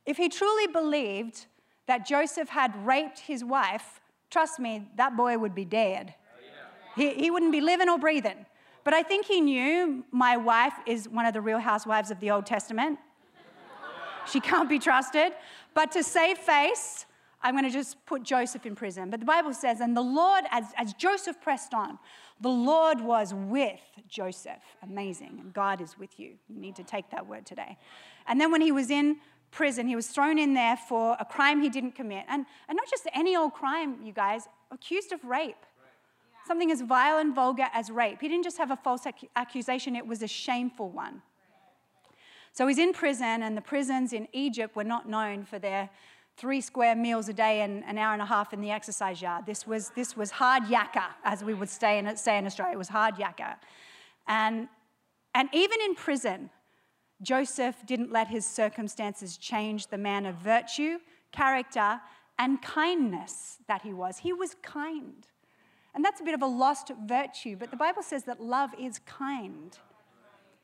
if 0.06 0.18
he 0.18 0.30
truly 0.30 0.68
believed 0.68 1.46
that 1.88 2.06
Joseph 2.06 2.50
had 2.50 2.86
raped 2.86 3.20
his 3.20 3.44
wife, 3.44 4.02
trust 4.30 4.60
me, 4.60 4.88
that 4.96 5.16
boy 5.16 5.38
would 5.38 5.56
be 5.56 5.66
dead. 5.66 6.16
He, 6.96 7.14
he 7.14 7.32
wouldn't 7.32 7.52
be 7.52 7.62
living 7.62 7.90
or 7.90 7.98
breathing. 7.98 8.46
But 8.84 8.94
I 8.94 9.02
think 9.02 9.26
he 9.26 9.42
knew 9.42 10.04
my 10.12 10.38
wife 10.38 10.74
is 10.86 11.08
one 11.08 11.26
of 11.26 11.34
the 11.34 11.42
real 11.42 11.60
housewives 11.60 12.12
of 12.12 12.20
the 12.20 12.32
Old 12.32 12.46
Testament. 12.46 13.00
She 14.30 14.40
can't 14.40 14.70
be 14.70 14.80
trusted. 14.80 15.34
But 15.74 15.92
to 15.94 16.04
save 16.04 16.38
face, 16.38 17.06
I'm 17.42 17.56
going 17.56 17.66
to 17.66 17.72
just 17.72 18.06
put 18.06 18.24
Joseph 18.24 18.66
in 18.66 18.76
prison. 18.76 19.10
But 19.10 19.20
the 19.20 19.26
Bible 19.26 19.54
says, 19.54 19.82
and 19.82 19.96
the 19.98 20.02
Lord, 20.02 20.46
as, 20.52 20.66
as 20.78 20.94
Joseph 20.94 21.42
pressed 21.42 21.74
on, 21.74 22.00
the 22.40 22.50
Lord 22.50 23.02
was 23.02 23.34
with 23.34 23.82
Joseph. 24.08 24.64
Amazing. 24.82 25.40
And 25.42 25.54
God 25.54 25.82
is 25.82 25.98
with 25.98 26.20
you. 26.20 26.34
You 26.48 26.60
need 26.60 26.76
to 26.78 26.84
take 26.84 27.10
that 27.12 27.28
word 27.28 27.46
today. 27.46 27.78
And 28.28 28.40
then 28.40 28.52
when 28.52 28.62
he 28.62 28.72
was 28.72 28.90
in 28.90 29.18
prison, 29.54 29.88
he 29.88 29.96
was 29.96 30.08
thrown 30.08 30.38
in 30.38 30.54
there 30.54 30.76
for 30.76 31.16
a 31.20 31.26
crime 31.26 31.62
he 31.62 31.70
didn't 31.70 31.94
commit. 31.94 32.26
And, 32.28 32.46
and 32.68 32.76
not 32.76 32.90
just 32.90 33.08
any 33.14 33.36
old 33.36 33.54
crime, 33.54 33.98
you 34.04 34.12
guys, 34.12 34.48
accused 34.72 35.12
of 35.12 35.24
rape. 35.24 35.66
Something 36.46 36.72
as 36.72 36.82
vile 36.82 37.20
and 37.20 37.34
vulgar 37.34 37.68
as 37.74 37.90
rape. 37.90 38.20
He 38.20 38.28
didn't 38.28 38.44
just 38.44 38.58
have 38.58 38.72
a 38.72 38.76
false 38.76 39.08
ac- 39.08 39.30
accusation, 39.36 39.96
it 39.96 40.06
was 40.06 40.22
a 40.22 40.28
shameful 40.28 40.90
one. 40.90 41.22
So 42.52 42.68
he's 42.68 42.78
in 42.78 42.94
prison, 42.94 43.42
and 43.44 43.56
the 43.56 43.62
prisons 43.62 44.12
in 44.14 44.28
Egypt 44.34 44.76
were 44.76 44.84
not 44.84 45.08
known 45.08 45.46
for 45.46 45.58
their 45.58 45.90
three 46.36 46.62
square 46.62 46.96
meals 46.96 47.30
a 47.30 47.34
day 47.34 47.62
and 47.62 47.84
an 47.86 47.98
hour 47.98 48.14
and 48.14 48.22
a 48.22 48.26
half 48.26 48.54
in 48.54 48.62
the 48.62 48.72
exercise 48.72 49.22
yard. 49.22 49.46
This 49.46 49.66
was, 49.66 49.92
this 49.96 50.18
was 50.18 50.32
hard 50.32 50.64
yakka, 50.64 51.06
as 51.24 51.44
we 51.44 51.54
would 51.54 51.70
say 51.70 52.00
in, 52.00 52.18
say 52.18 52.38
in 52.38 52.46
Australia. 52.46 52.74
It 52.74 52.78
was 52.78 52.90
hard 52.90 53.16
yakka. 53.16 53.56
And, 54.28 54.68
and 55.34 55.50
even 55.54 55.80
in 55.82 55.96
prison, 55.96 56.50
Joseph 57.24 57.78
didn't 57.86 58.12
let 58.12 58.28
his 58.28 58.46
circumstances 58.46 59.38
change 59.38 59.88
the 59.88 59.98
man 59.98 60.26
of 60.26 60.36
virtue, 60.36 61.00
character, 61.32 62.00
and 62.38 62.62
kindness 62.62 63.58
that 63.68 63.82
he 63.82 63.94
was. 63.94 64.18
He 64.20 64.34
was 64.34 64.56
kind. 64.62 65.28
And 65.96 66.04
that's 66.04 66.22
a 66.22 66.24
bit 66.24 66.34
of 66.34 66.42
a 66.42 66.48
lost 66.48 66.92
virtue, 67.06 67.56
but 67.56 67.72
the 67.72 67.78
Bible 67.78 68.04
says 68.04 68.24
that 68.24 68.42
love 68.42 68.72
is 68.80 69.00
kind. 69.06 69.78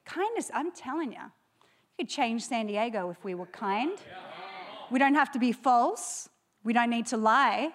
Kindness, 0.05 0.49
I'm 0.53 0.71
telling 0.71 1.11
you, 1.11 1.19
you 1.19 2.05
could 2.05 2.09
change 2.09 2.43
San 2.43 2.65
Diego 2.67 3.09
if 3.09 3.23
we 3.23 3.35
were 3.35 3.45
kind. 3.45 3.97
We 4.89 4.97
don't 4.99 5.13
have 5.13 5.31
to 5.33 5.39
be 5.39 5.51
false. 5.51 6.29
We 6.63 6.73
don't 6.73 6.89
need 6.89 7.05
to 7.07 7.17
lie. 7.17 7.71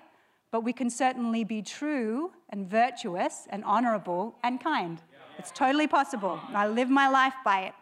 But 0.51 0.63
we 0.63 0.73
can 0.73 0.91
certainly 0.91 1.45
be 1.45 1.63
true 1.63 2.33
and 2.51 2.69
virtuous 2.69 3.47
and 3.51 3.65
honorable 3.65 4.37
and 4.43 4.61
kind. 4.61 5.01
It's 5.39 5.51
totally 5.51 5.87
possible. 5.87 6.41
I 6.53 6.69
live 6.69 6.89
my 6.91 7.09
life 7.09 7.35
by 7.45 7.61
it. 7.63 7.75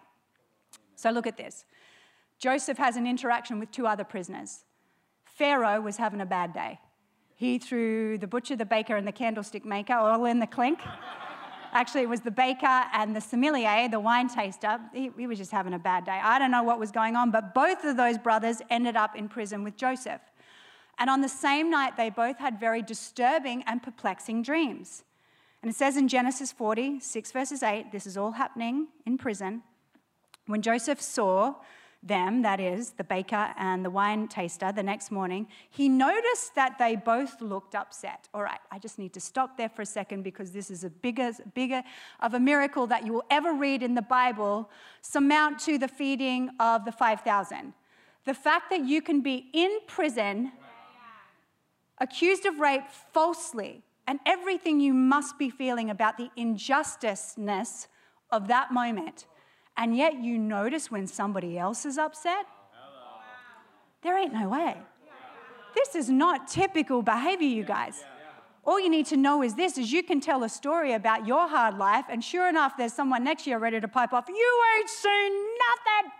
So 1.02 1.10
look 1.10 1.26
at 1.26 1.36
this. 1.36 1.64
Joseph 2.38 2.78
has 2.78 2.96
an 2.96 3.08
interaction 3.08 3.58
with 3.58 3.72
two 3.72 3.88
other 3.88 4.04
prisoners. 4.04 4.64
Pharaoh 5.24 5.80
was 5.80 5.96
having 5.96 6.20
a 6.20 6.26
bad 6.26 6.52
day. 6.52 6.78
He 7.34 7.58
threw 7.58 8.18
the 8.18 8.28
butcher, 8.28 8.54
the 8.54 8.64
baker, 8.64 8.94
and 8.94 9.04
the 9.04 9.12
candlestick 9.12 9.64
maker 9.64 9.94
all 9.94 10.24
in 10.26 10.38
the 10.38 10.46
clink. 10.46 10.78
Actually, 11.72 12.02
it 12.02 12.08
was 12.08 12.20
the 12.20 12.30
baker 12.30 12.84
and 12.92 13.16
the 13.16 13.20
sommelier, 13.20 13.88
the 13.88 13.98
wine 13.98 14.28
taster. 14.28 14.78
He, 14.94 15.10
he, 15.18 15.26
was 15.26 15.38
just 15.38 15.50
having 15.50 15.74
a 15.74 15.78
bad 15.78 16.04
day. 16.04 16.20
I 16.22 16.38
don't 16.38 16.52
know 16.52 16.62
what 16.62 16.78
was 16.78 16.92
going 16.92 17.16
on, 17.16 17.32
but 17.32 17.52
both 17.52 17.82
of 17.82 17.96
those 17.96 18.16
brothers 18.16 18.62
ended 18.70 18.94
up 18.94 19.16
in 19.16 19.28
prison 19.28 19.64
with 19.64 19.76
Joseph. 19.76 20.20
And 20.98 21.10
on 21.10 21.20
the 21.20 21.28
same 21.28 21.68
night, 21.68 21.96
they 21.96 22.10
both 22.10 22.38
had 22.38 22.60
very 22.60 22.80
disturbing 22.80 23.64
and 23.66 23.82
perplexing 23.82 24.44
dreams. 24.44 25.02
And 25.62 25.70
it 25.70 25.74
says 25.74 25.96
in 25.96 26.06
Genesis 26.06 26.52
40, 26.52 27.00
6 27.00 27.32
verses 27.32 27.62
8, 27.64 27.90
this 27.90 28.06
is 28.06 28.16
all 28.16 28.32
happening 28.32 28.86
in 29.04 29.18
prison. 29.18 29.62
When 30.46 30.62
Joseph 30.62 31.00
saw 31.00 31.54
them, 32.02 32.42
that 32.42 32.58
is, 32.58 32.90
the 32.90 33.04
baker 33.04 33.54
and 33.56 33.84
the 33.84 33.90
wine 33.90 34.26
taster, 34.26 34.72
the 34.72 34.82
next 34.82 35.12
morning, 35.12 35.46
he 35.70 35.88
noticed 35.88 36.54
that 36.56 36.76
they 36.78 36.96
both 36.96 37.40
looked 37.40 37.76
upset. 37.76 38.28
All 38.34 38.42
right, 38.42 38.58
I 38.72 38.80
just 38.80 38.98
need 38.98 39.12
to 39.14 39.20
stop 39.20 39.56
there 39.56 39.68
for 39.68 39.82
a 39.82 39.86
second 39.86 40.22
because 40.24 40.50
this 40.50 40.68
is 40.68 40.82
a 40.82 40.90
bigger, 40.90 41.30
bigger 41.54 41.82
of 42.18 42.34
a 42.34 42.40
miracle 42.40 42.88
that 42.88 43.06
you 43.06 43.12
will 43.12 43.24
ever 43.30 43.54
read 43.54 43.84
in 43.84 43.94
the 43.94 44.02
Bible, 44.02 44.68
surmount 45.00 45.60
to 45.60 45.78
the 45.78 45.86
feeding 45.86 46.50
of 46.58 46.84
the 46.84 46.92
5,000. 46.92 47.72
The 48.24 48.34
fact 48.34 48.70
that 48.70 48.84
you 48.84 49.00
can 49.00 49.20
be 49.20 49.48
in 49.52 49.78
prison, 49.86 50.52
accused 51.98 52.46
of 52.46 52.58
rape 52.58 52.88
falsely, 53.12 53.82
and 54.08 54.18
everything 54.26 54.80
you 54.80 54.92
must 54.92 55.38
be 55.38 55.50
feeling 55.50 55.88
about 55.88 56.16
the 56.16 56.30
injusticeness 56.36 57.86
of 58.32 58.48
that 58.48 58.72
moment 58.72 59.26
and 59.76 59.96
yet 59.96 60.14
you 60.22 60.38
notice 60.38 60.90
when 60.90 61.06
somebody 61.06 61.58
else 61.58 61.84
is 61.84 61.98
upset? 61.98 62.46
There 64.02 64.18
ain't 64.18 64.32
no 64.32 64.48
way. 64.48 64.76
This 65.74 65.94
is 65.94 66.10
not 66.10 66.48
typical 66.48 67.02
behavior, 67.02 67.48
you 67.48 67.64
guys. 67.64 68.04
All 68.64 68.78
you 68.78 68.88
need 68.88 69.06
to 69.06 69.16
know 69.16 69.42
is 69.42 69.54
this 69.54 69.76
is 69.78 69.92
you 69.92 70.02
can 70.02 70.20
tell 70.20 70.44
a 70.44 70.48
story 70.48 70.92
about 70.92 71.26
your 71.26 71.48
hard 71.48 71.78
life, 71.78 72.04
and 72.08 72.22
sure 72.22 72.48
enough, 72.48 72.76
there's 72.76 72.92
someone 72.92 73.24
next 73.24 73.44
to 73.44 73.50
you 73.50 73.58
ready 73.58 73.80
to 73.80 73.88
pipe 73.88 74.12
off. 74.12 74.28
You 74.28 74.62
ain't 74.78 74.88
seen 74.88 75.32
nothing. 75.32 76.12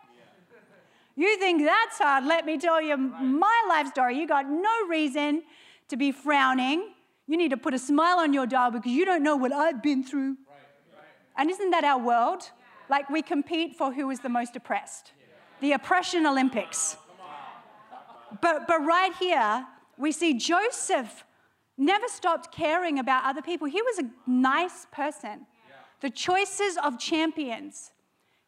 You 1.14 1.38
think 1.38 1.62
that's 1.62 1.98
hard? 1.98 2.24
Let 2.24 2.46
me 2.46 2.58
tell 2.58 2.80
you 2.80 2.96
my 2.96 3.64
life 3.68 3.88
story. 3.88 4.18
You 4.18 4.26
got 4.26 4.48
no 4.48 4.86
reason 4.88 5.42
to 5.88 5.96
be 5.96 6.10
frowning. 6.10 6.94
You 7.26 7.36
need 7.36 7.50
to 7.50 7.56
put 7.56 7.74
a 7.74 7.78
smile 7.78 8.18
on 8.18 8.32
your 8.32 8.46
dial 8.46 8.70
because 8.70 8.90
you 8.90 9.04
don't 9.04 9.22
know 9.22 9.36
what 9.36 9.52
I've 9.52 9.82
been 9.82 10.02
through. 10.02 10.36
And 11.36 11.50
isn't 11.50 11.70
that 11.70 11.84
our 11.84 11.98
world? 11.98 12.50
Like 12.92 13.08
we 13.08 13.22
compete 13.22 13.74
for 13.74 13.90
who 13.90 14.10
is 14.10 14.20
the 14.20 14.28
most 14.28 14.54
oppressed. 14.54 15.12
The 15.62 15.72
oppression 15.72 16.26
Olympics. 16.26 16.98
But, 18.42 18.68
but 18.68 18.84
right 18.84 19.14
here, 19.18 19.66
we 19.96 20.12
see 20.12 20.34
Joseph 20.34 21.24
never 21.78 22.06
stopped 22.08 22.54
caring 22.54 22.98
about 22.98 23.24
other 23.24 23.40
people. 23.40 23.66
He 23.66 23.80
was 23.80 23.98
a 23.98 24.10
nice 24.30 24.86
person. 24.92 25.46
The 26.00 26.10
choices 26.10 26.76
of 26.84 26.98
champions. 26.98 27.92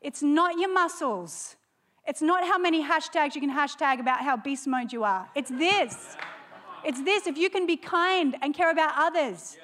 It's 0.02 0.22
not 0.22 0.58
your 0.58 0.74
muscles. 0.74 1.56
It's 2.06 2.20
not 2.20 2.46
how 2.46 2.58
many 2.58 2.84
hashtags 2.84 3.34
you 3.34 3.40
can 3.40 3.50
hashtag 3.50 3.98
about 3.98 4.20
how 4.20 4.36
beast 4.36 4.66
mode 4.66 4.92
you 4.92 5.04
are. 5.04 5.26
It's 5.34 5.48
this. 5.48 6.18
It's 6.84 7.00
this. 7.00 7.26
If 7.26 7.38
you 7.38 7.48
can 7.48 7.66
be 7.66 7.78
kind 7.78 8.36
and 8.42 8.52
care 8.52 8.70
about 8.70 8.92
others 8.94 9.56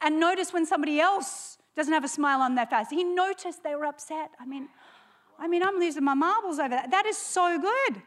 and 0.00 0.18
notice 0.18 0.54
when 0.54 0.64
somebody 0.64 1.00
else 1.00 1.58
doesn't 1.76 1.92
have 1.92 2.04
a 2.04 2.08
smile 2.08 2.40
on 2.40 2.54
their 2.54 2.66
face. 2.66 2.88
He 2.90 3.04
noticed 3.04 3.62
they 3.62 3.74
were 3.74 3.84
upset. 3.84 4.30
I 4.40 4.46
mean, 4.46 4.68
I 5.38 5.46
mean, 5.46 5.62
I'm 5.62 5.78
losing 5.78 6.04
my 6.04 6.14
marbles 6.14 6.58
over 6.58 6.70
that. 6.70 6.90
That 6.90 7.06
is 7.06 7.16
so 7.16 7.58
good. 7.60 8.02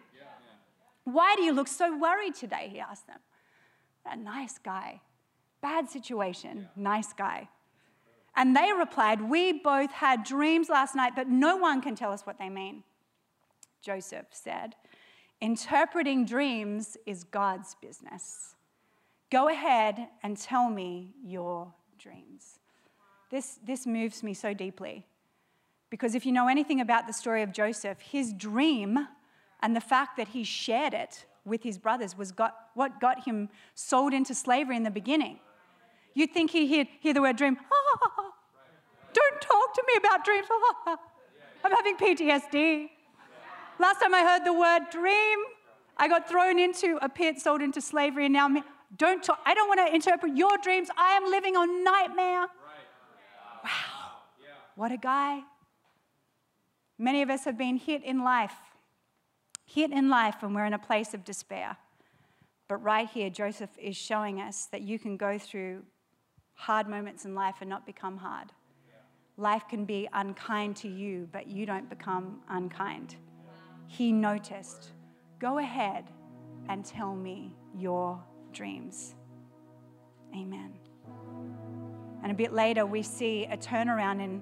Why 1.03 1.35
do 1.35 1.43
you 1.43 1.53
look 1.53 1.67
so 1.67 1.97
worried 1.97 2.35
today? 2.35 2.69
He 2.71 2.79
asked 2.79 3.07
them. 3.07 3.19
A 4.05 4.15
nice 4.15 4.57
guy. 4.57 5.01
Bad 5.61 5.89
situation, 5.89 6.69
nice 6.75 7.13
guy. 7.13 7.49
And 8.35 8.55
they 8.55 8.71
replied, 8.77 9.21
We 9.21 9.53
both 9.53 9.91
had 9.91 10.23
dreams 10.23 10.69
last 10.69 10.95
night, 10.95 11.13
but 11.15 11.27
no 11.27 11.57
one 11.57 11.81
can 11.81 11.95
tell 11.95 12.11
us 12.11 12.25
what 12.25 12.37
they 12.37 12.49
mean. 12.49 12.83
Joseph 13.81 14.27
said, 14.31 14.75
Interpreting 15.41 16.25
dreams 16.25 16.97
is 17.05 17.23
God's 17.23 17.75
business. 17.81 18.55
Go 19.29 19.49
ahead 19.49 20.07
and 20.23 20.37
tell 20.37 20.69
me 20.69 21.13
your 21.23 21.73
dreams. 21.97 22.58
This, 23.29 23.59
this 23.65 23.85
moves 23.85 24.23
me 24.23 24.33
so 24.33 24.53
deeply. 24.53 25.05
Because 25.89 26.15
if 26.15 26.25
you 26.25 26.31
know 26.31 26.47
anything 26.47 26.81
about 26.81 27.07
the 27.07 27.13
story 27.13 27.41
of 27.41 27.51
Joseph, 27.51 27.99
his 27.99 28.33
dream 28.33 29.07
and 29.61 29.75
the 29.75 29.81
fact 29.81 30.17
that 30.17 30.29
he 30.29 30.43
shared 30.43 30.93
it 30.93 31.25
with 31.45 31.63
his 31.63 31.77
brothers 31.77 32.17
was 32.17 32.31
got, 32.31 32.55
what 32.75 32.99
got 32.99 33.25
him 33.25 33.49
sold 33.73 34.13
into 34.13 34.35
slavery 34.35 34.75
in 34.75 34.83
the 34.83 34.91
beginning. 34.91 35.39
You'd 36.13 36.31
think 36.31 36.51
he'd 36.51 36.67
hear, 36.67 36.85
hear 36.99 37.13
the 37.13 37.21
word 37.21 37.37
dream, 37.37 37.57
ah, 37.71 38.31
don't 39.13 39.41
talk 39.41 39.73
to 39.73 39.83
me 39.87 39.93
about 39.97 40.25
dreams. 40.25 40.47
I'm 41.63 41.71
having 41.71 41.97
PTSD. 41.97 42.89
Last 43.79 43.99
time 44.01 44.13
I 44.13 44.21
heard 44.21 44.45
the 44.45 44.53
word 44.53 44.89
dream, 44.91 45.39
I 45.97 46.07
got 46.07 46.29
thrown 46.29 46.59
into 46.59 46.97
a 47.01 47.09
pit, 47.09 47.39
sold 47.39 47.61
into 47.61 47.81
slavery, 47.81 48.25
and 48.25 48.33
now 48.33 48.45
I'm, 48.45 48.63
don't 48.97 49.23
talk, 49.23 49.39
I 49.45 49.53
don't 49.53 49.67
want 49.67 49.85
to 49.87 49.93
interpret 49.93 50.35
your 50.35 50.57
dreams. 50.57 50.89
I 50.97 51.11
am 51.11 51.29
living 51.29 51.55
on 51.55 51.83
nightmare. 51.83 52.47
Wow, 53.63 54.11
what 54.75 54.91
a 54.91 54.97
guy. 54.97 55.41
Many 56.97 57.21
of 57.21 57.29
us 57.29 57.45
have 57.45 57.57
been 57.57 57.77
hit 57.77 58.03
in 58.03 58.23
life, 58.23 58.53
hit 59.65 59.91
in 59.91 60.09
life, 60.09 60.35
and 60.41 60.53
we're 60.53 60.65
in 60.65 60.73
a 60.73 60.79
place 60.79 61.13
of 61.13 61.23
despair. 61.23 61.77
But 62.67 62.83
right 62.83 63.09
here, 63.09 63.29
Joseph 63.29 63.71
is 63.77 63.95
showing 63.95 64.41
us 64.41 64.67
that 64.71 64.81
you 64.81 64.99
can 64.99 65.17
go 65.17 65.37
through 65.39 65.83
hard 66.53 66.87
moments 66.87 67.25
in 67.25 67.33
life 67.33 67.55
and 67.61 67.69
not 67.69 67.85
become 67.85 68.17
hard. 68.17 68.51
Life 69.37 69.63
can 69.69 69.85
be 69.85 70.09
unkind 70.11 70.75
to 70.77 70.89
you, 70.89 71.29
but 71.31 71.47
you 71.47 71.65
don't 71.65 71.89
become 71.89 72.41
unkind. 72.49 73.15
he 73.87 74.11
noticed, 74.11 74.91
Go 75.39 75.59
ahead 75.59 76.09
and 76.67 76.83
tell 76.83 77.15
me 77.15 77.55
your 77.73 78.21
dreams. 78.51 79.15
Amen. 80.35 80.78
And 82.23 82.31
a 82.31 82.35
bit 82.35 82.53
later, 82.53 82.85
we 82.85 83.01
see 83.01 83.45
a 83.45 83.57
turnaround, 83.57 84.23
and 84.23 84.41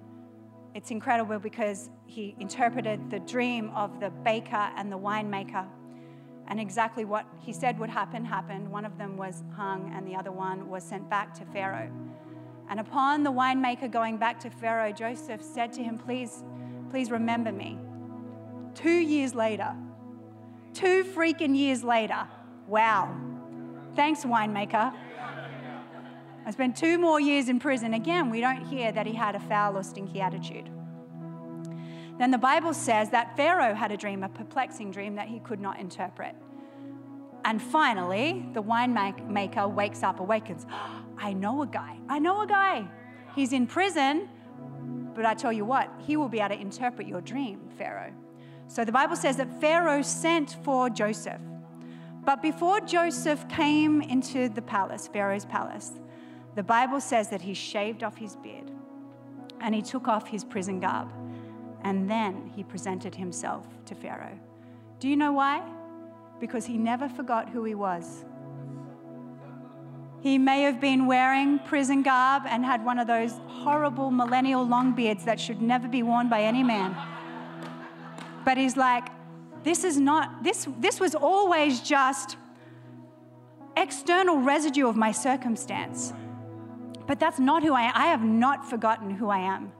it's 0.73 0.91
incredible 0.91 1.39
because 1.39 1.89
he 2.05 2.35
interpreted 2.39 3.09
the 3.09 3.19
dream 3.19 3.71
of 3.75 3.99
the 3.99 4.09
baker 4.09 4.69
and 4.75 4.91
the 4.91 4.97
winemaker. 4.97 5.65
And 6.47 6.59
exactly 6.59 7.05
what 7.05 7.25
he 7.41 7.51
said 7.51 7.77
would 7.79 7.89
happen 7.89 8.23
happened. 8.23 8.71
One 8.71 8.85
of 8.85 8.97
them 8.97 9.17
was 9.17 9.43
hung, 9.55 9.91
and 9.95 10.07
the 10.07 10.15
other 10.15 10.31
one 10.31 10.69
was 10.69 10.83
sent 10.83 11.09
back 11.09 11.33
to 11.35 11.45
Pharaoh. 11.45 11.91
And 12.69 12.79
upon 12.79 13.23
the 13.23 13.31
winemaker 13.31 13.91
going 13.91 14.17
back 14.17 14.39
to 14.41 14.49
Pharaoh, 14.49 14.91
Joseph 14.91 15.41
said 15.41 15.71
to 15.73 15.83
him, 15.83 15.97
Please, 15.97 16.43
please 16.89 17.11
remember 17.11 17.51
me. 17.51 17.77
Two 18.75 18.97
years 18.97 19.33
later, 19.33 19.75
two 20.73 21.03
freaking 21.03 21.55
years 21.55 21.83
later, 21.83 22.27
wow. 22.67 23.15
Thanks, 23.95 24.23
winemaker. 24.23 24.93
I 26.47 26.51
spent 26.51 26.77
two 26.77 26.97
more 26.97 27.19
years 27.19 27.49
in 27.49 27.59
prison. 27.59 27.93
Again, 27.93 28.29
we 28.29 28.39
don't 28.39 28.65
hear 28.65 28.89
that 28.93 29.05
he 29.05 29.13
had 29.13 29.35
a 29.35 29.39
foul 29.41 29.77
or 29.77 29.83
stinky 29.83 30.21
attitude. 30.21 30.69
Then 32.17 32.31
the 32.31 32.37
Bible 32.37 32.73
says 32.73 33.09
that 33.09 33.35
Pharaoh 33.35 33.73
had 33.73 33.91
a 33.91 33.97
dream, 33.97 34.23
a 34.23 34.29
perplexing 34.29 34.91
dream 34.91 35.15
that 35.15 35.27
he 35.27 35.39
could 35.39 35.59
not 35.59 35.77
interpret. 35.77 36.35
And 37.43 37.61
finally, 37.61 38.45
the 38.53 38.63
winemaker 38.63 39.69
wakes 39.69 40.03
up, 40.03 40.21
awakens. 40.21 40.65
I 41.17 41.33
know 41.33 41.63
a 41.63 41.67
guy. 41.67 41.97
I 42.07 42.17
know 42.19 42.41
a 42.41 42.47
guy. 42.47 42.87
He's 43.35 43.51
in 43.51 43.67
prison, 43.67 44.29
but 45.15 45.25
I 45.25 45.33
tell 45.33 45.51
you 45.51 45.65
what, 45.65 45.91
he 45.99 46.15
will 46.15 46.29
be 46.29 46.39
able 46.39 46.55
to 46.55 46.61
interpret 46.61 47.09
your 47.09 47.19
dream, 47.19 47.59
Pharaoh. 47.77 48.13
So 48.69 48.85
the 48.85 48.93
Bible 48.93 49.17
says 49.17 49.35
that 49.35 49.59
Pharaoh 49.59 50.01
sent 50.01 50.55
for 50.63 50.89
Joseph. 50.89 51.41
But 52.23 52.41
before 52.41 52.79
Joseph 52.79 53.49
came 53.49 54.01
into 54.01 54.47
the 54.47 54.61
palace, 54.61 55.09
Pharaoh's 55.11 55.43
palace, 55.43 55.99
the 56.57 56.63
Bible 56.63 56.99
says 56.99 57.29
that 57.29 57.43
he 57.43 57.53
shaved 57.53 58.03
off 58.03 58.17
his 58.17 58.35
beard 58.35 58.71
and 59.61 59.75
he 59.75 59.81
took 59.83 60.07
off 60.07 60.27
his 60.27 60.43
prison 60.43 60.79
garb 60.79 61.07
and 61.83 62.09
then 62.09 62.51
he 62.55 62.63
presented 62.63 63.13
himself 63.13 63.67
to 63.85 63.93
Pharaoh. 63.93 64.39
Do 64.99 65.07
you 65.07 65.15
know 65.15 65.33
why? 65.33 65.61
Because 66.39 66.65
he 66.65 66.79
never 66.79 67.07
forgot 67.07 67.47
who 67.47 67.63
he 67.63 67.75
was. 67.75 68.25
He 70.21 70.39
may 70.39 70.63
have 70.63 70.81
been 70.81 71.05
wearing 71.05 71.59
prison 71.59 72.01
garb 72.01 72.41
and 72.47 72.65
had 72.65 72.83
one 72.83 72.97
of 72.97 73.05
those 73.05 73.33
horrible 73.45 74.09
millennial 74.09 74.65
long 74.65 74.95
beards 74.95 75.25
that 75.25 75.39
should 75.39 75.61
never 75.61 75.87
be 75.87 76.01
worn 76.01 76.27
by 76.27 76.41
any 76.41 76.63
man. 76.63 76.97
But 78.43 78.57
he's 78.57 78.75
like, 78.75 79.09
this 79.63 79.83
is 79.83 79.99
not, 79.99 80.43
this, 80.43 80.67
this 80.79 80.99
was 80.99 81.13
always 81.13 81.81
just 81.81 82.35
external 83.75 84.39
residue 84.39 84.87
of 84.87 84.95
my 84.95 85.11
circumstance. 85.11 86.13
But 87.07 87.19
that's 87.19 87.39
not 87.39 87.63
who 87.63 87.73
I 87.73 87.83
am. 87.83 87.91
I 87.95 88.07
have 88.07 88.23
not 88.23 88.69
forgotten 88.69 89.09
who 89.09 89.29
I 89.29 89.39
am. 89.39 89.71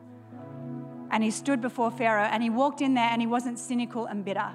And 1.12 1.24
he 1.24 1.32
stood 1.32 1.62
before 1.62 1.92
Pharaoh 1.92 2.24
and 2.24 2.42
he 2.42 2.50
walked 2.50 2.82
in 2.82 2.94
there 2.94 3.10
and 3.10 3.22
he 3.22 3.28
wasn't 3.28 3.60
cynical 3.60 4.06
and 4.06 4.26
bitter. 4.26 4.52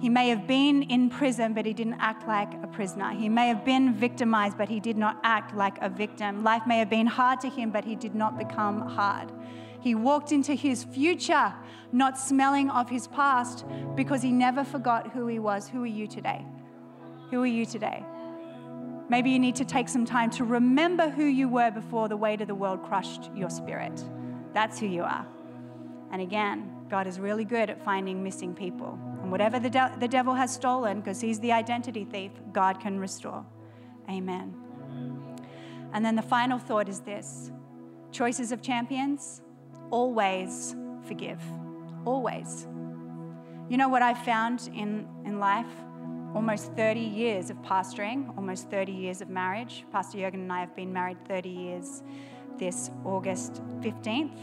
He 0.00 0.08
may 0.08 0.30
have 0.30 0.46
been 0.46 0.84
in 0.84 1.10
prison, 1.10 1.52
but 1.52 1.66
he 1.66 1.74
didn't 1.74 1.98
act 2.00 2.26
like 2.26 2.50
a 2.62 2.66
prisoner. 2.66 3.10
He 3.12 3.28
may 3.28 3.48
have 3.48 3.66
been 3.66 3.92
victimized, 3.92 4.56
but 4.56 4.68
he 4.68 4.80
did 4.80 4.96
not 4.96 5.18
act 5.24 5.54
like 5.54 5.76
a 5.82 5.90
victim. 5.90 6.42
Life 6.42 6.62
may 6.66 6.78
have 6.78 6.88
been 6.88 7.06
hard 7.06 7.40
to 7.40 7.50
him, 7.50 7.70
but 7.70 7.84
he 7.84 7.96
did 7.96 8.14
not 8.14 8.38
become 8.38 8.80
hard. 8.88 9.30
He 9.80 9.94
walked 9.94 10.32
into 10.32 10.54
his 10.54 10.84
future 10.84 11.52
not 11.92 12.18
smelling 12.18 12.70
of 12.70 12.88
his 12.88 13.08
past 13.08 13.66
because 13.94 14.22
he 14.22 14.30
never 14.30 14.64
forgot 14.64 15.12
who 15.12 15.26
he 15.26 15.38
was. 15.38 15.68
Who 15.68 15.82
are 15.82 15.86
you 15.86 16.06
today? 16.06 16.46
Who 17.30 17.42
are 17.42 17.46
you 17.46 17.66
today? 17.66 18.02
Maybe 19.10 19.30
you 19.30 19.40
need 19.40 19.56
to 19.56 19.64
take 19.64 19.88
some 19.88 20.04
time 20.04 20.30
to 20.30 20.44
remember 20.44 21.10
who 21.10 21.24
you 21.24 21.48
were 21.48 21.72
before 21.72 22.08
the 22.08 22.16
weight 22.16 22.40
of 22.40 22.46
the 22.46 22.54
world 22.54 22.84
crushed 22.84 23.28
your 23.34 23.50
spirit. 23.50 24.04
That's 24.54 24.78
who 24.78 24.86
you 24.86 25.02
are. 25.02 25.26
And 26.12 26.22
again, 26.22 26.70
God 26.88 27.08
is 27.08 27.18
really 27.18 27.44
good 27.44 27.70
at 27.70 27.84
finding 27.84 28.22
missing 28.22 28.54
people. 28.54 28.96
And 29.20 29.32
whatever 29.32 29.58
the, 29.58 29.68
de- 29.68 29.96
the 29.98 30.06
devil 30.06 30.34
has 30.34 30.54
stolen, 30.54 31.00
because 31.00 31.20
he's 31.20 31.40
the 31.40 31.50
identity 31.50 32.04
thief, 32.04 32.30
God 32.52 32.78
can 32.80 33.00
restore. 33.00 33.44
Amen. 34.08 34.54
And 35.92 36.04
then 36.04 36.14
the 36.14 36.22
final 36.22 36.58
thought 36.58 36.88
is 36.88 37.00
this 37.00 37.50
choices 38.12 38.52
of 38.52 38.62
champions 38.62 39.42
always 39.90 40.76
forgive. 41.02 41.40
Always. 42.04 42.68
You 43.68 43.76
know 43.76 43.88
what 43.88 44.02
I've 44.02 44.24
found 44.24 44.70
in, 44.72 45.08
in 45.24 45.40
life? 45.40 45.66
Almost 46.34 46.72
30 46.74 47.00
years 47.00 47.50
of 47.50 47.56
pastoring, 47.62 48.34
almost 48.36 48.70
30 48.70 48.92
years 48.92 49.20
of 49.20 49.28
marriage. 49.28 49.84
Pastor 49.92 50.18
Jurgen 50.18 50.40
and 50.42 50.52
I 50.52 50.60
have 50.60 50.74
been 50.76 50.92
married 50.92 51.18
30 51.26 51.48
years 51.48 52.02
this 52.58 52.90
August 53.04 53.60
15th. 53.80 54.36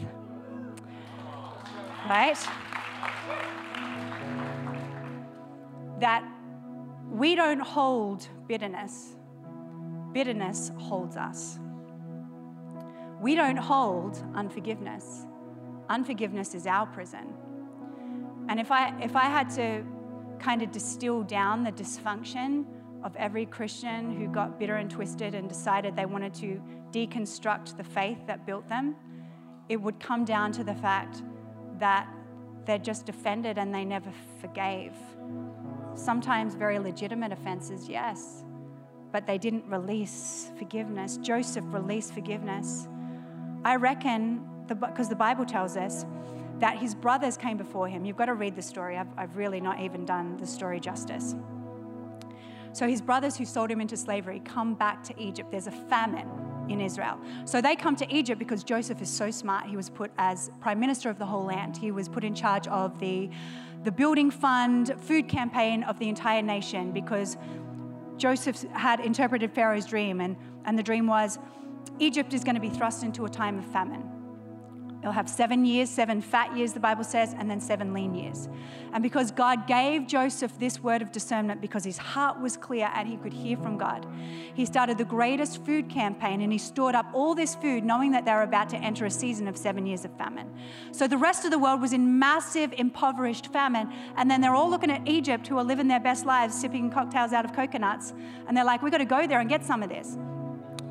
Right? 2.08 2.38
That 6.00 6.24
we 7.10 7.34
don't 7.34 7.60
hold 7.60 8.28
bitterness, 8.46 9.16
bitterness 10.12 10.72
holds 10.78 11.16
us. 11.16 11.58
We 13.20 13.34
don't 13.34 13.56
hold 13.56 14.22
unforgiveness. 14.34 15.26
Unforgiveness 15.88 16.54
is 16.54 16.66
our 16.66 16.86
prison. 16.86 17.34
And 18.48 18.60
if 18.60 18.70
I, 18.70 18.94
if 19.00 19.16
I 19.16 19.24
had 19.24 19.50
to 19.56 19.84
kind 20.38 20.62
of 20.62 20.70
distill 20.70 21.22
down 21.22 21.64
the 21.64 21.72
dysfunction 21.72 22.64
of 23.02 23.14
every 23.16 23.46
Christian 23.46 24.16
who 24.16 24.28
got 24.28 24.58
bitter 24.58 24.76
and 24.76 24.90
twisted 24.90 25.34
and 25.34 25.48
decided 25.48 25.94
they 25.94 26.06
wanted 26.06 26.34
to 26.34 26.60
deconstruct 26.90 27.76
the 27.76 27.84
faith 27.84 28.18
that 28.26 28.46
built 28.46 28.68
them, 28.68 28.96
it 29.68 29.76
would 29.76 30.00
come 30.00 30.24
down 30.24 30.50
to 30.52 30.64
the 30.64 30.74
fact 30.74 31.22
that 31.78 32.08
they're 32.64 32.78
just 32.78 33.08
offended 33.08 33.58
and 33.58 33.74
they 33.74 33.84
never 33.84 34.10
forgave. 34.40 34.92
Sometimes 35.94 36.54
very 36.54 36.78
legitimate 36.78 37.32
offenses, 37.32 37.88
yes, 37.88 38.44
but 39.12 39.26
they 39.26 39.38
didn't 39.38 39.64
release 39.68 40.50
forgiveness. 40.58 41.18
Joseph 41.18 41.64
released 41.68 42.12
forgiveness. 42.12 42.88
I 43.64 43.76
reckon, 43.76 44.44
because 44.66 45.08
the 45.08 45.16
Bible 45.16 45.44
tells 45.44 45.76
us 45.76 46.04
that 46.58 46.78
his 46.78 46.94
brothers 46.94 47.36
came 47.36 47.56
before 47.56 47.88
him. 47.88 48.04
You've 48.04 48.16
got 48.16 48.26
to 48.26 48.34
read 48.34 48.56
the 48.56 48.62
story. 48.62 48.96
I've, 48.96 49.08
I've 49.16 49.36
really 49.36 49.60
not 49.60 49.80
even 49.80 50.04
done 50.04 50.36
the 50.36 50.46
story 50.46 50.80
justice. 50.80 51.34
So 52.72 52.88
his 52.88 53.00
brothers 53.00 53.36
who 53.36 53.44
sold 53.44 53.70
him 53.70 53.80
into 53.80 53.96
slavery 53.96 54.40
come 54.44 54.74
back 54.74 55.02
to 55.04 55.20
Egypt. 55.20 55.50
There's 55.50 55.66
a 55.66 55.72
famine 55.72 56.28
in 56.68 56.80
Israel. 56.80 57.18
So 57.44 57.60
they 57.60 57.76
come 57.76 57.96
to 57.96 58.14
Egypt 58.14 58.38
because 58.38 58.62
Joseph 58.62 59.00
is 59.00 59.08
so 59.08 59.30
smart. 59.30 59.66
He 59.66 59.76
was 59.76 59.88
put 59.88 60.10
as 60.18 60.50
prime 60.60 60.78
minister 60.78 61.08
of 61.08 61.18
the 61.18 61.26
whole 61.26 61.44
land. 61.44 61.76
He 61.76 61.90
was 61.90 62.08
put 62.08 62.24
in 62.24 62.34
charge 62.34 62.68
of 62.68 62.98
the, 63.00 63.30
the 63.84 63.92
building 63.92 64.30
fund, 64.30 64.94
food 65.00 65.28
campaign 65.28 65.82
of 65.84 65.98
the 65.98 66.08
entire 66.08 66.42
nation 66.42 66.92
because 66.92 67.36
Joseph 68.16 68.62
had 68.72 69.00
interpreted 69.00 69.52
Pharaoh's 69.52 69.86
dream, 69.86 70.20
and, 70.20 70.36
and 70.64 70.76
the 70.76 70.82
dream 70.82 71.06
was 71.06 71.38
Egypt 72.00 72.34
is 72.34 72.44
going 72.44 72.56
to 72.56 72.60
be 72.60 72.68
thrust 72.68 73.02
into 73.02 73.24
a 73.24 73.28
time 73.28 73.58
of 73.58 73.64
famine. 73.66 74.17
He'll 75.08 75.14
have 75.14 75.30
seven 75.30 75.64
years, 75.64 75.88
seven 75.88 76.20
fat 76.20 76.54
years, 76.54 76.74
the 76.74 76.80
Bible 76.80 77.02
says, 77.02 77.34
and 77.38 77.50
then 77.50 77.62
seven 77.62 77.94
lean 77.94 78.14
years. 78.14 78.46
And 78.92 79.02
because 79.02 79.30
God 79.30 79.66
gave 79.66 80.06
Joseph 80.06 80.58
this 80.58 80.82
word 80.82 81.00
of 81.00 81.12
discernment, 81.12 81.62
because 81.62 81.82
his 81.82 81.96
heart 81.96 82.42
was 82.42 82.58
clear 82.58 82.90
and 82.94 83.08
he 83.08 83.16
could 83.16 83.32
hear 83.32 83.56
from 83.56 83.78
God, 83.78 84.06
he 84.52 84.66
started 84.66 84.98
the 84.98 85.06
greatest 85.06 85.64
food 85.64 85.88
campaign 85.88 86.42
and 86.42 86.52
he 86.52 86.58
stored 86.58 86.94
up 86.94 87.06
all 87.14 87.34
this 87.34 87.54
food, 87.54 87.84
knowing 87.84 88.10
that 88.12 88.26
they 88.26 88.32
were 88.32 88.42
about 88.42 88.68
to 88.68 88.76
enter 88.76 89.06
a 89.06 89.10
season 89.10 89.48
of 89.48 89.56
seven 89.56 89.86
years 89.86 90.04
of 90.04 90.14
famine. 90.18 90.54
So 90.92 91.08
the 91.08 91.16
rest 91.16 91.46
of 91.46 91.52
the 91.52 91.58
world 91.58 91.80
was 91.80 91.94
in 91.94 92.18
massive, 92.18 92.74
impoverished 92.76 93.46
famine. 93.46 93.90
And 94.16 94.30
then 94.30 94.42
they're 94.42 94.54
all 94.54 94.68
looking 94.68 94.90
at 94.90 95.08
Egypt, 95.08 95.46
who 95.46 95.56
are 95.56 95.64
living 95.64 95.88
their 95.88 96.00
best 96.00 96.26
lives, 96.26 96.54
sipping 96.54 96.90
cocktails 96.90 97.32
out 97.32 97.46
of 97.46 97.54
coconuts. 97.54 98.12
And 98.46 98.54
they're 98.54 98.62
like, 98.62 98.82
we've 98.82 98.92
got 98.92 98.98
to 98.98 99.06
go 99.06 99.26
there 99.26 99.40
and 99.40 99.48
get 99.48 99.64
some 99.64 99.82
of 99.82 99.88
this. 99.88 100.18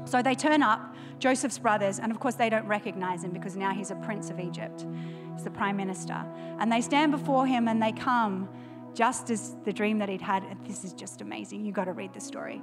So 0.05 0.24
they 0.24 0.34
turn 0.34 0.63
up, 0.63 0.95
Joseph's 1.20 1.57
brothers, 1.57 1.99
and 1.99 2.11
of 2.11 2.20
course 2.20 2.36
they 2.36 2.49
don't 2.49 2.68
recognize 2.68 3.24
him 3.24 3.32
because 3.32 3.55
now 3.55 3.74
he's 3.74 3.91
a 3.91 3.95
prince 3.95 4.30
of 4.30 4.39
Egypt. 4.39 4.86
He's 5.34 5.43
the 5.43 5.51
prime 5.51 5.78
minister. 5.78 6.26
And 6.59 6.72
they 6.72 6.82
stand 6.82 7.11
before 7.11 7.45
him 7.45 7.68
and 7.68 7.82
they 7.82 7.91
come 7.91 8.49
just 8.93 9.30
as 9.30 9.55
the 9.63 9.72
dream 9.72 9.99
that 9.99 10.09
he'd 10.09 10.22
had. 10.22 10.43
This 10.65 10.84
is 10.84 10.93
just 10.93 11.22
amazing. 11.22 11.63
You've 11.65 11.76
got 11.76 11.86
to 11.86 11.93
read 11.93 12.13
the 12.13 12.20
story. 12.20 12.61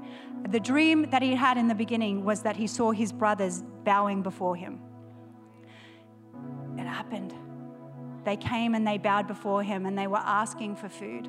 The 0.49 0.61
dream 0.61 1.09
that 1.11 1.23
he 1.23 1.35
had 1.35 1.57
in 1.57 1.69
the 1.69 1.75
beginning 1.75 2.25
was 2.25 2.43
that 2.43 2.57
he 2.57 2.67
saw 2.67 2.91
his 2.91 3.13
brothers 3.13 3.63
bowing 3.85 4.23
before 4.23 4.57
him. 4.57 4.81
It 6.77 6.87
happened. 6.87 7.33
They 8.25 8.37
came 8.37 8.75
and 8.75 8.87
they 8.87 8.99
bowed 8.99 9.27
before 9.29 9.63
him 9.63 9.87
and 9.87 9.97
they 9.97 10.07
were 10.07 10.17
asking 10.17 10.77
for 10.77 10.89
food. 10.89 11.29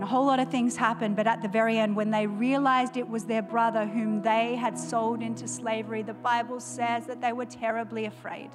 And 0.00 0.08
a 0.08 0.10
whole 0.12 0.24
lot 0.24 0.40
of 0.40 0.48
things 0.48 0.76
happened, 0.76 1.14
but 1.14 1.26
at 1.26 1.42
the 1.42 1.48
very 1.48 1.76
end, 1.76 1.94
when 1.94 2.10
they 2.10 2.26
realized 2.26 2.96
it 2.96 3.06
was 3.06 3.26
their 3.26 3.42
brother 3.42 3.84
whom 3.84 4.22
they 4.22 4.56
had 4.56 4.78
sold 4.78 5.20
into 5.20 5.46
slavery, 5.46 6.00
the 6.00 6.14
Bible 6.14 6.58
says 6.58 7.04
that 7.04 7.20
they 7.20 7.34
were 7.34 7.44
terribly 7.44 8.06
afraid. 8.06 8.48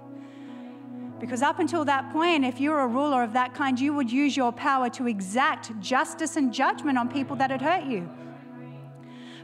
Because 1.19 1.43
up 1.43 1.59
until 1.59 1.85
that 1.85 2.11
point, 2.11 2.45
if 2.45 2.59
you 2.59 2.71
were 2.71 2.79
a 2.79 2.87
ruler 2.87 3.21
of 3.21 3.33
that 3.33 3.53
kind, 3.53 3.79
you 3.79 3.93
would 3.93 4.11
use 4.11 4.35
your 4.35 4.51
power 4.51 4.89
to 4.89 5.07
exact 5.07 5.79
justice 5.79 6.35
and 6.35 6.51
judgment 6.51 6.97
on 6.97 7.09
people 7.09 7.35
that 7.35 7.51
had 7.51 7.61
hurt 7.61 7.83
you. 7.83 8.09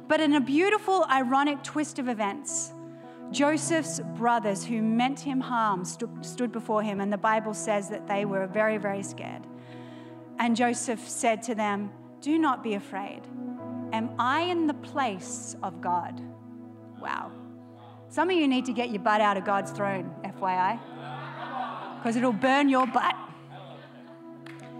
But 0.07 0.21
in 0.21 0.33
a 0.33 0.41
beautiful, 0.41 1.05
ironic 1.07 1.61
twist 1.61 1.99
of 1.99 2.09
events, 2.09 2.73
Joseph's 3.29 3.99
brothers, 4.15 4.65
who 4.65 4.81
meant 4.81 5.19
him 5.19 5.39
harm, 5.39 5.85
st- 5.85 6.25
stood 6.25 6.51
before 6.51 6.81
him, 6.81 6.99
and 6.99 7.13
the 7.13 7.17
Bible 7.19 7.53
says 7.53 7.89
that 7.89 8.07
they 8.07 8.25
were 8.25 8.47
very, 8.47 8.79
very 8.79 9.03
scared. 9.03 9.45
And 10.41 10.55
Joseph 10.55 11.07
said 11.07 11.43
to 11.43 11.53
them, 11.53 11.91
Do 12.19 12.39
not 12.39 12.63
be 12.63 12.73
afraid. 12.73 13.21
Am 13.93 14.09
I 14.17 14.41
in 14.41 14.65
the 14.65 14.73
place 14.73 15.55
of 15.61 15.81
God? 15.81 16.19
Wow. 16.99 17.31
Some 18.09 18.31
of 18.31 18.35
you 18.35 18.47
need 18.47 18.65
to 18.65 18.73
get 18.73 18.89
your 18.89 19.03
butt 19.03 19.21
out 19.21 19.37
of 19.37 19.45
God's 19.45 19.69
throne, 19.69 20.11
FYI, 20.25 20.79
because 21.97 22.15
it'll 22.15 22.33
burn 22.33 22.69
your 22.69 22.87
butt. 22.87 23.15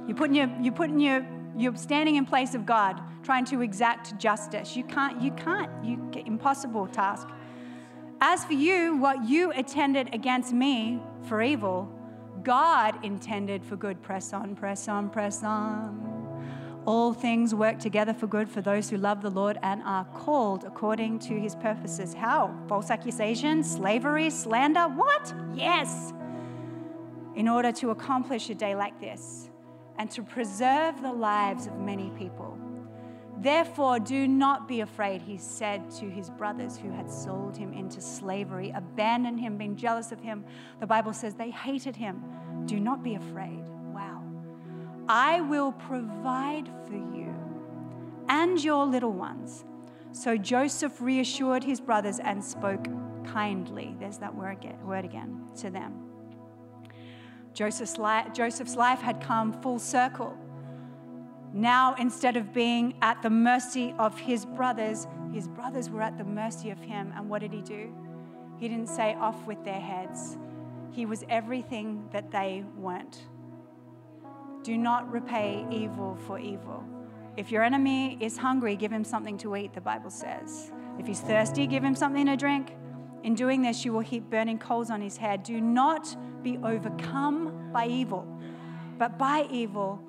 You're 0.08 0.18
putting 0.18 0.36
your, 0.36 0.50
you're 0.60 0.74
putting 0.74 1.00
your, 1.00 1.24
you're 1.56 1.76
standing 1.76 2.16
in 2.16 2.26
place 2.26 2.56
of 2.56 2.66
God, 2.66 3.00
trying 3.22 3.46
to 3.46 3.62
exact 3.62 4.18
justice. 4.18 4.76
You 4.76 4.84
can't, 4.84 5.22
you 5.22 5.30
can't, 5.32 5.70
you 5.86 6.10
impossible 6.26 6.88
task. 6.88 7.28
As 8.20 8.44
for 8.46 8.54
you, 8.54 8.98
what 8.98 9.30
you 9.30 9.52
attended 9.52 10.10
against 10.12 10.54
me 10.54 11.00
for 11.28 11.40
evil, 11.40 11.88
God 12.44 13.04
intended 13.04 13.64
for 13.64 13.76
good. 13.76 14.02
Press 14.02 14.34
on, 14.34 14.56
press 14.56 14.88
on, 14.88 15.10
press 15.10 15.44
on. 15.44 16.12
All 16.86 17.14
things 17.14 17.54
work 17.54 17.78
together 17.78 18.14
for 18.14 18.26
good 18.26 18.50
for 18.50 18.62
those 18.62 18.90
who 18.90 18.98
love 18.98 19.22
the 19.22 19.30
Lord 19.30 19.60
and 19.62 19.84
are 19.84 20.06
called 20.06 20.64
according 20.64 21.20
to 21.20 21.40
his 21.40 21.56
purposes. 21.56 22.14
How? 22.16 22.56
False 22.68 22.90
accusation, 22.90 23.64
slavery, 23.64 24.32
slander? 24.32 24.88
What? 24.88 25.34
Yes. 25.54 26.12
In 27.36 27.48
order 27.48 27.72
to 27.74 27.92
accomplish 27.92 28.50
a 28.50 28.56
day 28.56 28.76
like 28.76 29.00
this 29.00 29.50
and 29.98 30.10
to 30.12 30.24
preserve 30.24 31.02
the 31.02 31.14
lives 31.14 31.68
of 31.68 31.78
many 31.78 32.10
people. 32.18 32.58
Therefore, 33.42 34.00
do 34.00 34.28
not 34.28 34.68
be 34.68 34.82
afraid, 34.82 35.24
he 35.24 35.36
said 35.36 35.90
to 35.92 36.06
his 36.08 36.30
brothers 36.30 36.78
who 36.78 36.92
had 36.92 37.10
sold 37.10 37.58
him 37.58 37.74
into 37.74 38.00
slavery, 38.00 38.72
abandoned 38.76 39.40
him, 39.40 39.58
being 39.58 39.76
jealous 39.76 40.12
of 40.12 40.20
him. 40.20 40.46
The 40.80 40.86
Bible 40.86 41.12
says 41.12 41.34
they 41.34 41.50
hated 41.50 41.96
him. 41.96 42.24
Do 42.66 42.80
not 42.80 43.04
be 43.04 43.16
afraid. 43.16 43.64
Wow. 43.96 44.22
I 45.10 45.42
will 45.42 45.72
provide 45.72 46.70
for 46.86 46.94
you 46.94 47.34
and 48.30 48.64
your 48.64 48.86
little 48.86 49.12
ones. 49.12 49.66
So 50.12 50.38
Joseph 50.38 51.02
reassured 51.02 51.64
his 51.64 51.82
brothers 51.82 52.20
and 52.20 52.44
spoke 52.44 52.86
kindly. 53.26 53.96
There's 54.00 54.20
that 54.20 54.36
word 54.36 54.60
again, 55.04 55.48
to 55.58 55.72
them. 55.72 56.12
Joseph's 57.54 57.98
life, 57.98 58.34
Joseph's 58.34 58.76
life 58.76 59.02
had 59.02 59.20
come 59.20 59.52
full 59.62 59.80
circle. 59.80 60.38
Now, 61.54 61.96
instead 61.96 62.38
of 62.38 62.54
being 62.54 62.96
at 63.02 63.22
the 63.22 63.30
mercy 63.30 63.94
of 64.00 64.18
his 64.18 64.46
brothers, 64.46 65.08
his 65.34 65.48
brothers 65.48 65.90
were 65.90 66.02
at 66.02 66.18
the 66.18 66.24
mercy 66.24 66.70
of 66.70 66.80
him. 66.80 67.14
And 67.16 67.30
what 67.30 67.42
did 67.42 67.52
he 67.52 67.62
do? 67.62 67.94
He 68.58 68.68
didn't 68.68 68.88
say 68.88 69.16
off 69.16 69.46
with 69.46 69.64
their 69.66 69.80
heads. 69.80 70.38
He 70.92 71.06
was 71.06 71.24
everything 71.30 72.08
that 72.12 72.32
they 72.32 72.64
weren't. 72.78 73.24
Do 74.64 74.78
not 74.78 75.12
repay 75.12 75.66
evil 75.72 76.18
for 76.28 76.38
evil. 76.38 76.84
If 77.38 77.52
your 77.52 77.64
enemy 77.64 78.18
is 78.22 78.38
hungry, 78.38 78.76
give 78.76 78.92
him 78.92 79.04
something 79.04 79.38
to 79.40 79.56
eat, 79.56 79.74
the 79.74 79.82
Bible 79.82 80.10
says. 80.10 80.72
If 81.00 81.08
he's 81.08 81.22
thirsty, 81.22 81.66
give 81.66 81.84
him 81.84 81.96
something 81.96 82.26
to 82.28 82.36
drink. 82.36 82.76
In 83.24 83.36
doing 83.36 83.62
this, 83.62 83.86
you 83.86 83.94
will 83.94 84.02
heap 84.02 84.30
burning 84.30 84.60
coals 84.60 84.90
on 84.90 85.02
his 85.02 85.18
head. 85.18 85.44
Do 85.44 85.62
not 85.62 86.16
be 86.44 86.58
overcome 86.64 87.72
by 87.72 87.88
evil, 87.88 88.28
but 88.98 89.18
by 89.18 89.48
evil, 89.50 90.02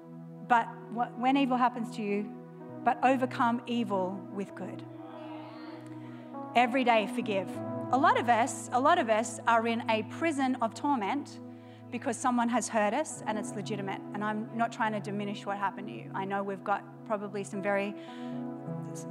but 0.53 0.68
when 1.16 1.38
evil 1.38 1.57
happens 1.57 1.96
to 1.96 2.03
you, 2.03 2.30
but 2.84 2.98
overcome 3.03 3.62
evil 3.66 4.20
with 4.34 4.55
good. 4.55 4.82
Every 6.55 6.84
day, 6.84 7.09
forgive. 7.14 7.48
A 7.92 7.96
lot 7.96 8.20
of 8.20 8.28
us, 8.28 8.68
a 8.70 8.78
lot 8.78 8.98
of 8.98 9.09
us 9.09 9.40
are 9.46 9.66
in 9.66 9.82
a 9.88 10.03
prison 10.18 10.59
of 10.61 10.74
torment 10.74 11.40
because 11.90 12.18
someone 12.18 12.50
has 12.50 12.68
hurt 12.68 12.92
us 12.92 13.22
and 13.26 13.38
it's 13.38 13.55
legitimate. 13.55 14.03
And 14.12 14.22
I'm 14.22 14.50
not 14.55 14.70
trying 14.70 14.92
to 14.92 15.00
diminish 15.00 15.46
what 15.46 15.57
happened 15.57 15.86
to 15.88 15.94
you. 15.94 16.11
I 16.14 16.26
know 16.26 16.42
we've 16.42 16.62
got 16.62 16.84
probably 17.07 17.44
some 17.44 17.62
very 17.62 17.94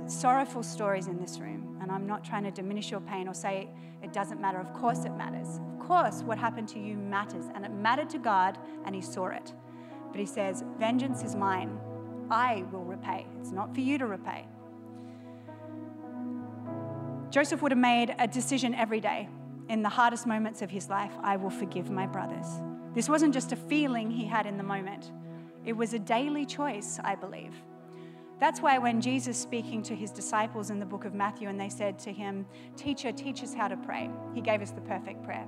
sorrowful 0.05 0.61
stories 0.61 1.07
in 1.07 1.19
this 1.19 1.39
room, 1.39 1.79
and 1.81 1.91
I'm 1.91 2.05
not 2.05 2.23
trying 2.23 2.43
to 2.43 2.51
diminish 2.51 2.91
your 2.91 3.01
pain 3.01 3.27
or 3.27 3.33
say 3.33 3.67
it 4.03 4.13
doesn't 4.13 4.39
matter. 4.39 4.59
Of 4.59 4.71
course, 4.73 5.05
it 5.05 5.15
matters. 5.17 5.59
Of 5.73 5.87
course, 5.87 6.21
what 6.21 6.37
happened 6.37 6.67
to 6.67 6.79
you 6.79 6.95
matters, 6.97 7.45
and 7.55 7.65
it 7.65 7.71
mattered 7.71 8.11
to 8.11 8.19
God, 8.19 8.59
and 8.85 8.93
He 8.93 9.01
saw 9.01 9.29
it. 9.29 9.53
But 10.11 10.19
He 10.19 10.25
says, 10.25 10.63
Vengeance 10.77 11.23
is 11.23 11.35
mine. 11.35 11.79
I 12.29 12.63
will 12.71 12.83
repay. 12.83 13.25
It's 13.39 13.51
not 13.51 13.73
for 13.73 13.81
you 13.81 13.97
to 13.97 14.05
repay. 14.05 14.45
Joseph 17.29 17.61
would 17.61 17.71
have 17.71 17.79
made 17.79 18.13
a 18.19 18.27
decision 18.27 18.75
every 18.75 18.99
day 18.99 19.29
in 19.71 19.81
the 19.81 19.89
hardest 19.89 20.27
moments 20.27 20.61
of 20.61 20.69
his 20.69 20.89
life 20.89 21.13
I 21.23 21.37
will 21.37 21.49
forgive 21.49 21.89
my 21.89 22.05
brothers. 22.05 22.45
This 22.93 23.07
wasn't 23.07 23.33
just 23.33 23.53
a 23.53 23.55
feeling 23.55 24.11
he 24.11 24.25
had 24.25 24.45
in 24.45 24.57
the 24.57 24.63
moment, 24.63 25.11
it 25.63 25.73
was 25.73 25.93
a 25.93 25.99
daily 25.99 26.45
choice, 26.45 26.99
I 27.03 27.15
believe. 27.15 27.53
That's 28.39 28.59
why 28.59 28.79
when 28.79 28.99
Jesus 28.99 29.37
speaking 29.37 29.83
to 29.83 29.95
his 29.95 30.11
disciples 30.11 30.71
in 30.71 30.79
the 30.79 30.85
book 30.85 31.05
of 31.05 31.13
Matthew 31.13 31.47
and 31.47 31.59
they 31.59 31.69
said 31.69 31.99
to 31.99 32.11
him, 32.11 32.47
"Teacher, 32.75 33.11
teach 33.11 33.43
us 33.43 33.53
how 33.53 33.67
to 33.67 33.77
pray." 33.77 34.09
He 34.33 34.41
gave 34.41 34.61
us 34.61 34.71
the 34.71 34.81
perfect 34.81 35.23
prayer. 35.23 35.47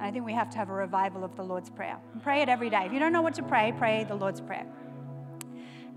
And 0.00 0.08
I 0.08 0.10
think 0.10 0.24
we 0.24 0.32
have 0.32 0.48
to 0.50 0.56
have 0.56 0.70
a 0.70 0.72
revival 0.72 1.24
of 1.24 1.36
the 1.36 1.42
Lord's 1.42 1.68
prayer. 1.68 1.98
Pray 2.22 2.40
it 2.40 2.48
every 2.48 2.70
day. 2.70 2.84
If 2.86 2.92
you 2.92 2.98
don't 2.98 3.12
know 3.12 3.20
what 3.20 3.34
to 3.34 3.42
pray, 3.42 3.74
pray 3.76 4.04
the 4.04 4.14
Lord's 4.14 4.40
prayer. 4.40 4.66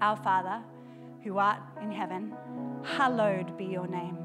Our 0.01 0.18
Father, 0.18 0.62
who 1.24 1.38
art 1.38 1.62
in 1.82 1.89
heaven, 1.89 2.34
hallowed 2.84 3.58
be 3.58 3.64
your 3.64 3.88
name. 3.88 4.18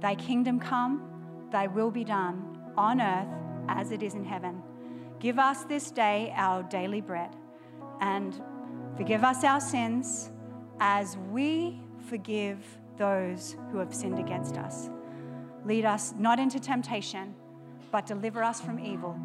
Thy 0.00 0.16
kingdom 0.16 0.58
come, 0.58 1.46
thy 1.52 1.68
will 1.68 1.92
be 1.92 2.02
done 2.02 2.58
on 2.76 3.00
earth 3.00 3.28
as 3.68 3.92
it 3.92 4.02
is 4.02 4.14
in 4.14 4.24
heaven. 4.24 4.60
Give 5.20 5.38
us 5.38 5.62
this 5.62 5.92
day 5.92 6.32
our 6.36 6.64
daily 6.64 7.00
bread, 7.00 7.36
and 8.00 8.42
forgive 8.96 9.22
us 9.22 9.44
our 9.44 9.60
sins 9.60 10.32
as 10.80 11.16
we 11.30 11.80
forgive 12.08 12.58
those 12.98 13.56
who 13.70 13.78
have 13.78 13.94
sinned 13.94 14.18
against 14.18 14.56
us. 14.56 14.90
Lead 15.64 15.84
us 15.84 16.14
not 16.18 16.40
into 16.40 16.58
temptation, 16.58 17.36
but 17.94 18.06
deliver 18.06 18.42
us 18.42 18.60
from 18.60 18.80
evil. 18.80 19.16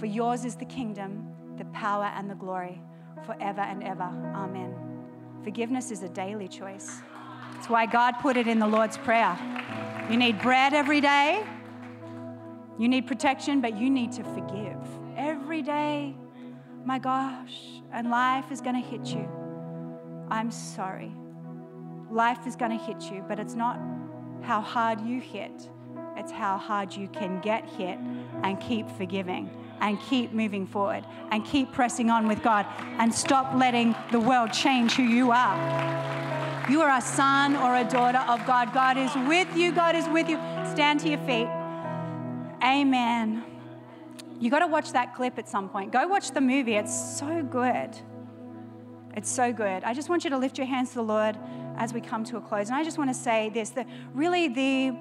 For 0.00 0.06
yours 0.06 0.44
is 0.44 0.56
the 0.56 0.64
kingdom, 0.64 1.24
the 1.56 1.64
power, 1.66 2.10
and 2.16 2.28
the 2.28 2.34
glory 2.34 2.82
forever 3.24 3.60
and 3.60 3.84
ever. 3.84 4.10
Amen. 4.34 4.74
Forgiveness 5.44 5.92
is 5.92 6.02
a 6.02 6.08
daily 6.08 6.48
choice. 6.48 7.00
That's 7.54 7.68
why 7.68 7.86
God 7.86 8.16
put 8.20 8.36
it 8.36 8.48
in 8.48 8.58
the 8.58 8.66
Lord's 8.66 8.98
Prayer. 8.98 9.38
You 10.10 10.16
need 10.16 10.42
bread 10.42 10.74
every 10.74 11.00
day. 11.00 11.44
You 12.76 12.88
need 12.88 13.06
protection, 13.06 13.60
but 13.60 13.76
you 13.76 13.88
need 13.88 14.10
to 14.14 14.24
forgive 14.24 14.84
every 15.16 15.62
day. 15.62 16.16
My 16.84 16.98
gosh, 16.98 17.54
and 17.92 18.10
life 18.10 18.50
is 18.50 18.60
going 18.60 18.82
to 18.82 18.88
hit 18.88 19.06
you. 19.14 19.28
I'm 20.28 20.50
sorry. 20.50 21.12
Life 22.10 22.48
is 22.48 22.56
going 22.56 22.76
to 22.76 22.84
hit 22.84 23.00
you, 23.12 23.24
but 23.28 23.38
it's 23.38 23.54
not 23.54 23.78
how 24.42 24.60
hard 24.60 25.00
you 25.02 25.20
hit, 25.20 25.70
it's 26.18 26.32
how 26.32 26.58
hard 26.58 26.94
you 26.94 27.08
can 27.08 27.40
get 27.40 27.64
hit 27.64 27.98
and 28.42 28.60
keep 28.60 28.90
forgiving 28.90 29.48
and 29.80 30.00
keep 30.00 30.32
moving 30.32 30.66
forward 30.66 31.04
and 31.30 31.44
keep 31.44 31.72
pressing 31.72 32.10
on 32.10 32.26
with 32.26 32.42
God 32.42 32.66
and 32.98 33.14
stop 33.14 33.54
letting 33.54 33.94
the 34.10 34.18
world 34.18 34.52
change 34.52 34.94
who 34.94 35.04
you 35.04 35.30
are. 35.30 35.56
You 36.68 36.82
are 36.82 36.98
a 36.98 37.00
son 37.00 37.56
or 37.56 37.76
a 37.76 37.84
daughter 37.84 38.18
of 38.18 38.44
God. 38.46 38.74
God 38.74 38.98
is 38.98 39.14
with 39.28 39.56
you. 39.56 39.72
God 39.72 39.94
is 39.94 40.08
with 40.08 40.28
you. 40.28 40.36
Stand 40.72 41.00
to 41.00 41.08
your 41.08 41.18
feet. 41.20 41.48
Amen. 42.62 43.44
You 44.40 44.50
got 44.50 44.58
to 44.60 44.66
watch 44.66 44.92
that 44.92 45.14
clip 45.14 45.38
at 45.38 45.48
some 45.48 45.68
point. 45.68 45.92
Go 45.92 46.06
watch 46.08 46.32
the 46.32 46.40
movie. 46.40 46.74
It's 46.74 47.18
so 47.18 47.42
good. 47.42 47.96
It's 49.16 49.30
so 49.30 49.52
good. 49.52 49.82
I 49.84 49.94
just 49.94 50.08
want 50.08 50.24
you 50.24 50.30
to 50.30 50.38
lift 50.38 50.58
your 50.58 50.66
hands 50.66 50.90
to 50.90 50.96
the 50.96 51.02
Lord 51.02 51.38
as 51.76 51.94
we 51.94 52.00
come 52.00 52.24
to 52.24 52.36
a 52.36 52.40
close. 52.40 52.68
And 52.68 52.76
I 52.76 52.84
just 52.84 52.98
want 52.98 53.10
to 53.10 53.14
say 53.14 53.50
this 53.54 53.70
that 53.70 53.88
really 54.12 54.48
the, 54.48 54.96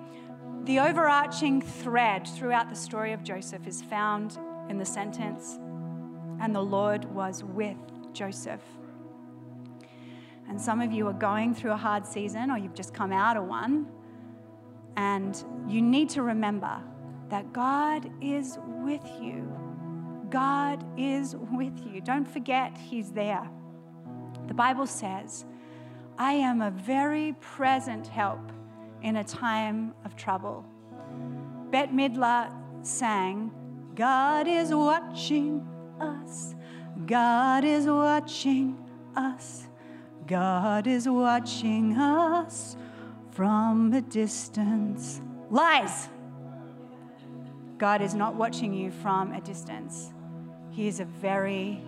the 0.68 0.80
overarching 0.80 1.62
thread 1.62 2.28
throughout 2.28 2.70
the 2.70 2.76
story 2.76 3.14
of 3.14 3.24
Joseph 3.24 3.66
is 3.66 3.82
found 3.82 4.38
in 4.68 4.78
the 4.78 4.86
sentence, 4.86 5.58
and 6.42 6.54
the 6.54 6.62
Lord 6.62 7.06
was 7.06 7.42
with 7.42 7.78
Joseph. 8.12 8.62
And 10.50 10.60
some 10.60 10.82
of 10.82 10.92
you 10.92 11.08
are 11.08 11.14
going 11.14 11.56
through 11.56 11.72
a 11.72 11.78
hard 11.78 12.06
season 12.06 12.52
or 12.52 12.58
you've 12.58 12.74
just 12.74 12.94
come 12.94 13.14
out 13.14 13.38
of 13.38 13.46
one, 13.46 13.88
and 14.98 15.42
you 15.70 15.82
need 15.82 16.10
to 16.10 16.22
remember 16.22 16.82
that 17.30 17.54
God 17.54 18.12
is 18.22 18.60
with 18.66 19.08
you. 19.22 19.50
God 20.30 20.86
is 21.00 21.34
with 21.38 21.80
you. 21.86 22.02
Don't 22.02 22.28
forget, 22.28 22.78
He's 22.78 23.14
there. 23.14 23.50
The 24.50 24.54
Bible 24.54 24.86
says, 24.86 25.46
I 26.18 26.34
am 26.34 26.62
a 26.62 26.72
very 26.72 27.38
present 27.40 28.08
help 28.08 28.52
in 29.02 29.18
a 29.18 29.24
time 29.24 29.94
of 30.06 30.16
trouble. 30.16 30.66
Bette 31.72 31.92
Midler 31.92 32.52
sang, 32.82 33.52
God 33.96 34.48
is 34.48 34.74
watching 34.74 35.68
us. 36.00 36.56
God 37.06 37.64
is 37.64 37.86
watching 37.88 38.78
us. 39.16 39.68
God 40.28 40.88
is 40.88 41.08
watching 41.08 41.98
us 41.98 42.76
from 43.32 43.94
a 43.94 44.02
distance. 44.02 45.22
Lies. 45.50 46.10
God 47.78 48.02
is 48.02 48.14
not 48.14 48.36
watching 48.36 48.74
you 48.74 48.92
from 48.92 49.32
a 49.34 49.42
distance. 49.42 50.12
He 50.72 50.88
is 50.88 51.00
a 51.00 51.06
very 51.06 51.82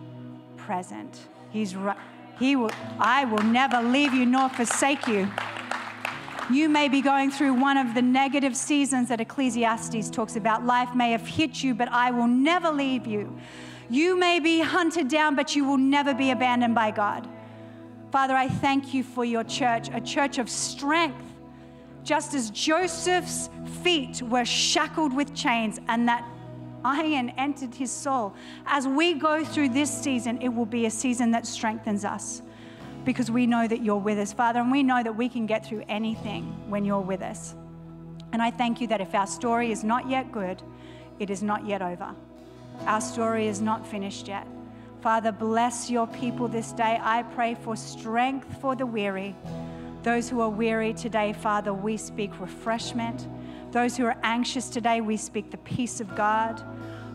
present. 0.57 1.27
He's 1.49 1.75
right. 1.75 1.97
He 2.37 2.55
will, 2.55 2.71
I 2.99 3.25
will 3.25 3.43
never 3.43 3.81
leave 3.81 4.13
you 4.13 4.25
nor 4.25 4.49
forsake 4.49 5.07
you. 5.07 5.27
You 6.51 6.67
may 6.67 6.89
be 6.89 7.01
going 7.01 7.29
through 7.29 7.53
one 7.53 7.77
of 7.77 7.93
the 7.93 8.01
negative 8.01 8.55
seasons 8.55 9.09
that 9.09 9.21
Ecclesiastes 9.21 10.09
talks 10.09 10.35
about. 10.35 10.65
Life 10.65 10.95
may 10.95 11.11
have 11.11 11.25
hit 11.25 11.61
you, 11.61 11.75
but 11.75 11.87
I 11.89 12.09
will 12.09 12.27
never 12.27 12.71
leave 12.71 13.05
you. 13.05 13.37
You 13.87 14.17
may 14.17 14.39
be 14.39 14.59
hunted 14.59 15.09
down, 15.09 15.35
but 15.35 15.55
you 15.55 15.63
will 15.63 15.77
never 15.77 16.13
be 16.13 16.31
abandoned 16.31 16.73
by 16.73 16.89
God. 16.89 17.27
Father, 18.11 18.33
I 18.35 18.47
thank 18.47 18.95
you 18.95 19.03
for 19.03 19.23
your 19.23 19.43
church, 19.43 19.89
a 19.93 20.01
church 20.01 20.39
of 20.39 20.49
strength. 20.49 21.23
Just 22.03 22.33
as 22.33 22.49
Joseph's 22.49 23.51
feet 23.83 24.23
were 24.23 24.45
shackled 24.45 25.13
with 25.13 25.35
chains 25.35 25.79
and 25.87 26.07
that 26.07 26.27
iron 26.83 27.29
entered 27.37 27.75
his 27.75 27.91
soul. 27.91 28.33
As 28.65 28.87
we 28.87 29.13
go 29.13 29.45
through 29.45 29.69
this 29.69 29.91
season, 29.91 30.41
it 30.41 30.49
will 30.49 30.65
be 30.65 30.87
a 30.87 30.91
season 30.91 31.29
that 31.31 31.45
strengthens 31.45 32.05
us 32.05 32.41
because 33.05 33.31
we 33.31 33.47
know 33.47 33.67
that 33.67 33.83
you're 33.83 33.97
with 33.97 34.19
us, 34.19 34.33
Father, 34.33 34.59
and 34.59 34.71
we 34.71 34.83
know 34.83 35.01
that 35.01 35.15
we 35.15 35.29
can 35.29 35.45
get 35.45 35.65
through 35.65 35.83
anything 35.87 36.45
when 36.69 36.85
you're 36.85 36.99
with 36.99 37.21
us. 37.21 37.55
And 38.31 38.41
I 38.41 38.51
thank 38.51 38.81
you 38.81 38.87
that 38.87 39.01
if 39.01 39.15
our 39.15 39.27
story 39.27 39.71
is 39.71 39.83
not 39.83 40.09
yet 40.09 40.31
good, 40.31 40.61
it 41.19 41.29
is 41.29 41.41
not 41.41 41.65
yet 41.65 41.81
over. 41.81 42.13
Our 42.85 43.01
story 43.01 43.47
is 43.47 43.61
not 43.61 43.85
finished 43.85 44.27
yet. 44.27 44.47
Father, 45.01 45.31
bless 45.31 45.89
your 45.89 46.07
people 46.07 46.47
this 46.47 46.71
day. 46.71 46.99
I 47.01 47.23
pray 47.23 47.55
for 47.55 47.75
strength 47.75 48.59
for 48.61 48.75
the 48.75 48.85
weary. 48.85 49.35
Those 50.03 50.29
who 50.29 50.41
are 50.41 50.49
weary 50.49 50.93
today, 50.93 51.33
Father, 51.33 51.73
we 51.73 51.97
speak 51.97 52.39
refreshment. 52.39 53.27
Those 53.71 53.97
who 53.97 54.05
are 54.05 54.17
anxious 54.23 54.69
today, 54.69 55.01
we 55.01 55.17
speak 55.17 55.51
the 55.51 55.57
peace 55.57 55.99
of 55.99 56.15
God. 56.15 56.61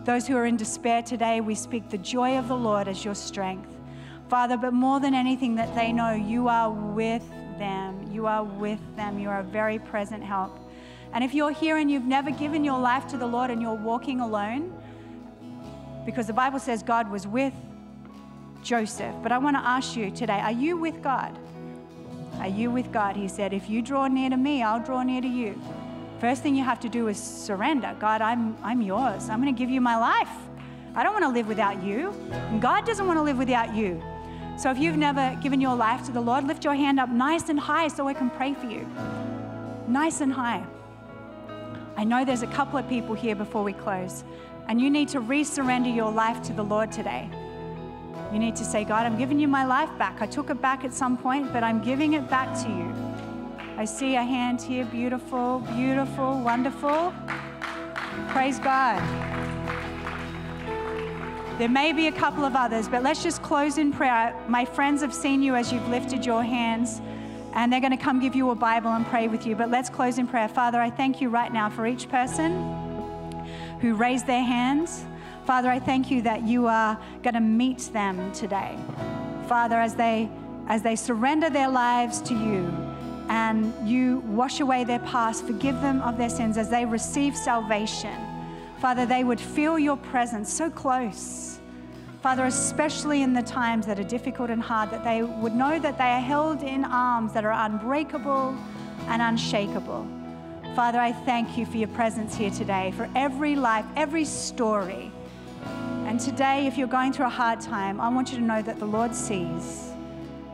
Those 0.05 0.27
who 0.27 0.37
are 0.37 0.47
in 0.47 0.57
despair 0.57 1.03
today, 1.03 1.41
we 1.41 1.55
speak 1.55 1.89
the 1.89 1.99
joy 1.99 2.39
of 2.39 2.49
the 2.49 2.57
Lord 2.57 2.89
as 2.89 3.05
your 3.05 3.15
strength. 3.15 3.74
Father, 4.29 4.57
but 4.57 4.73
more 4.73 5.01
than 5.01 5.15
anything, 5.15 5.55
that 5.57 5.75
they 5.75 5.93
know 5.93 6.13
you 6.13 6.49
are 6.49 6.71
with 6.71 7.23
them. 7.59 8.11
You 8.13 8.27
are 8.27 8.45
with 8.45 8.81
them. 8.97 9.19
You 9.19 9.29
are 9.29 9.41
a 9.41 9.45
very 9.45 9.79
present 9.79 10.23
help. 10.23 10.59
And 11.13 11.23
if 11.23 11.35
you're 11.35 11.53
here 11.53 11.77
and 11.77 11.91
you've 11.91 12.07
never 12.07 12.31
given 12.31 12.65
your 12.65 12.79
life 12.79 13.07
to 13.09 13.17
the 13.17 13.27
Lord 13.27 13.51
and 13.51 13.63
you're 13.63 13.75
walking 13.75 14.21
alone, 14.21 14.77
because 16.05 16.27
the 16.27 16.33
Bible 16.33 16.59
says 16.59 16.83
God 16.83 17.11
was 17.11 17.27
with 17.27 17.55
Joseph, 18.63 19.15
but 19.23 19.31
I 19.31 19.39
want 19.39 19.57
to 19.57 19.65
ask 19.65 19.97
you 19.97 20.11
today 20.11 20.41
are 20.41 20.53
you 20.53 20.77
with 20.77 21.03
God? 21.03 21.39
Are 22.41 22.49
you 22.49 22.71
with 22.71 22.91
God? 22.93 23.17
He 23.17 23.29
said, 23.29 23.53
If 23.53 23.71
you 23.71 23.81
draw 23.81 24.09
near 24.09 24.29
to 24.31 24.37
me, 24.37 24.63
I'll 24.63 24.81
draw 24.81 25.03
near 25.03 25.21
to 25.21 25.29
you. 25.29 25.61
First 26.21 26.43
thing 26.43 26.57
you 26.57 26.65
have 26.65 26.81
to 26.81 26.89
do 26.89 27.09
is 27.09 27.19
surrender. 27.19 27.95
God, 28.01 28.21
I'm, 28.21 28.57
I'm 28.63 28.83
yours. 28.83 29.29
I'm 29.29 29.41
going 29.41 29.55
to 29.55 29.59
give 29.59 29.71
you 29.71 29.81
my 29.81 29.97
life. 29.97 30.31
I 30.95 31.03
don't 31.03 31.13
want 31.13 31.25
to 31.25 31.29
live 31.29 31.49
without 31.49 31.83
you. 31.83 32.11
And 32.31 32.61
God 32.61 32.87
doesn't 32.87 33.07
want 33.07 33.19
to 33.19 33.23
live 33.23 33.39
without 33.39 33.75
you. 33.75 34.03
So 34.57 34.71
if 34.71 34.79
you've 34.79 34.97
never 34.97 35.37
given 35.43 35.61
your 35.61 35.75
life 35.75 36.07
to 36.07 36.13
the 36.13 36.21
Lord, 36.21 36.47
lift 36.47 36.65
your 36.65 36.75
hand 36.75 37.01
up 37.01 37.09
nice 37.09 37.49
and 37.49 37.59
high 37.59 37.89
so 37.89 38.07
I 38.07 38.15
can 38.15 38.31
pray 38.31 38.55
for 38.55 38.67
you. 38.67 38.89
Nice 39.89 40.21
and 40.21 40.33
high. 40.33 40.65
I 41.97 42.05
know 42.05 42.25
there's 42.25 42.43
a 42.43 42.49
couple 42.49 42.79
of 42.79 42.89
people 42.89 43.15
here 43.15 43.35
before 43.35 43.63
we 43.63 43.73
close, 43.73 44.25
and 44.69 44.81
you 44.81 44.91
need 44.91 45.09
to 45.11 45.21
resurrender 45.21 45.95
your 45.95 46.11
life 46.11 46.43
to 46.45 46.53
the 46.53 46.63
Lord 46.63 46.93
today. 46.93 47.29
You 48.33 48.39
need 48.39 48.57
to 48.57 48.65
say, 48.65 48.85
God, 48.85 49.07
I'm 49.07 49.19
giving 49.19 49.39
you 49.39 49.49
my 49.49 49.65
life 49.65 49.91
back. 49.99 50.21
I 50.21 50.27
took 50.27 50.51
it 50.51 50.61
back 50.61 50.85
at 50.85 50.93
some 50.93 51.17
point, 51.17 51.53
but 51.53 51.63
I'm 51.63 51.81
giving 51.83 52.15
it 52.15 52.29
back 52.31 52.53
to 52.65 52.69
you. 52.69 52.95
I 53.77 53.85
see 53.85 54.15
a 54.15 54.23
hand 54.23 54.63
here. 54.63 54.85
Beautiful, 54.85 55.61
beautiful, 55.75 56.41
wonderful. 56.41 57.13
Praise 58.29 58.59
God. 58.59 59.34
There 61.59 61.69
may 61.69 61.93
be 61.93 62.09
a 62.09 62.13
couple 62.13 62.45
of 62.45 62.57
others, 62.57 62.89
but 62.89 63.05
let's 63.05 63.23
just 63.23 63.41
close 63.41 63.79
in 63.79 63.93
prayer. 63.93 64.35
My 64.49 64.65
friends 64.65 65.03
have 65.03 65.15
seen 65.15 65.41
you 65.41 65.55
as 65.55 65.73
you've 65.73 65.89
lifted 65.89 66.27
your 66.27 66.43
hands, 66.43 67.01
and 67.53 67.73
they're 67.73 67.81
going 67.81 67.97
to 67.97 68.05
come 68.05 68.19
give 68.19 68.35
you 68.35 68.51
a 68.51 68.57
Bible 68.57 68.91
and 68.91 69.07
pray 69.07 69.29
with 69.29 69.47
you. 69.47 69.55
But 69.55 69.71
let's 69.71 69.89
close 69.89 70.19
in 70.19 70.27
prayer. 70.27 70.49
Father, 70.49 70.81
I 70.81 70.91
thank 70.91 71.21
you 71.21 71.29
right 71.29 71.53
now 71.53 71.71
for 71.71 71.87
each 71.87 72.09
person 72.09 72.51
who 73.81 73.95
raised 73.95 74.27
their 74.27 74.43
hands. 74.43 75.05
Father, 75.45 75.71
I 75.71 75.79
thank 75.79 76.11
you 76.11 76.23
that 76.23 76.43
you 76.43 76.67
are 76.67 77.01
going 77.23 77.35
to 77.35 77.41
meet 77.41 77.89
them 77.93 78.33
today. 78.33 78.77
Father, 79.47 79.77
as 79.77 79.95
they 79.95 80.29
as 80.67 80.83
they 80.83 80.97
surrender 80.97 81.51
their 81.51 81.69
lives 81.69 82.21
to 82.23 82.35
you 82.35 82.67
and 83.29 83.73
you 83.89 84.19
wash 84.27 84.59
away 84.59 84.83
their 84.83 84.99
past, 85.01 85.47
forgive 85.47 85.81
them 85.83 86.01
of 86.03 86.19
their 86.19 86.31
sins 86.31 86.57
as 86.57 86.69
they 86.69 86.85
receive 86.85 87.37
salvation. 87.37 88.34
Father, 88.85 89.07
they 89.07 89.25
would 89.25 89.41
feel 89.41 89.79
your 89.79 89.97
presence 89.97 90.53
so 90.53 90.69
close. 90.69 91.59
Father, 92.21 92.45
especially 92.45 93.23
in 93.23 93.33
the 93.33 93.41
times 93.41 93.87
that 93.87 93.99
are 93.99 94.05
difficult 94.05 94.51
and 94.51 94.61
hard, 94.61 94.91
that 94.91 95.03
they 95.03 95.23
would 95.23 95.55
know 95.55 95.79
that 95.79 95.97
they 95.97 96.05
are 96.05 96.21
held 96.21 96.63
in 96.63 96.85
arms 96.85 97.33
that 97.33 97.47
are 97.47 97.65
unbreakable 97.65 98.55
and 99.07 99.23
unshakable. 99.23 100.07
Father, 100.77 101.01
I 101.01 101.13
thank 101.13 101.57
you 101.57 101.65
for 101.65 101.79
your 101.79 101.89
presence 101.89 102.37
here 102.37 102.51
today, 102.51 102.93
for 102.95 103.09
every 103.17 103.57
life, 103.57 103.87
every 103.97 104.27
story. 104.27 105.11
And 106.05 106.21
today, 106.21 106.67
if 106.67 106.77
you're 106.77 106.87
going 106.87 107.15
through 107.15 107.29
a 107.29 107.31
hard 107.41 107.63
time, 107.63 108.03
I 108.03 108.11
want 108.11 108.33
you 108.33 108.37
to 108.37 108.45
know 108.45 108.61
that 108.61 108.79
the 108.79 108.85
Lord 108.85 109.15
sees. 109.15 109.93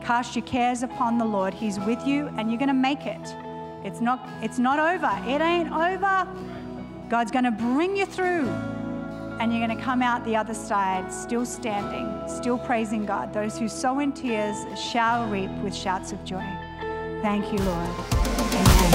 Cast 0.01 0.37
your 0.37 0.45
cares 0.45 0.83
upon 0.83 1.17
the 1.17 1.25
Lord. 1.25 1.53
He's 1.53 1.81
with 1.81 2.07
you, 2.07 2.29
and 2.37 2.49
you're 2.49 2.59
going 2.59 2.69
to 2.69 2.73
make 2.73 3.05
it. 3.05 3.35
It's 3.83 3.99
not, 3.99 4.25
it's 4.41 4.57
not 4.57 4.79
over. 4.79 5.11
It 5.29 5.41
ain't 5.41 5.73
over. 5.73 6.60
God's 7.11 7.29
going 7.29 7.43
to 7.43 7.51
bring 7.51 7.97
you 7.97 8.05
through, 8.05 8.47
and 9.41 9.51
you're 9.51 9.67
going 9.67 9.77
to 9.77 9.83
come 9.83 10.01
out 10.01 10.23
the 10.23 10.37
other 10.37 10.53
side 10.53 11.11
still 11.11 11.45
standing, 11.45 12.09
still 12.25 12.57
praising 12.57 13.05
God. 13.05 13.33
Those 13.33 13.57
who 13.57 13.67
sow 13.67 13.99
in 13.99 14.13
tears 14.13 14.55
shall 14.79 15.27
reap 15.27 15.51
with 15.61 15.75
shouts 15.75 16.13
of 16.13 16.23
joy. 16.23 16.47
Thank 17.21 17.51
you, 17.51 17.57
Lord. 17.57 17.89
Amen. 18.53 18.93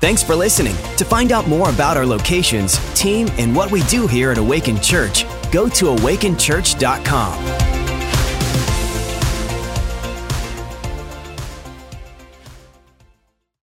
Thanks 0.00 0.22
for 0.22 0.36
listening. 0.36 0.76
To 0.98 1.04
find 1.04 1.32
out 1.32 1.48
more 1.48 1.70
about 1.70 1.96
our 1.96 2.06
locations, 2.06 2.78
team, 2.94 3.26
and 3.36 3.56
what 3.56 3.72
we 3.72 3.82
do 3.86 4.06
here 4.06 4.30
at 4.30 4.38
Awaken 4.38 4.80
Church, 4.80 5.24
go 5.50 5.68
to 5.68 5.86
awakenchurch.com. 5.86 7.75